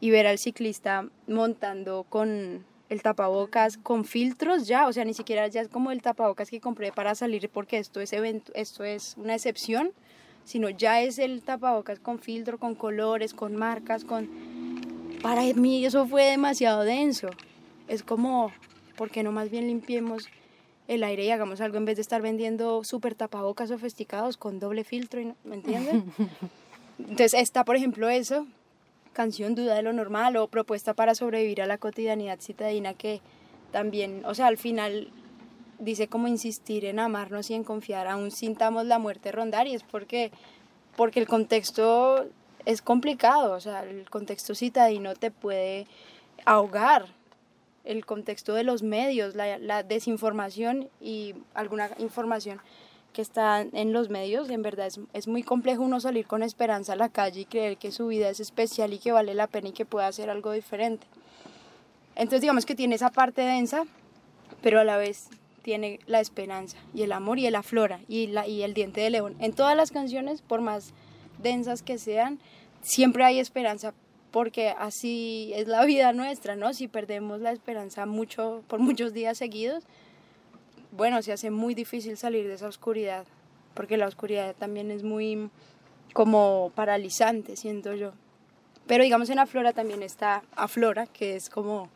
y 0.00 0.10
ver 0.10 0.26
al 0.26 0.38
ciclista 0.38 1.08
montando 1.26 2.04
con 2.08 2.64
el 2.88 3.02
tapabocas 3.02 3.76
con 3.76 4.04
filtros 4.04 4.66
ya, 4.66 4.88
o 4.88 4.92
sea, 4.92 5.04
ni 5.04 5.14
siquiera 5.14 5.46
ya 5.46 5.60
es 5.60 5.68
como 5.68 5.92
el 5.92 6.02
tapabocas 6.02 6.50
que 6.50 6.60
compré 6.60 6.90
para 6.90 7.14
salir 7.14 7.48
porque 7.48 7.78
esto 7.78 8.00
es 8.00 8.12
evento, 8.12 8.50
esto 8.56 8.82
es 8.82 9.14
una 9.16 9.34
excepción, 9.34 9.92
sino 10.44 10.68
ya 10.70 11.00
es 11.00 11.20
el 11.20 11.42
tapabocas 11.42 12.00
con 12.00 12.18
filtro, 12.18 12.58
con 12.58 12.74
colores, 12.74 13.34
con 13.34 13.54
marcas, 13.54 14.04
con 14.04 14.28
para 15.22 15.42
mí 15.54 15.84
eso 15.84 16.06
fue 16.06 16.24
demasiado 16.24 16.82
denso. 16.82 17.28
Es 17.90 18.04
como, 18.04 18.52
¿por 18.96 19.10
qué 19.10 19.24
no 19.24 19.32
más 19.32 19.50
bien 19.50 19.66
limpiemos 19.66 20.28
el 20.86 21.02
aire 21.02 21.24
y 21.24 21.30
hagamos 21.32 21.60
algo 21.60 21.76
en 21.76 21.86
vez 21.86 21.96
de 21.96 22.02
estar 22.02 22.22
vendiendo 22.22 22.84
súper 22.84 23.16
tapabocas 23.16 23.70
sofisticados 23.70 24.36
con 24.36 24.60
doble 24.60 24.84
filtro? 24.84 25.34
¿Me 25.42 25.56
entienden? 25.56 26.04
Entonces 27.00 27.34
está, 27.34 27.64
por 27.64 27.74
ejemplo, 27.74 28.08
eso, 28.08 28.46
canción 29.12 29.56
Duda 29.56 29.74
de 29.74 29.82
lo 29.82 29.92
Normal 29.92 30.36
o 30.36 30.46
propuesta 30.46 30.94
para 30.94 31.16
sobrevivir 31.16 31.62
a 31.62 31.66
la 31.66 31.78
cotidianidad 31.78 32.38
citadina 32.38 32.94
que 32.94 33.20
también, 33.72 34.24
o 34.24 34.36
sea, 34.36 34.46
al 34.46 34.56
final 34.56 35.10
dice 35.80 36.06
como 36.06 36.28
insistir 36.28 36.84
en 36.84 37.00
amarnos 37.00 37.50
y 37.50 37.54
en 37.54 37.64
confiar, 37.64 38.06
aún 38.06 38.30
sintamos 38.30 38.86
la 38.86 39.00
muerte 39.00 39.32
rondar 39.32 39.66
y 39.66 39.74
es 39.74 39.82
porque, 39.82 40.30
porque 40.94 41.18
el 41.18 41.26
contexto 41.26 42.24
es 42.66 42.82
complicado, 42.82 43.54
o 43.54 43.60
sea, 43.60 43.82
el 43.82 44.08
contexto 44.08 44.54
citadino 44.54 45.16
te 45.16 45.32
puede 45.32 45.88
ahogar, 46.44 47.06
el 47.84 48.04
contexto 48.06 48.54
de 48.54 48.64
los 48.64 48.82
medios, 48.82 49.34
la, 49.34 49.58
la 49.58 49.82
desinformación 49.82 50.88
y 51.00 51.34
alguna 51.54 51.90
información 51.98 52.60
que 53.12 53.22
está 53.22 53.60
en 53.60 53.92
los 53.92 54.08
medios, 54.08 54.50
en 54.50 54.62
verdad 54.62 54.86
es, 54.86 55.00
es, 55.12 55.26
muy 55.26 55.42
complejo 55.42 55.82
uno 55.82 55.98
salir 55.98 56.26
con 56.26 56.42
esperanza 56.42 56.92
a 56.92 56.96
la 56.96 57.08
calle 57.08 57.40
y 57.40 57.44
creer 57.44 57.76
que 57.76 57.90
su 57.90 58.06
vida 58.06 58.28
es 58.28 58.38
especial 58.38 58.92
y 58.92 58.98
que 58.98 59.10
vale 59.10 59.34
la 59.34 59.48
pena 59.48 59.68
y 59.68 59.72
que 59.72 59.84
puede 59.84 60.06
hacer 60.06 60.30
algo 60.30 60.52
diferente. 60.52 61.06
Entonces 62.14 62.42
digamos 62.42 62.66
que 62.66 62.74
tiene 62.74 62.94
esa 62.94 63.10
parte 63.10 63.42
densa, 63.42 63.84
pero 64.62 64.78
a 64.78 64.84
la 64.84 64.96
vez 64.96 65.28
tiene 65.62 66.00
la 66.06 66.20
esperanza 66.20 66.76
y 66.94 67.02
el 67.02 67.12
amor 67.12 67.38
y 67.38 67.46
el 67.46 67.54
aflora 67.54 68.00
y, 68.08 68.28
la, 68.28 68.46
y 68.46 68.62
el 68.62 68.74
diente 68.74 69.00
de 69.00 69.10
león. 69.10 69.36
En 69.40 69.52
todas 69.52 69.76
las 69.76 69.90
canciones, 69.90 70.42
por 70.42 70.60
más 70.60 70.92
densas 71.42 71.82
que 71.82 71.98
sean, 71.98 72.38
siempre 72.82 73.24
hay 73.24 73.38
esperanza 73.38 73.94
porque 74.30 74.70
así 74.70 75.52
es 75.54 75.68
la 75.68 75.84
vida 75.84 76.12
nuestra, 76.12 76.56
¿no? 76.56 76.72
Si 76.72 76.88
perdemos 76.88 77.40
la 77.40 77.52
esperanza 77.52 78.06
mucho 78.06 78.62
por 78.68 78.80
muchos 78.80 79.12
días 79.12 79.38
seguidos, 79.38 79.84
bueno, 80.92 81.22
se 81.22 81.32
hace 81.32 81.50
muy 81.50 81.74
difícil 81.74 82.16
salir 82.16 82.46
de 82.48 82.54
esa 82.54 82.68
oscuridad, 82.68 83.24
porque 83.74 83.96
la 83.96 84.06
oscuridad 84.06 84.54
también 84.56 84.90
es 84.90 85.02
muy 85.02 85.50
como 86.12 86.72
paralizante, 86.74 87.56
siento 87.56 87.94
yo. 87.94 88.12
Pero 88.86 89.04
digamos 89.04 89.30
en 89.30 89.38
Aflora 89.38 89.72
también 89.72 90.02
está 90.02 90.42
Aflora, 90.56 91.06
que 91.06 91.36
es 91.36 91.48
como 91.48 91.88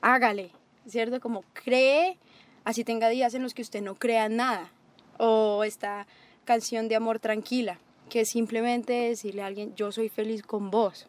hágale, 0.00 0.50
¿cierto? 0.86 1.20
Como 1.20 1.44
cree, 1.52 2.18
así 2.64 2.84
tenga 2.84 3.08
días 3.08 3.34
en 3.34 3.42
los 3.42 3.54
que 3.54 3.62
usted 3.62 3.82
no 3.82 3.94
crea 3.94 4.28
nada. 4.28 4.70
O 5.18 5.64
esta 5.64 6.06
canción 6.44 6.88
de 6.88 6.96
amor 6.96 7.20
tranquila, 7.20 7.78
que 8.08 8.22
es 8.22 8.30
simplemente 8.30 8.92
decirle 8.92 9.42
a 9.42 9.46
alguien, 9.46 9.74
yo 9.76 9.92
soy 9.92 10.08
feliz 10.08 10.42
con 10.42 10.70
vos. 10.70 11.06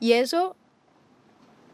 Y 0.00 0.12
eso 0.12 0.56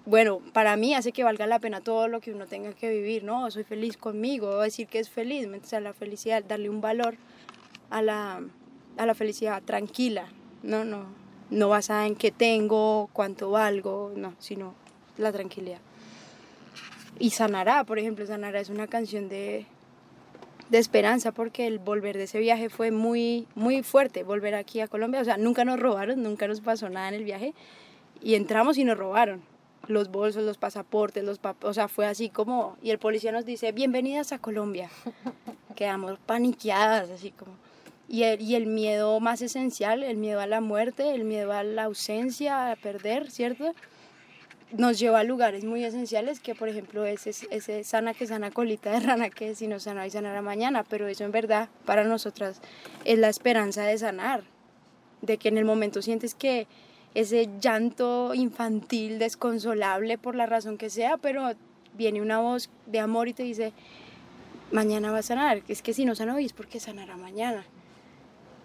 bueno, 0.07 0.41
para 0.53 0.77
mí 0.77 0.95
hace 0.95 1.11
que 1.11 1.25
valga 1.25 1.49
la 1.49 1.59
pena 1.59 1.81
todo 1.81 2.07
lo 2.07 2.21
que 2.21 2.33
uno 2.33 2.47
tenga 2.47 2.73
que 2.73 2.89
vivir, 2.89 3.25
¿no? 3.25 3.51
Soy 3.51 3.65
feliz 3.65 3.97
conmigo, 3.97 4.61
decir 4.61 4.87
que 4.87 5.01
es 5.01 5.11
feliz, 5.11 5.49
o 5.49 5.81
la 5.81 5.93
felicidad, 5.93 6.45
darle 6.45 6.71
un 6.71 6.81
valor 6.81 7.17
a 7.91 8.03
la, 8.03 8.41
a 8.99 9.07
la 9.07 9.15
felicidad 9.17 9.61
tranquila, 9.65 10.29
¿no? 10.63 10.85
No, 10.85 11.07
no 11.51 11.69
basada 11.69 12.07
en 12.07 12.15
qué 12.15 12.31
tengo, 12.31 13.11
cuánto 13.13 13.51
valgo, 13.51 14.13
no, 14.15 14.35
sino 14.39 14.75
la 15.19 15.33
tranquilidad. 15.33 15.81
Y 17.19 17.31
Sanará, 17.31 17.83
por 17.83 17.99
ejemplo, 17.99 18.25
Sanará 18.27 18.61
es 18.61 18.69
una 18.69 18.87
canción 18.87 19.29
de, 19.29 19.67
de 20.71 20.79
esperanza 20.79 21.33
porque 21.33 21.67
el 21.67 21.81
volver 21.81 22.17
de 22.17 22.25
ese 22.25 22.39
viaje 22.39 22.69
fue 22.69 22.93
muy, 22.93 23.49
muy 23.57 23.83
fuerte, 23.83 24.23
volver 24.23 24.55
aquí 24.55 24.79
a 24.79 24.87
Colombia, 24.87 25.21
o 25.21 25.25
sea, 25.25 25.37
nunca 25.37 25.65
nos 25.65 25.81
robaron, 25.81 26.23
nunca 26.23 26.47
nos 26.47 26.61
pasó 26.61 26.89
nada 26.89 27.09
en 27.09 27.15
el 27.15 27.25
viaje 27.25 27.55
y 28.23 28.35
entramos 28.35 28.79
y 28.79 28.85
nos 28.85 28.99
robaron 28.99 29.43
los 29.89 30.11
bolsos, 30.11 30.43
los 30.43 30.59
pasaportes, 30.59 31.25
los 31.25 31.41
o 31.63 31.75
sea, 31.75 31.89
fue 31.89 32.07
así 32.07 32.29
como, 32.29 32.77
y 32.83 32.91
el 32.91 32.99
policía 32.99 33.33
nos 33.33 33.45
dice, 33.45 33.73
bienvenidas 33.73 34.33
a 34.33 34.39
Colombia. 34.39 34.91
Quedamos 35.77 36.19
paniqueadas, 36.27 37.11
así 37.11 37.31
como. 37.31 37.53
Y 38.09 38.23
el, 38.23 38.41
y 38.41 38.55
el 38.55 38.67
miedo 38.67 39.19
más 39.21 39.43
esencial, 39.43 40.03
el 40.03 40.17
miedo 40.17 40.41
a 40.41 40.47
la 40.47 40.61
muerte, 40.61 41.15
el 41.15 41.25
miedo 41.25 41.53
a 41.53 41.63
la 41.65 41.85
ausencia, 41.85 42.71
a 42.71 42.77
perder, 42.77 43.31
¿cierto? 43.31 43.75
Nos 44.73 44.99
lleva 44.99 45.21
a 45.21 45.25
lugares 45.25 45.65
muy 45.65 45.85
esenciales 45.85 46.41
que, 46.41 46.55
por 46.55 46.69
ejemplo, 46.69 47.05
ese, 47.05 47.31
ese 47.51 47.85
sana 47.85 48.15
que 48.15 48.27
sana 48.27 48.51
colita 48.51 48.93
de 48.93 49.01
rana 49.01 49.31
que 49.31 49.55
si 49.55 49.67
no 49.67 49.81
sana 49.81 50.07
y 50.07 50.11
sanará 50.11 50.41
mañana, 50.41 50.85
pero 50.85 51.09
eso 51.09 51.25
en 51.25 51.33
verdad 51.33 51.69
para 51.85 52.05
nosotras 52.05 52.61
es 53.05 53.19
la 53.19 53.29
esperanza 53.29 53.85
de 53.85 53.99
sanar, 53.99 54.45
de 55.23 55.37
que 55.39 55.49
en 55.49 55.59
el 55.59 55.65
momento 55.65 56.01
sientes 56.03 56.35
que 56.35 56.67
ese 57.17 57.49
llanto 57.63 58.35
infantil, 58.35 59.19
desconsolable 59.19 60.19
por 60.19 60.35
la 60.35 60.45
razón 60.45 60.77
que 60.77 60.91
sea, 60.91 61.17
pero 61.17 61.53
viene 61.95 62.21
una 62.21 62.41
voz 62.41 62.69
de 62.85 63.01
amor 63.01 63.27
y 63.27 63.33
te 63.33 63.43
dice, 63.43 63.73
mañana 64.71 65.11
va 65.11 65.19
a 65.19 65.23
sanar, 65.23 65.63
es 65.67 65.81
que 65.81 65.95
si 65.95 66.05
no 66.05 66.15
sana 66.15 66.35
hoy 66.35 66.45
es 66.45 66.53
porque 66.53 66.79
sanará 66.79 67.17
mañana. 67.17 67.65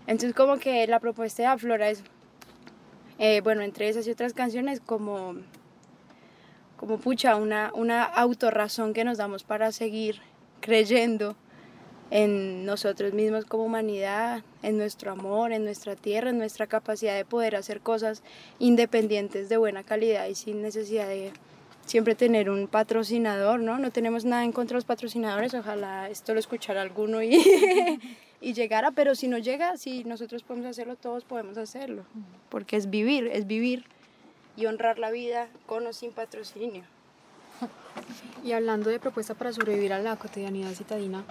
Entonces 0.06 0.36
como 0.36 0.58
que 0.58 0.86
la 0.86 1.00
propuesta 1.00 1.44
de 1.44 1.48
Aflora 1.48 1.90
es, 1.90 2.04
eh, 3.20 3.40
bueno, 3.40 3.62
entre 3.62 3.88
esas 3.88 4.06
y 4.06 4.12
otras 4.12 4.34
canciones 4.34 4.82
como, 4.82 5.36
como 6.76 6.98
pucha, 6.98 7.38
una, 7.38 7.72
una 7.74 8.04
autorrazón 8.04 8.94
que 8.94 9.06
nos 9.06 9.18
damos 9.18 9.46
para 9.46 9.72
seguir 9.72 10.20
creyendo 10.60 11.38
en 12.12 12.66
nosotros 12.66 13.14
mismos 13.14 13.46
como 13.46 13.64
humanidad, 13.64 14.44
en 14.62 14.78
nuestro 14.78 15.12
amor, 15.12 15.52
en 15.52 15.64
nuestra 15.64 15.96
tierra, 15.96 16.30
en 16.30 16.38
nuestra 16.38 16.68
capacidad 16.68 17.16
de 17.16 17.26
poder 17.26 17.56
hacer 17.56 17.82
cosas 17.82 18.22
independientes 18.60 19.50
de 19.50 19.58
buena 19.58 19.84
calidad 19.84 20.28
y 20.28 20.36
sin 20.36 20.62
necesidad 20.62 21.08
de, 21.08 21.32
siempre 21.86 22.16
tener 22.16 22.50
un 22.50 22.68
patrocinador, 22.68 23.60
¿no? 23.60 23.78
No 23.80 23.92
tenemos 23.92 24.26
nada 24.26 24.44
en 24.44 24.52
contra 24.52 24.76
de 24.76 24.78
los 24.78 24.86
patrocinadores, 24.86 25.54
ojalá 25.54 26.10
esto 26.10 26.34
lo 26.34 26.40
escuchara 26.40 26.82
alguno 26.82 27.22
y, 27.22 27.42
y 28.42 28.54
llegara, 28.54 28.92
pero 28.92 29.16
si 29.16 29.28
no 29.28 29.38
llega, 29.38 29.78
si 29.78 30.04
nosotros 30.04 30.44
podemos 30.44 30.68
hacerlo, 30.68 30.96
todos 30.96 31.24
podemos 31.24 31.58
hacerlo, 31.58 32.04
porque 32.50 32.78
es 32.78 32.90
vivir, 32.90 33.28
es 33.28 33.48
vivir 33.48 33.86
y 34.56 34.66
honrar 34.66 35.00
la 35.00 35.12
vida 35.12 35.48
con 35.66 35.88
o 35.88 35.94
sin 35.94 36.12
patrocinio. 36.12 36.84
Y 38.44 38.54
hablando 38.54 38.90
de 38.90 39.00
propuesta 39.00 39.36
para 39.36 39.54
sobrevivir 39.54 39.94
a 39.94 40.00
la 40.00 40.16
cotidianidad 40.16 40.74
citadina, 40.74 41.24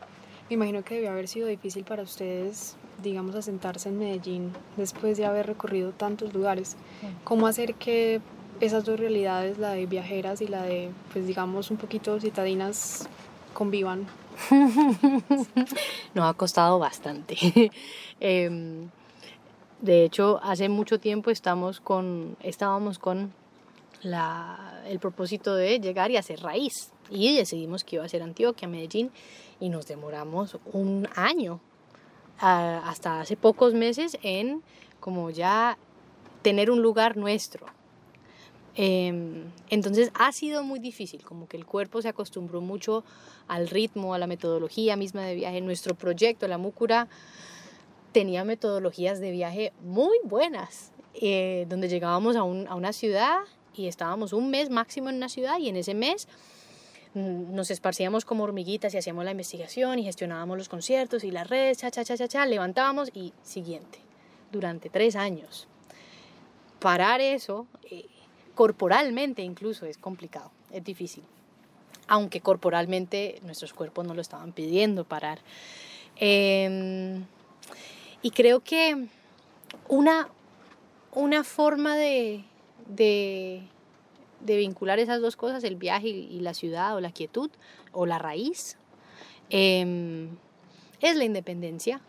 me 0.50 0.54
imagino 0.54 0.82
que 0.82 0.96
debió 0.96 1.10
haber 1.12 1.28
sido 1.28 1.46
difícil 1.46 1.84
para 1.84 2.02
ustedes, 2.02 2.76
digamos, 3.02 3.36
asentarse 3.36 3.88
en 3.88 3.98
Medellín 3.98 4.52
después 4.76 5.16
de 5.16 5.24
haber 5.24 5.46
recorrido 5.46 5.92
tantos 5.92 6.34
lugares. 6.34 6.76
¿Cómo 7.22 7.46
hacer 7.46 7.74
que 7.74 8.20
esas 8.60 8.84
dos 8.84 8.98
realidades, 8.98 9.58
la 9.58 9.70
de 9.70 9.86
viajeras 9.86 10.40
y 10.40 10.48
la 10.48 10.62
de, 10.62 10.90
pues 11.12 11.26
digamos, 11.26 11.70
un 11.70 11.76
poquito 11.76 12.18
citadinas, 12.20 13.08
convivan? 13.54 14.08
Nos 16.14 16.24
ha 16.28 16.34
costado 16.34 16.78
bastante. 16.78 17.36
Em, 18.22 18.90
de 19.80 20.04
hecho, 20.04 20.40
hace 20.42 20.68
mucho 20.68 20.98
tiempo 20.98 21.30
estamos 21.30 21.80
con, 21.80 22.36
estábamos 22.42 22.98
con 22.98 23.32
la, 24.02 24.82
el 24.86 24.98
propósito 24.98 25.54
de 25.54 25.78
llegar 25.80 26.10
y 26.10 26.16
hacer 26.16 26.40
raíz. 26.40 26.92
Y 27.10 27.34
decidimos 27.36 27.84
que 27.84 27.96
iba 27.96 28.04
a 28.04 28.08
ser 28.08 28.22
Antioquia, 28.22 28.68
Medellín, 28.68 29.10
y 29.58 29.68
nos 29.68 29.86
demoramos 29.86 30.58
un 30.72 31.08
año, 31.16 31.60
hasta 32.38 33.20
hace 33.20 33.36
pocos 33.36 33.74
meses, 33.74 34.18
en 34.22 34.62
como 35.00 35.30
ya 35.30 35.76
tener 36.42 36.70
un 36.70 36.80
lugar 36.82 37.16
nuestro. 37.16 37.66
Em, 38.76 39.44
entonces 39.68 40.10
ha 40.14 40.30
sido 40.32 40.62
muy 40.62 40.78
difícil, 40.78 41.22
como 41.24 41.48
que 41.48 41.56
el 41.56 41.66
cuerpo 41.66 42.00
se 42.00 42.08
acostumbró 42.08 42.60
mucho 42.60 43.04
al 43.48 43.68
ritmo, 43.68 44.14
a 44.14 44.18
la 44.18 44.26
metodología 44.26 44.96
misma 44.96 45.22
de 45.22 45.34
viaje. 45.34 45.60
Nuestro 45.60 45.94
proyecto, 45.96 46.46
la 46.48 46.56
Múcura, 46.56 47.08
tenía 48.12 48.44
metodologías 48.44 49.20
de 49.20 49.32
viaje 49.32 49.72
muy 49.82 50.16
buenas, 50.24 50.92
eh, 51.14 51.66
donde 51.68 51.88
llegábamos 51.88 52.36
a, 52.36 52.42
un- 52.44 52.68
a 52.68 52.74
una 52.74 52.92
ciudad 52.92 53.40
y 53.74 53.86
estábamos 53.88 54.32
un 54.32 54.50
mes 54.50 54.70
máximo 54.70 55.10
en 55.10 55.16
una 55.16 55.28
ciudad 55.28 55.58
y 55.58 55.68
en 55.68 55.76
ese 55.76 55.94
mes 55.94 56.28
nos 57.14 57.70
esparcíamos 57.70 58.24
como 58.24 58.44
hormiguitas 58.44 58.94
y 58.94 58.98
hacíamos 58.98 59.24
la 59.24 59.32
investigación 59.32 59.98
y 59.98 60.04
gestionábamos 60.04 60.56
los 60.58 60.68
conciertos 60.68 61.24
y 61.24 61.30
las 61.30 61.48
redes, 61.48 61.78
cha, 61.78 61.90
cha, 61.90 62.04
cha, 62.04 62.16
cha, 62.16 62.28
cha, 62.28 62.46
levantábamos 62.46 63.10
y 63.14 63.32
siguiente, 63.42 63.98
durante 64.52 64.90
tres 64.90 65.16
años. 65.16 65.66
Parar 66.78 67.20
eso, 67.20 67.66
eh, 67.90 68.06
corporalmente 68.54 69.42
incluso, 69.42 69.86
es 69.86 69.98
complicado, 69.98 70.50
es 70.70 70.84
difícil. 70.84 71.24
Aunque 72.06 72.40
corporalmente 72.40 73.40
nuestros 73.42 73.72
cuerpos 73.72 74.06
no 74.06 74.14
lo 74.14 74.20
estaban 74.20 74.52
pidiendo 74.52 75.04
parar. 75.04 75.40
Em, 76.16 77.24
y 78.22 78.30
creo 78.30 78.60
que 78.60 79.08
una, 79.88 80.28
una 81.12 81.44
forma 81.44 81.96
de, 81.96 82.44
de 84.40 84.56
vincular 84.56 84.98
esas 84.98 85.20
dos 85.20 85.36
cosas, 85.36 85.64
el 85.64 85.76
viaje 85.76 86.08
y, 86.08 86.40
la 86.40 86.54
ciudad 86.54 86.94
o 86.96 87.00
la 87.00 87.12
quietud 87.12 87.50
o 87.92 88.06
la 88.06 88.18
raíz, 88.18 88.76
em, 89.50 90.28
es 91.00 91.16
la 91.16 91.24
independencia. 91.24 92.00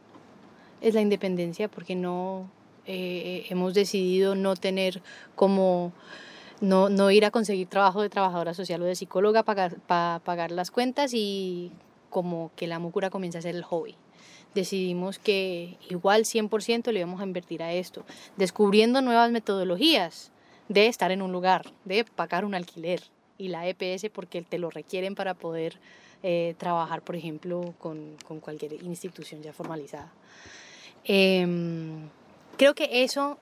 Es 0.81 0.93
la 0.95 1.01
independencia 1.01 1.67
porque 1.69 1.95
no 1.95 2.49
eh, 2.85 3.45
hemos 3.49 3.73
decidido 3.73 4.35
no 4.35 4.55
tener 4.55 5.01
como 5.35 5.93
no, 6.61 6.89
no 6.89 7.11
ir 7.11 7.25
a 7.25 7.31
conseguir 7.31 7.67
trabajo 7.67 8.01
de 8.01 8.09
trabajadora 8.09 8.53
social 8.53 8.81
o 8.81 8.85
de 8.85 8.95
psicóloga 8.95 9.43
para 9.43 10.19
pagar 10.19 10.51
las 10.51 10.71
cuentas 10.71 11.13
y 11.13 11.71
como 12.09 12.51
que 12.55 12.67
la 12.67 12.79
mucura 12.79 13.09
comienza 13.09 13.39
a 13.39 13.41
ser 13.41 13.55
el 13.55 13.63
hobby. 13.63 13.95
Decidimos 14.53 15.17
que 15.17 15.77
igual 15.89 16.25
100% 16.25 16.91
le 16.91 16.99
íbamos 16.99 17.21
a 17.21 17.23
invertir 17.23 17.63
a 17.63 17.73
esto, 17.73 18.05
descubriendo 18.37 19.01
nuevas 19.01 19.31
metodologías 19.31 20.30
de 20.71 20.87
estar 20.87 21.11
en 21.11 21.21
un 21.21 21.33
lugar, 21.33 21.69
de 21.83 22.05
pagar 22.05 22.45
un 22.45 22.55
alquiler 22.55 23.01
y 23.37 23.49
la 23.49 23.67
EPS 23.67 24.09
porque 24.13 24.41
te 24.41 24.57
lo 24.57 24.69
requieren 24.69 25.15
para 25.15 25.33
poder 25.33 25.79
eh, 26.23 26.55
trabajar, 26.57 27.01
por 27.01 27.17
ejemplo, 27.17 27.73
con, 27.77 28.15
con 28.25 28.39
cualquier 28.39 28.73
institución 28.83 29.41
ya 29.41 29.51
formalizada. 29.51 30.13
Em, 31.03 32.07
creo 32.57 32.73
que 32.73 33.03
eso, 33.03 33.37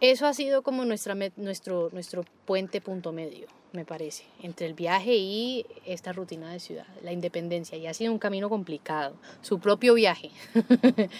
eso 0.00 0.26
ha 0.26 0.32
sido 0.32 0.62
como 0.62 0.86
nuestra, 0.86 1.14
nuestro, 1.36 1.90
nuestro 1.92 2.24
puente 2.46 2.80
punto 2.80 3.12
medio, 3.12 3.48
me 3.72 3.84
parece, 3.84 4.24
entre 4.42 4.66
el 4.66 4.72
viaje 4.72 5.14
y 5.14 5.66
esta 5.84 6.14
rutina 6.14 6.50
de 6.50 6.60
ciudad, 6.60 6.86
la 7.02 7.12
independencia. 7.12 7.76
Y 7.76 7.86
ha 7.86 7.92
sido 7.92 8.12
un 8.12 8.18
camino 8.18 8.48
complicado, 8.48 9.16
su 9.42 9.58
propio 9.58 9.94
viaje. 9.94 10.30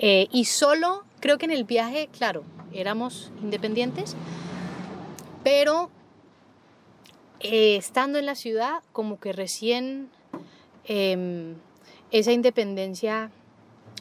Eh, 0.00 0.28
y 0.30 0.44
solo, 0.44 1.02
creo 1.18 1.38
que 1.38 1.46
en 1.46 1.50
el 1.50 1.64
viaje, 1.64 2.08
claro, 2.16 2.44
éramos 2.72 3.32
independientes, 3.42 4.14
pero 5.48 5.88
eh, 7.40 7.76
estando 7.76 8.18
en 8.18 8.26
la 8.26 8.34
ciudad, 8.34 8.82
como 8.92 9.18
que 9.18 9.32
recién 9.32 10.10
em, 10.84 11.54
esa 12.10 12.32
independencia 12.32 13.30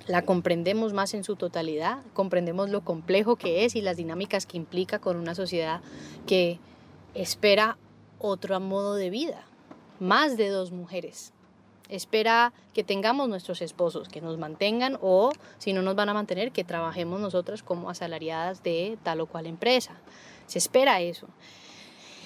la 0.08 0.24
comprendemos 0.24 0.92
más 0.92 1.14
en 1.14 1.24
su 1.24 1.38
totalidad, 1.38 2.00
comprendemos 2.14 2.70
lo 2.70 2.82
complejo 2.82 3.38
que 3.38 3.64
es 3.64 3.78
y 3.78 3.82
las 3.82 3.96
dinámicas 3.96 4.46
que 4.46 4.58
implica 4.58 5.00
con 5.00 5.16
una 5.16 5.36
sociedad 5.36 5.80
que 6.26 6.60
espera 7.14 7.78
otro 8.20 8.60
modo 8.60 8.96
de 8.96 9.10
vida, 9.10 9.46
más 10.02 10.36
de 10.36 10.50
dos 10.50 10.74
mujeres. 10.74 11.32
Espera 11.88 12.52
que 12.74 12.84
tengamos 12.84 13.30
nuestros 13.30 13.62
esposos, 13.62 14.10
que 14.10 14.20
nos 14.20 14.38
mantengan 14.38 14.98
o 15.02 15.32
si 15.60 15.72
no 15.72 15.82
nos 15.82 15.96
van 15.96 16.10
a 16.10 16.14
mantener, 16.14 16.52
que 16.52 16.66
trabajemos 16.66 17.22
nosotras 17.22 17.64
como 17.64 17.90
asalariadas 17.90 18.64
de 18.64 18.98
tal 19.02 19.22
o 19.22 19.28
cual 19.28 19.46
empresa. 19.46 20.02
Se 20.48 20.58
espera 20.58 21.02
eso. 21.02 21.28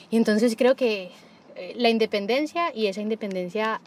Y 0.10 0.18
entonces 0.18 0.56
creo 0.58 0.76
que 0.76 1.12
eh, 1.56 1.74
la 1.76 1.90
independencia 1.90 2.74
y 2.74 2.88
esa 2.88 3.02
independencia 3.02 3.82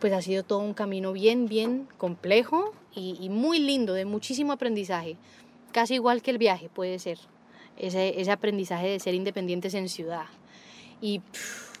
pues 0.00 0.12
ha 0.12 0.22
sido 0.22 0.42
todo 0.42 0.58
un 0.58 0.74
camino 0.74 1.12
bien, 1.12 1.46
bien 1.46 1.88
complejo 1.96 2.74
y, 2.94 3.28
muy 3.28 3.58
lindo, 3.58 3.94
de 3.94 4.04
muchísimo 4.04 4.52
aprendizaje. 4.52 5.16
Casi 5.72 5.94
igual 5.94 6.22
que 6.22 6.30
el 6.30 6.38
viaje 6.38 6.68
puede 6.68 6.98
ser, 6.98 7.18
ese, 7.76 8.20
ese 8.20 8.30
aprendizaje 8.30 8.88
de 8.88 9.00
ser 9.00 9.14
independientes 9.14 9.74
en 9.74 9.88
ciudad. 9.88 10.26
Y 11.00 11.18
pff, 11.18 11.78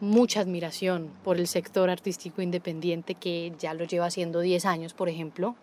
mucha 0.00 0.40
admiración 0.40 1.10
por 1.24 1.38
el 1.38 1.46
sector 1.46 1.88
artístico 1.88 2.42
independiente 2.42 3.14
que 3.14 3.52
ya 3.58 3.72
lo 3.72 3.84
lleva 3.84 4.06
haciendo 4.06 4.40
10 4.40 4.66
años, 4.66 4.94
por 4.94 5.08
ejemplo, 5.08 5.56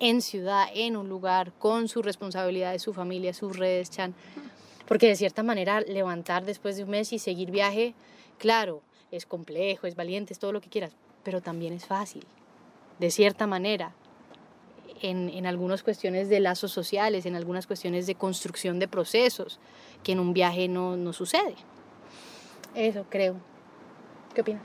en 0.00 0.20
ciudad, 0.20 0.66
en 0.74 0.96
un 0.96 1.08
lugar, 1.08 1.52
con 1.58 1.88
su 1.88 2.02
responsabilidad 2.02 2.72
de 2.72 2.78
su 2.78 2.92
familia, 2.92 3.32
sus 3.32 3.56
redes, 3.56 3.90
Chan. 3.90 4.14
Porque 4.86 5.08
de 5.08 5.16
cierta 5.16 5.42
manera 5.42 5.80
levantar 5.80 6.44
después 6.44 6.76
de 6.76 6.84
un 6.84 6.90
mes 6.90 7.12
y 7.12 7.18
seguir 7.18 7.50
viaje, 7.50 7.94
claro, 8.38 8.82
es 9.10 9.26
complejo, 9.26 9.86
es 9.86 9.96
valiente, 9.96 10.32
es 10.32 10.38
todo 10.38 10.52
lo 10.52 10.60
que 10.60 10.68
quieras, 10.68 10.92
pero 11.22 11.40
también 11.40 11.72
es 11.72 11.86
fácil, 11.86 12.24
de 12.98 13.10
cierta 13.10 13.46
manera, 13.46 13.92
en, 15.00 15.28
en 15.30 15.46
algunas 15.46 15.82
cuestiones 15.82 16.28
de 16.28 16.40
lazos 16.40 16.72
sociales, 16.72 17.26
en 17.26 17.34
algunas 17.34 17.66
cuestiones 17.66 18.06
de 18.06 18.14
construcción 18.14 18.78
de 18.78 18.88
procesos, 18.88 19.58
que 20.02 20.12
en 20.12 20.20
un 20.20 20.32
viaje 20.32 20.68
no, 20.68 20.96
no 20.96 21.12
sucede. 21.12 21.54
Eso 22.74 23.04
creo. 23.08 23.36
¿Qué 24.34 24.40
opinas? 24.40 24.62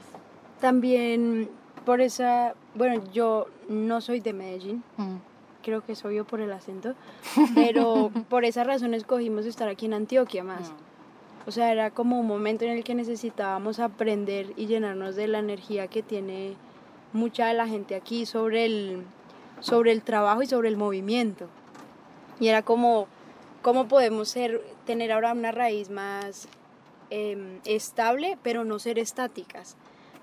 También 0.60 1.50
por 1.86 2.02
esa, 2.02 2.56
bueno, 2.76 3.04
yo 3.14 3.48
no 3.68 4.02
soy 4.02 4.20
de 4.20 4.34
Medellín, 4.34 4.84
Mm. 4.98 5.16
Creo 5.70 5.86
que 5.86 5.92
es 5.92 6.04
obvio 6.04 6.26
por 6.26 6.42
el 6.42 6.52
acento, 6.52 6.96
pero 7.54 8.12
por 8.30 8.44
esa 8.44 8.64
razón 8.64 8.96
escogimos 8.96 9.46
estar 9.46 9.70
aquí 9.70 9.86
en 9.86 9.94
Antioquia 9.94 10.44
más. 10.44 10.72
O 11.46 11.52
sea, 11.52 11.72
era 11.72 11.92
como 11.92 12.20
un 12.20 12.28
momento 12.28 12.66
en 12.66 12.72
el 12.72 12.84
que 12.84 12.96
necesitábamos 12.96 13.80
aprender 13.80 14.54
y 14.58 14.66
llenarnos 14.66 15.16
de 15.16 15.28
la 15.28 15.40
energía 15.40 15.88
que 15.88 16.02
tiene 16.02 16.56
mucha 17.14 17.48
de 17.48 17.54
la 17.54 17.68
gente 17.68 17.96
aquí 17.96 18.26
sobre 18.26 18.66
el, 18.66 19.04
sobre 19.60 19.92
el 19.92 20.02
trabajo 20.02 20.42
y 20.42 20.48
sobre 20.48 20.70
el 20.70 20.78
movimiento. 20.78 21.48
Y 22.40 22.48
era 22.48 22.64
como, 22.64 23.08
¿cómo 23.62 23.88
podemos 23.88 24.30
ser, 24.30 24.64
tener 24.86 25.12
ahora 25.12 25.34
una 25.34 25.52
raíz 25.52 25.90
más 25.90 26.48
em, 27.12 27.60
estable, 27.66 28.38
pero 28.42 28.64
no 28.64 28.80
ser 28.80 28.98
estáticas? 28.98 29.78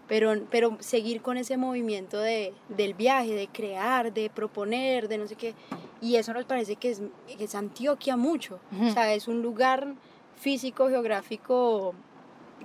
Pero, 0.09 0.35
pero 0.51 0.77
seguir 0.81 1.21
con 1.21 1.37
ese 1.37 1.57
movimiento 1.57 2.19
de, 2.19 2.53
del 2.69 2.95
viaje, 2.95 3.35
de 3.35 3.49
crear, 3.49 4.13
de 4.13 4.31
proponer, 4.31 5.09
de 5.09 5.19
no 5.19 5.27
sé 5.27 5.35
qué. 5.35 5.55
Y 6.01 6.17
eso 6.17 6.33
nos 6.33 6.45
parece 6.45 6.77
que 6.77 6.91
es, 6.91 7.03
que 7.37 7.45
es 7.45 7.55
Antioquia 7.55 8.17
mucho. 8.17 8.61
O 8.81 8.91
sea, 8.91 9.13
es 9.15 9.27
un 9.27 9.43
lugar 9.43 9.95
físico, 10.37 10.89
geográfico, 10.89 11.95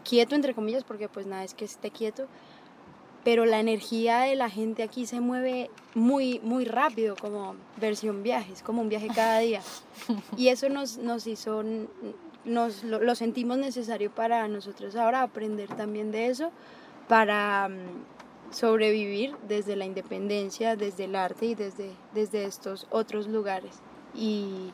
quieto, 0.04 0.36
entre 0.36 0.54
comillas, 0.54 0.84
porque 0.84 1.10
pues 1.10 1.26
nada 1.26 1.44
es 1.44 1.54
que 1.54 1.66
esté 1.66 1.92
quieto, 1.92 2.28
pero 3.24 3.46
la 3.46 3.60
energía 3.60 4.22
de 4.22 4.36
la 4.36 4.50
gente 4.50 4.84
aquí 4.84 5.06
se 5.06 5.20
mueve 5.20 5.70
muy, 5.94 6.40
muy 6.44 6.66
rápido, 6.66 7.16
como 7.16 7.56
versión 7.78 8.24
viajes, 8.24 8.64
como 8.64 8.82
un 8.82 8.90
viaje 8.90 9.08
cada 9.14 9.40
día. 9.40 9.62
Y 10.38 10.48
eso 10.50 10.70
nos, 10.70 10.98
nos 10.98 11.28
hizo 11.28 11.64
nos 12.44 12.84
lo, 12.84 13.00
lo 13.00 13.14
sentimos 13.14 13.60
necesario 13.60 14.10
para 14.10 14.48
nosotros 14.48 14.96
ahora 14.96 15.22
aprender 15.22 15.68
también 15.76 16.12
de 16.12 16.28
eso, 16.28 16.52
para 17.12 17.68
mm, 17.68 18.54
sobrevivir 18.54 19.36
desde 19.46 19.76
la 19.76 19.84
independencia, 19.84 20.78
desde 20.78 21.04
el 21.04 21.18
arte 21.18 21.48
y 21.48 21.56
desde, 21.56 21.92
desde 22.14 22.46
estos 22.46 22.88
otros 22.90 23.28
lugares. 23.28 23.80
Y, 24.16 24.72